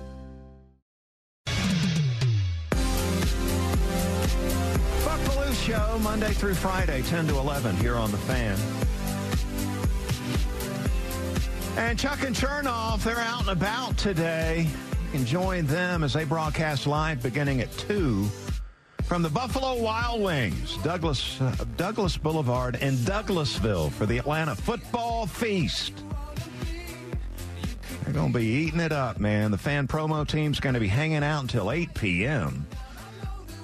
show 5.61 5.99
Monday 6.01 6.31
through 6.31 6.55
Friday, 6.55 7.03
10 7.03 7.27
to 7.27 7.37
11 7.37 7.75
here 7.77 7.95
on 7.95 8.09
The 8.09 8.17
Fan. 8.17 8.57
And 11.77 11.99
Chuck 11.99 12.23
and 12.23 12.35
Chernoff, 12.35 13.03
they're 13.03 13.19
out 13.19 13.41
and 13.41 13.49
about 13.49 13.95
today. 13.95 14.67
You 15.05 15.11
can 15.11 15.23
join 15.23 15.67
them 15.67 16.03
as 16.03 16.13
they 16.13 16.23
broadcast 16.23 16.87
live 16.87 17.21
beginning 17.21 17.61
at 17.61 17.71
2 17.77 18.25
from 19.03 19.21
the 19.21 19.29
Buffalo 19.29 19.79
Wild 19.79 20.23
Wings, 20.23 20.77
Douglas, 20.77 21.39
uh, 21.39 21.53
Douglas 21.77 22.17
Boulevard 22.17 22.77
in 22.81 22.95
Douglasville 22.95 23.91
for 23.91 24.07
the 24.07 24.17
Atlanta 24.17 24.55
Football 24.55 25.27
Feast. 25.27 25.93
They're 28.03 28.13
going 28.15 28.33
to 28.33 28.39
be 28.39 28.45
eating 28.47 28.79
it 28.79 28.91
up, 28.91 29.19
man. 29.19 29.51
The 29.51 29.59
fan 29.59 29.87
promo 29.87 30.27
team's 30.27 30.59
going 30.59 30.73
to 30.73 30.79
be 30.79 30.87
hanging 30.87 31.23
out 31.23 31.41
until 31.41 31.71
8 31.71 31.93
p.m 31.93 32.65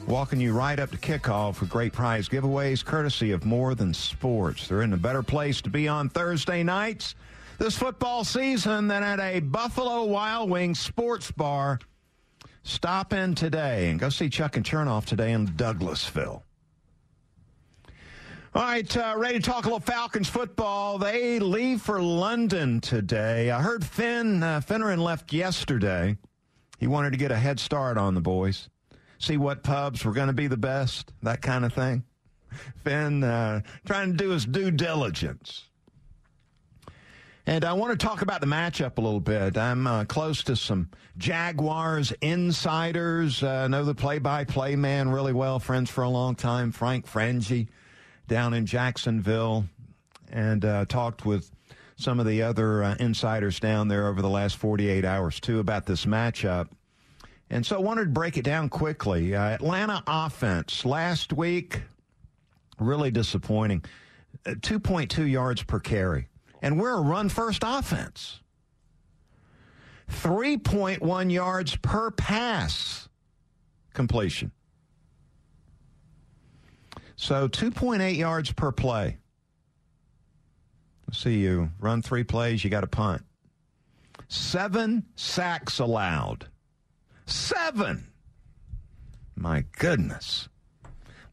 walking 0.08 0.40
you 0.40 0.54
right 0.54 0.80
up 0.80 0.90
to 0.90 0.98
kickoff 0.98 1.60
with 1.60 1.70
great 1.70 1.92
prize 1.92 2.30
giveaways 2.30 2.84
courtesy 2.84 3.32
of 3.32 3.44
More 3.44 3.76
Than 3.76 3.94
Sports. 3.94 4.68
They're 4.68 4.82
in 4.82 4.94
a 4.94 4.98
better 4.98 5.22
place 5.22 5.62
to 5.62 5.70
be 5.70 5.90
on 5.90 6.08
Thursday 6.08 6.64
nights 6.64 7.16
this 7.58 7.78
football 7.78 8.24
season 8.24 8.88
than 8.88 9.04
at 9.04 9.20
a 9.20 9.42
Buffalo 9.42 10.06
Wild 10.06 10.50
Wings 10.50 10.80
sports 10.80 11.30
bar. 11.32 11.80
Stop 12.64 13.12
in 13.12 13.36
today 13.36 13.90
and 13.90 14.00
go 14.00 14.08
see 14.08 14.30
Chuck 14.30 14.56
and 14.56 14.66
Chernoff 14.66 15.06
today 15.06 15.34
in 15.34 15.48
Douglasville. 15.48 16.42
All 18.56 18.64
right, 18.64 18.98
uh, 18.98 19.14
ready 19.18 19.40
to 19.40 19.44
talk 19.44 19.66
a 19.66 19.68
little 19.68 19.80
Falcons 19.80 20.30
football. 20.30 20.98
They 20.98 21.40
leave 21.40 21.82
for 21.82 22.02
London 22.02 22.80
today. 22.80 23.52
I 23.52 23.62
heard 23.62 23.86
Finn 23.86 24.42
uh, 24.42 24.62
Finneran 24.62 25.00
left 25.00 25.34
yesterday. 25.34 26.18
He 26.80 26.88
wanted 26.88 27.12
to 27.12 27.18
get 27.18 27.32
a 27.32 27.36
head 27.36 27.60
start 27.60 27.98
on 27.98 28.16
the 28.16 28.22
boys 28.22 28.70
see 29.20 29.38
what 29.38 29.64
pubs 29.64 30.06
were 30.06 30.14
going 30.14 30.28
to 30.28 30.34
be 30.34 30.48
the 30.48 30.58
best, 30.58 31.12
that 31.24 31.42
kind 31.42 31.66
of 31.66 31.74
thing. 31.74 32.04
Finn 32.84 33.24
uh, 33.24 33.62
trying 33.86 34.12
to 34.12 34.18
do 34.18 34.30
his 34.30 34.46
due 34.46 34.72
diligence. 34.72 35.66
And 37.46 37.64
I 37.64 37.74
want 37.74 37.98
to 37.98 38.06
talk 38.06 38.22
about 38.22 38.42
the 38.42 38.48
matchup 38.48 38.98
a 38.98 39.02
little 39.02 39.22
bit. 39.22 39.58
I'm 39.58 39.88
uh, 39.88 40.04
close 40.04 40.44
to 40.44 40.56
some 40.58 40.90
Jaguars 41.18 42.12
insiders. 42.20 43.42
Uh, 43.42 43.70
know 43.70 43.86
the 43.86 43.96
play-by-play 43.96 44.76
man 44.76 45.08
really 45.08 45.32
well. 45.32 45.58
Friends 45.60 45.90
for 45.90 46.04
a 46.04 46.10
long 46.10 46.36
time, 46.36 46.74
Frank 46.74 47.08
Frangie, 47.08 47.70
down 48.28 48.54
in 48.54 48.66
Jacksonville, 48.66 49.66
and 50.30 50.66
uh, 50.66 50.84
talked 50.86 51.26
with 51.26 51.50
some 51.96 52.20
of 52.20 52.26
the 52.26 52.42
other 52.42 52.84
uh, 52.84 52.96
insiders 53.00 53.62
down 53.62 53.88
there 53.88 54.08
over 54.08 54.22
the 54.22 54.30
last 54.30 54.58
48 54.58 55.06
hours 55.06 55.40
too 55.40 55.60
about 55.60 55.86
this 55.86 56.06
matchup. 56.06 56.68
And 57.50 57.66
so 57.66 57.78
I 57.78 57.80
wanted 57.80 58.06
to 58.06 58.10
break 58.10 58.38
it 58.38 58.44
down 58.44 58.70
quickly. 58.70 59.34
Uh, 59.34 59.42
Atlanta 59.42 60.04
offense 60.06 60.86
last 60.86 61.32
week, 61.32 61.82
really 62.80 63.12
disappointing. 63.12 63.84
Uh, 64.46 64.52
2.2 64.52 65.30
yards 65.30 65.64
per 65.64 65.80
carry. 65.80 66.28
And 66.62 66.80
we're 66.80 66.98
a 66.98 67.02
run 67.02 67.30
first 67.30 67.64
offense. 67.66 68.42
3.1 70.12 71.32
yards 71.32 71.76
per 71.78 72.12
pass 72.12 73.08
completion. 73.94 74.52
So 77.16 77.48
2.8 77.48 78.16
yards 78.16 78.52
per 78.52 78.72
play. 78.72 79.18
Let's 81.08 81.20
see, 81.20 81.40
you 81.40 81.72
run 81.80 82.02
three 82.02 82.24
plays, 82.24 82.64
you 82.64 82.70
got 82.70 82.84
a 82.84 82.88
punt. 82.88 83.24
Seven 84.28 85.06
sacks 85.16 85.80
allowed. 85.80 86.48
Seven. 87.28 88.12
My 89.36 89.66
goodness. 89.78 90.50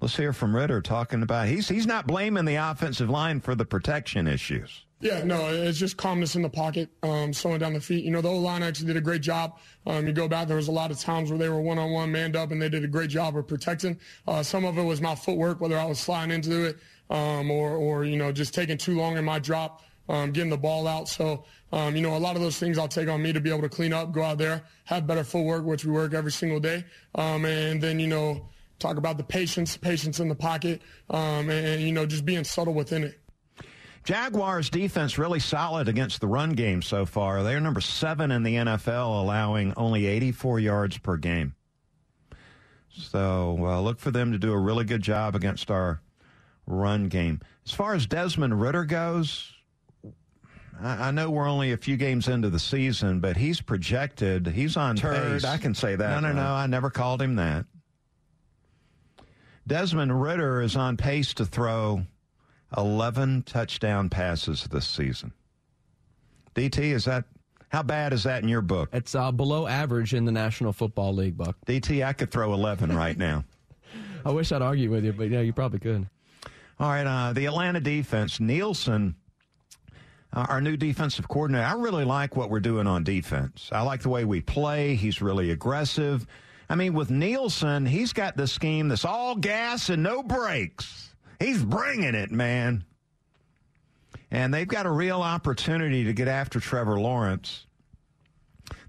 Let's 0.00 0.16
hear 0.16 0.34
from 0.34 0.54
Ridder 0.54 0.82
talking 0.82 1.22
about 1.22 1.48
he's 1.48 1.68
he's 1.68 1.86
not 1.86 2.06
blaming 2.06 2.44
the 2.44 2.56
offensive 2.56 3.08
line 3.08 3.40
for 3.40 3.54
the 3.54 3.64
protection 3.64 4.26
issues. 4.26 4.84
Yeah, 5.00 5.22
no, 5.22 5.48
it's 5.48 5.78
just 5.78 5.96
calmness 5.96 6.34
in 6.34 6.42
the 6.42 6.48
pocket, 6.48 6.88
um, 7.02 7.32
slowing 7.32 7.58
down 7.58 7.74
the 7.74 7.80
feet. 7.80 8.04
You 8.04 8.10
know, 8.10 8.22
the 8.22 8.28
O 8.28 8.38
line 8.38 8.62
actually 8.62 8.86
did 8.86 8.96
a 8.96 9.02
great 9.02 9.20
job. 9.20 9.58
Um, 9.86 10.06
you 10.06 10.12
go 10.14 10.28
back, 10.28 10.48
there 10.48 10.56
was 10.56 10.68
a 10.68 10.72
lot 10.72 10.90
of 10.90 10.98
times 10.98 11.30
where 11.30 11.38
they 11.38 11.48
were 11.48 11.60
one 11.60 11.78
on 11.78 11.90
one, 11.92 12.10
manned 12.10 12.36
up, 12.36 12.52
and 12.52 12.60
they 12.60 12.70
did 12.70 12.84
a 12.84 12.88
great 12.88 13.10
job 13.10 13.36
of 13.36 13.46
protecting. 13.46 13.98
Uh, 14.26 14.42
some 14.42 14.64
of 14.64 14.78
it 14.78 14.82
was 14.82 15.02
my 15.02 15.14
footwork, 15.14 15.60
whether 15.60 15.78
I 15.78 15.84
was 15.84 16.00
sliding 16.00 16.34
into 16.34 16.64
it 16.64 16.78
um, 17.10 17.50
or, 17.50 17.76
or, 17.76 18.04
you 18.04 18.16
know, 18.16 18.32
just 18.32 18.54
taking 18.54 18.78
too 18.78 18.96
long 18.96 19.18
in 19.18 19.24
my 19.24 19.38
drop, 19.38 19.82
um, 20.08 20.32
getting 20.32 20.50
the 20.50 20.56
ball 20.56 20.86
out. 20.86 21.08
So 21.08 21.44
um, 21.74 21.96
you 21.96 22.02
know, 22.02 22.16
a 22.16 22.18
lot 22.18 22.36
of 22.36 22.42
those 22.42 22.56
things 22.56 22.78
I'll 22.78 22.86
take 22.86 23.08
on 23.08 23.20
me 23.20 23.32
to 23.32 23.40
be 23.40 23.50
able 23.50 23.62
to 23.62 23.68
clean 23.68 23.92
up, 23.92 24.12
go 24.12 24.22
out 24.22 24.38
there, 24.38 24.62
have 24.84 25.08
better 25.08 25.24
footwork, 25.24 25.64
which 25.64 25.84
we 25.84 25.90
work 25.90 26.14
every 26.14 26.30
single 26.30 26.60
day. 26.60 26.84
Um, 27.16 27.44
and 27.44 27.82
then, 27.82 27.98
you 27.98 28.06
know, 28.06 28.48
talk 28.78 28.96
about 28.96 29.16
the 29.16 29.24
patience, 29.24 29.76
patience 29.76 30.20
in 30.20 30.28
the 30.28 30.36
pocket, 30.36 30.82
um, 31.10 31.50
and, 31.50 31.66
and, 31.66 31.82
you 31.82 31.90
know, 31.90 32.06
just 32.06 32.24
being 32.24 32.44
subtle 32.44 32.74
within 32.74 33.02
it. 33.02 33.18
Jaguars 34.04 34.70
defense 34.70 35.18
really 35.18 35.40
solid 35.40 35.88
against 35.88 36.20
the 36.20 36.28
run 36.28 36.52
game 36.52 36.80
so 36.80 37.06
far. 37.06 37.42
They're 37.42 37.58
number 37.58 37.80
seven 37.80 38.30
in 38.30 38.44
the 38.44 38.54
NFL, 38.54 39.22
allowing 39.22 39.74
only 39.76 40.06
84 40.06 40.60
yards 40.60 40.98
per 40.98 41.16
game. 41.16 41.56
So 42.90 43.56
uh, 43.60 43.80
look 43.80 43.98
for 43.98 44.12
them 44.12 44.30
to 44.30 44.38
do 44.38 44.52
a 44.52 44.58
really 44.58 44.84
good 44.84 45.02
job 45.02 45.34
against 45.34 45.72
our 45.72 46.02
run 46.68 47.08
game. 47.08 47.40
As 47.66 47.72
far 47.72 47.94
as 47.94 48.06
Desmond 48.06 48.60
Ridder 48.60 48.84
goes, 48.84 49.53
I, 50.82 51.10
know 51.10 51.30
we're 51.30 51.48
only 51.48 51.72
a 51.72 51.76
few 51.76 51.96
games 51.96 52.28
into 52.28 52.50
the 52.50 52.58
season, 52.58 53.20
but 53.20 53.36
he's 53.36 53.60
projected. 53.60 54.46
He's 54.48 54.76
on 54.76 54.96
Turd. 54.96 55.40
pace. 55.40 55.44
I 55.44 55.56
can 55.56 55.74
say 55.74 55.96
that. 55.96 56.20
No, 56.20 56.28
no, 56.28 56.34
no. 56.34 56.46
I 56.52 56.66
never 56.66 56.90
called 56.90 57.22
him 57.22 57.36
that. 57.36 57.64
Desmond 59.66 60.20
Ridder 60.20 60.60
is 60.60 60.76
on 60.76 60.96
pace 60.96 61.32
to 61.34 61.46
throw 61.46 62.02
11 62.76 63.42
touchdown 63.42 64.10
passes 64.10 64.64
this 64.70 64.86
season. 64.86 65.32
DT, 66.54 66.78
is 66.78 67.04
that 67.06 67.24
How 67.70 67.82
bad 67.82 68.12
is 68.12 68.24
that 68.24 68.42
in 68.42 68.48
your 68.48 68.60
book? 68.60 68.90
It's 68.92 69.14
uh, 69.14 69.32
below 69.32 69.66
average 69.66 70.14
in 70.14 70.24
the 70.24 70.32
National 70.32 70.72
Football 70.72 71.14
League, 71.14 71.36
Buck. 71.36 71.56
DT, 71.66 72.04
I 72.04 72.12
could 72.12 72.30
throw 72.30 72.52
11 72.52 72.94
right 72.94 73.16
now. 73.16 73.44
I 74.24 74.30
wish 74.32 74.52
I'd 74.52 74.62
argue 74.62 74.90
with 74.90 75.04
you, 75.04 75.12
but 75.12 75.30
yeah, 75.30 75.40
you 75.40 75.52
probably 75.52 75.78
could. 75.78 76.08
All 76.78 76.88
right, 76.88 77.06
uh, 77.06 77.32
the 77.32 77.46
Atlanta 77.46 77.80
defense, 77.80 78.40
Nielsen, 78.40 79.14
uh, 80.34 80.46
our 80.48 80.60
new 80.60 80.76
defensive 80.76 81.28
coordinator. 81.28 81.64
I 81.64 81.74
really 81.74 82.04
like 82.04 82.36
what 82.36 82.50
we're 82.50 82.60
doing 82.60 82.86
on 82.86 83.04
defense. 83.04 83.68
I 83.72 83.82
like 83.82 84.02
the 84.02 84.08
way 84.08 84.24
we 84.24 84.40
play. 84.40 84.96
He's 84.96 85.22
really 85.22 85.50
aggressive. 85.50 86.26
I 86.68 86.74
mean, 86.74 86.94
with 86.94 87.10
Nielsen, 87.10 87.86
he's 87.86 88.12
got 88.12 88.36
the 88.36 88.46
scheme 88.46 88.88
that's 88.88 89.04
all 89.04 89.36
gas 89.36 89.90
and 89.90 90.02
no 90.02 90.22
brakes. 90.22 91.14
He's 91.38 91.62
bringing 91.62 92.14
it, 92.14 92.30
man. 92.30 92.84
And 94.30 94.52
they've 94.52 94.66
got 94.66 94.86
a 94.86 94.90
real 94.90 95.22
opportunity 95.22 96.04
to 96.04 96.12
get 96.12 96.26
after 96.26 96.58
Trevor 96.58 96.98
Lawrence. 96.98 97.66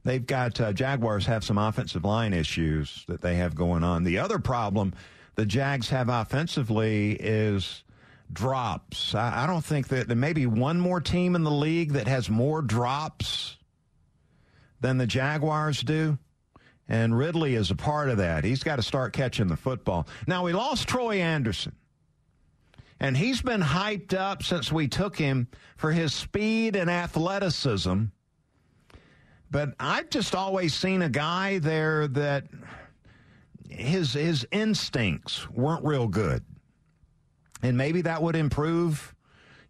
They've 0.03 0.25
got 0.25 0.59
uh, 0.59 0.73
Jaguars 0.73 1.25
have 1.25 1.43
some 1.43 1.57
offensive 1.57 2.05
line 2.05 2.33
issues 2.33 3.03
that 3.07 3.21
they 3.21 3.35
have 3.35 3.55
going 3.55 3.83
on. 3.83 4.03
The 4.03 4.19
other 4.19 4.39
problem 4.39 4.93
the 5.35 5.45
Jags 5.45 5.89
have 5.89 6.09
offensively 6.09 7.13
is 7.13 7.83
drops. 8.31 9.15
I, 9.15 9.43
I 9.43 9.47
don't 9.47 9.63
think 9.63 9.87
that 9.89 10.07
there 10.07 10.17
may 10.17 10.33
be 10.33 10.45
one 10.45 10.79
more 10.79 11.01
team 11.01 11.35
in 11.35 11.43
the 11.43 11.51
league 11.51 11.93
that 11.93 12.07
has 12.07 12.29
more 12.29 12.61
drops 12.61 13.57
than 14.81 14.97
the 14.97 15.07
Jaguars 15.07 15.81
do. 15.81 16.17
And 16.87 17.17
Ridley 17.17 17.55
is 17.55 17.71
a 17.71 17.75
part 17.75 18.09
of 18.09 18.17
that. 18.17 18.43
He's 18.43 18.63
got 18.63 18.75
to 18.75 18.83
start 18.83 19.13
catching 19.13 19.47
the 19.47 19.57
football. 19.57 20.07
Now, 20.27 20.43
we 20.43 20.53
lost 20.53 20.87
Troy 20.87 21.15
Andersen. 21.15 21.73
And 22.99 23.17
he's 23.17 23.41
been 23.41 23.61
hyped 23.61 24.13
up 24.13 24.43
since 24.43 24.71
we 24.71 24.87
took 24.87 25.17
him 25.17 25.47
for 25.77 25.91
his 25.91 26.13
speed 26.13 26.75
and 26.75 26.89
athleticism. 26.89 28.05
But 29.51 29.73
I've 29.79 30.09
just 30.09 30.33
always 30.35 30.73
seen 30.73 31.01
a 31.01 31.09
guy 31.09 31.59
there 31.59 32.07
that 32.07 32.45
his 33.69 34.13
his 34.13 34.47
instincts 34.51 35.49
weren't 35.49 35.83
real 35.83 36.07
good. 36.07 36.43
And 37.65 37.77
maybe 37.77 38.01
that 38.01 38.21
would 38.21 38.35
improve, 38.35 39.15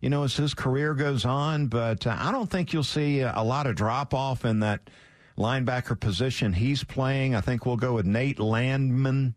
you 0.01 0.09
know, 0.09 0.23
as 0.23 0.35
his 0.35 0.53
career 0.53 0.93
goes 0.93 1.23
on, 1.23 1.67
but 1.67 2.05
uh, 2.05 2.15
I 2.19 2.31
don't 2.31 2.49
think 2.49 2.73
you'll 2.73 2.83
see 2.83 3.21
a, 3.21 3.41
lot 3.41 3.67
of 3.67 3.75
drop 3.75 4.13
off 4.13 4.43
in 4.43 4.59
that 4.59 4.89
linebacker 5.37 5.97
position 5.97 6.51
he's 6.53 6.83
playing. 6.83 7.35
I 7.35 7.41
think 7.41 7.65
we'll 7.65 7.77
go 7.77 7.93
with 7.93 8.05
Nate 8.05 8.39
Landman, 8.39 9.35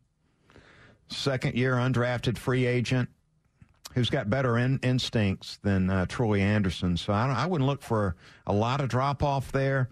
second 1.09 1.55
year 1.55 1.75
undrafted 1.75 2.37
free 2.37 2.67
agent 2.67 3.09
who's 3.95 4.11
got 4.11 4.29
better 4.29 4.59
in, 4.59 4.79
instincts 4.83 5.59
than 5.63 5.89
uh, 5.89 6.07
Troy 6.07 6.41
Andersen. 6.41 6.97
So 6.97 7.13
I, 7.13 7.33
I, 7.33 7.47
wouldn't 7.47 7.67
look 7.67 7.83
for 7.83 8.17
a 8.47 8.53
lot 8.53 8.81
of 8.81 8.89
drop 8.89 9.23
off 9.23 9.51
there. 9.51 9.89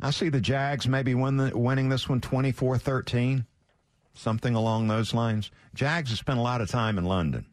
I 0.00 0.10
see 0.10 0.28
the 0.28 0.40
Jags 0.40 0.86
maybe 0.86 1.14
win 1.14 1.36
the, 1.36 1.56
winning 1.56 1.88
this 1.88 2.08
one 2.08 2.20
24 2.20 2.78
13, 2.78 3.44
something 4.14 4.54
along 4.54 4.88
those 4.88 5.12
lines. 5.12 5.50
Jags 5.74 6.10
have 6.10 6.18
spent 6.18 6.38
a 6.38 6.42
lot 6.42 6.60
of 6.60 6.70
time 6.70 6.98
in 6.98 7.04
London. 7.04 7.46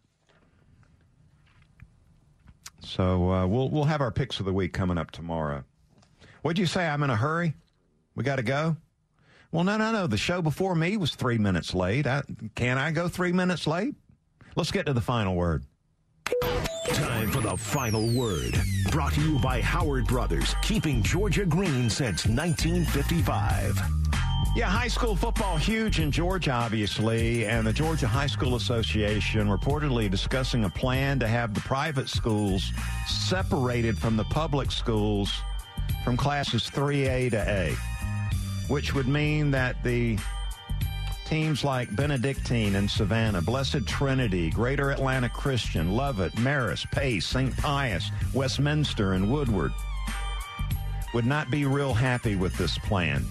So 2.87 3.31
uh, 3.31 3.45
we'll, 3.45 3.69
we'll 3.69 3.83
have 3.83 3.99
our 3.99 4.11
picks 4.11 4.39
of 4.39 4.45
the 4.45 4.53
week 4.53 4.71
coming 4.71 4.97
up 4.97 5.11
tomorrow. 5.11 5.63
What'd 6.41 6.57
you 6.57 6.65
say? 6.65 6.87
I'm 6.87 7.03
in 7.03 7.09
a 7.09 7.15
hurry? 7.17 7.53
We 8.15 8.23
got 8.23 8.37
to 8.37 8.43
go? 8.43 8.77
Well, 9.51 9.65
no, 9.65 9.77
no, 9.77 9.91
no. 9.91 10.07
The 10.07 10.17
show 10.17 10.41
before 10.41 10.73
me 10.73 10.95
was 10.95 11.13
three 11.13 11.37
minutes 11.37 11.73
late. 11.73 12.07
I, 12.07 12.23
can 12.55 12.77
I 12.77 12.91
go 12.91 13.09
three 13.09 13.33
minutes 13.33 13.67
late? 13.67 13.95
Let's 14.55 14.71
get 14.71 14.85
to 14.85 14.93
the 14.93 15.01
final 15.01 15.35
word. 15.35 15.65
Time 16.87 17.29
for 17.29 17.41
the 17.41 17.57
final 17.57 18.07
word. 18.07 18.57
Brought 18.89 19.13
to 19.13 19.21
you 19.21 19.37
by 19.39 19.59
Howard 19.61 20.07
Brothers, 20.07 20.55
keeping 20.61 21.03
Georgia 21.03 21.45
green 21.45 21.89
since 21.89 22.25
1955. 22.25 23.77
Yeah, 24.57 24.71
high 24.71 24.87
school 24.87 25.15
football 25.15 25.55
huge 25.55 25.99
in 25.99 26.11
Georgia, 26.11 26.49
obviously, 26.49 27.45
and 27.45 27.67
the 27.67 27.71
Georgia 27.71 28.07
High 28.07 28.25
School 28.25 28.55
Association 28.55 29.47
reportedly 29.47 30.09
discussing 30.09 30.63
a 30.63 30.69
plan 30.71 31.19
to 31.19 31.27
have 31.27 31.53
the 31.53 31.59
private 31.59 32.09
schools 32.09 32.71
separated 33.05 33.99
from 33.99 34.17
the 34.17 34.23
public 34.23 34.71
schools 34.71 35.31
from 36.03 36.17
classes 36.17 36.63
3A 36.63 37.29
to 37.29 37.47
A, 37.47 37.75
which 38.67 38.95
would 38.95 39.07
mean 39.07 39.51
that 39.51 39.75
the 39.83 40.17
Teams 41.27 41.63
like 41.63 41.95
Benedictine 41.95 42.77
and 42.77 42.89
Savannah, 42.89 43.43
Blessed 43.43 43.85
Trinity, 43.85 44.49
Greater 44.49 44.89
Atlanta 44.89 45.29
Christian, 45.29 45.91
Lovett, 45.91 46.33
Marist, 46.37 46.89
Pace, 46.89 47.27
St. 47.27 47.55
Pius, 47.57 48.09
Westminster, 48.33 49.13
and 49.13 49.31
Woodward 49.31 49.71
would 51.13 51.27
not 51.27 51.51
be 51.51 51.65
real 51.65 51.93
happy 51.93 52.35
with 52.35 52.57
this 52.57 52.75
plan. 52.79 53.23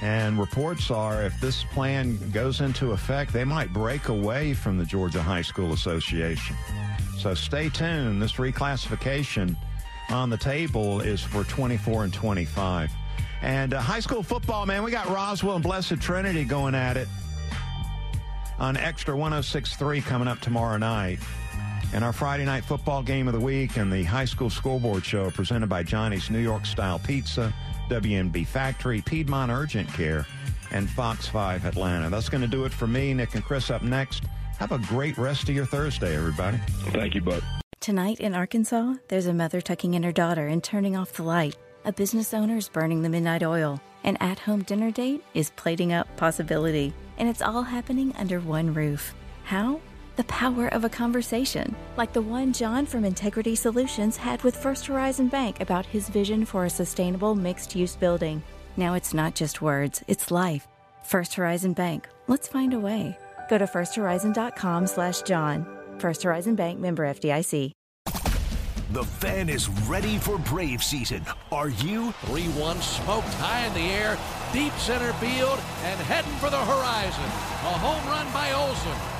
And 0.00 0.38
reports 0.38 0.90
are 0.90 1.22
if 1.22 1.38
this 1.40 1.62
plan 1.64 2.18
goes 2.30 2.62
into 2.62 2.92
effect, 2.92 3.32
they 3.32 3.44
might 3.44 3.72
break 3.72 4.08
away 4.08 4.54
from 4.54 4.78
the 4.78 4.84
Georgia 4.84 5.22
High 5.22 5.42
School 5.42 5.74
Association. 5.74 6.56
So 7.18 7.34
stay 7.34 7.68
tuned. 7.68 8.22
This 8.22 8.32
reclassification 8.32 9.56
on 10.08 10.30
the 10.30 10.38
table 10.38 11.00
is 11.00 11.22
for 11.22 11.44
24 11.44 12.04
and 12.04 12.14
25. 12.14 12.90
And 13.42 13.74
uh, 13.74 13.80
high 13.80 14.00
school 14.00 14.22
football, 14.22 14.64
man, 14.64 14.82
we 14.82 14.90
got 14.90 15.08
Roswell 15.08 15.54
and 15.56 15.62
Blessed 15.62 16.00
Trinity 16.00 16.44
going 16.44 16.74
at 16.74 16.96
it 16.96 17.08
on 18.58 18.76
Extra 18.76 19.16
1063 19.16 20.00
coming 20.02 20.28
up 20.28 20.40
tomorrow 20.40 20.78
night. 20.78 21.18
And 21.92 22.04
our 22.04 22.12
Friday 22.12 22.44
night 22.44 22.64
football 22.64 23.02
game 23.02 23.26
of 23.26 23.34
the 23.34 23.40
week 23.40 23.76
and 23.76 23.92
the 23.92 24.04
high 24.04 24.24
school 24.24 24.48
scoreboard 24.48 25.04
show 25.04 25.30
presented 25.30 25.68
by 25.68 25.82
Johnny's 25.82 26.30
New 26.30 26.38
York 26.38 26.64
Style 26.64 27.00
Pizza, 27.00 27.52
WNB 27.90 28.46
Factory, 28.46 29.02
Piedmont 29.02 29.50
Urgent 29.50 29.92
Care, 29.92 30.26
and 30.70 30.88
Fox 30.88 31.26
5 31.26 31.66
Atlanta. 31.66 32.08
That's 32.08 32.28
going 32.28 32.40
to 32.40 32.48
do 32.48 32.64
it 32.64 32.72
for 32.72 32.86
me, 32.86 33.12
Nick 33.12 33.34
and 33.34 33.44
Chris 33.44 33.70
up 33.70 33.82
next. 33.82 34.24
Have 34.58 34.72
a 34.72 34.78
great 34.78 35.18
rest 35.18 35.48
of 35.48 35.54
your 35.54 35.66
Thursday, 35.66 36.16
everybody. 36.16 36.58
Thank 36.92 37.14
you, 37.14 37.20
Bud. 37.20 37.42
Tonight 37.80 38.20
in 38.20 38.34
Arkansas, 38.34 38.94
there's 39.08 39.26
a 39.26 39.34
mother 39.34 39.60
tucking 39.60 39.94
in 39.94 40.02
her 40.02 40.12
daughter 40.12 40.46
and 40.46 40.62
turning 40.62 40.96
off 40.96 41.14
the 41.14 41.22
light. 41.22 41.56
A 41.84 41.92
business 41.92 42.34
owner 42.34 42.56
is 42.56 42.68
burning 42.68 43.00
the 43.02 43.08
midnight 43.08 43.42
oil. 43.42 43.80
An 44.04 44.16
at 44.18 44.38
home 44.38 44.62
dinner 44.62 44.90
date 44.90 45.24
is 45.34 45.50
plating 45.56 45.92
up 45.92 46.14
possibility. 46.16 46.92
And 47.16 47.28
it's 47.28 47.42
all 47.42 47.62
happening 47.62 48.14
under 48.18 48.38
one 48.38 48.74
roof. 48.74 49.14
How? 49.44 49.80
The 50.20 50.24
power 50.24 50.68
of 50.74 50.84
a 50.84 50.90
conversation, 50.90 51.74
like 51.96 52.12
the 52.12 52.20
one 52.20 52.52
John 52.52 52.84
from 52.84 53.06
Integrity 53.06 53.54
Solutions 53.54 54.18
had 54.18 54.42
with 54.42 54.54
First 54.54 54.84
Horizon 54.84 55.28
Bank 55.28 55.62
about 55.62 55.86
his 55.86 56.10
vision 56.10 56.44
for 56.44 56.66
a 56.66 56.68
sustainable 56.68 57.34
mixed 57.34 57.74
use 57.74 57.96
building. 57.96 58.42
Now 58.76 58.92
it's 58.92 59.14
not 59.14 59.34
just 59.34 59.62
words, 59.62 60.02
it's 60.08 60.30
life. 60.30 60.68
First 61.02 61.32
Horizon 61.32 61.72
Bank. 61.72 62.06
Let's 62.28 62.46
find 62.46 62.74
a 62.74 62.78
way. 62.78 63.16
Go 63.48 63.56
to 63.56 63.66
firsthorizon.com 63.66 64.88
slash 64.88 65.22
John. 65.22 65.64
First 65.96 66.22
Horizon 66.22 66.54
Bank 66.54 66.78
member 66.78 67.06
FDIC. 67.06 67.72
The 68.92 69.04
fan 69.04 69.48
is 69.48 69.70
ready 69.88 70.18
for 70.18 70.36
Brave 70.36 70.82
season. 70.82 71.24
Are 71.50 71.70
you? 71.70 72.12
3 72.26 72.42
1 72.60 72.82
smoked 72.82 73.34
high 73.40 73.64
in 73.64 73.72
the 73.72 73.88
air, 73.88 74.18
deep 74.52 74.74
center 74.74 75.14
field, 75.14 75.60
and 75.84 75.98
heading 76.00 76.36
for 76.42 76.50
the 76.50 76.58
horizon. 76.58 77.24
A 77.24 77.74
home 77.80 78.06
run 78.06 78.30
by 78.34 78.52
Olson. 78.52 79.19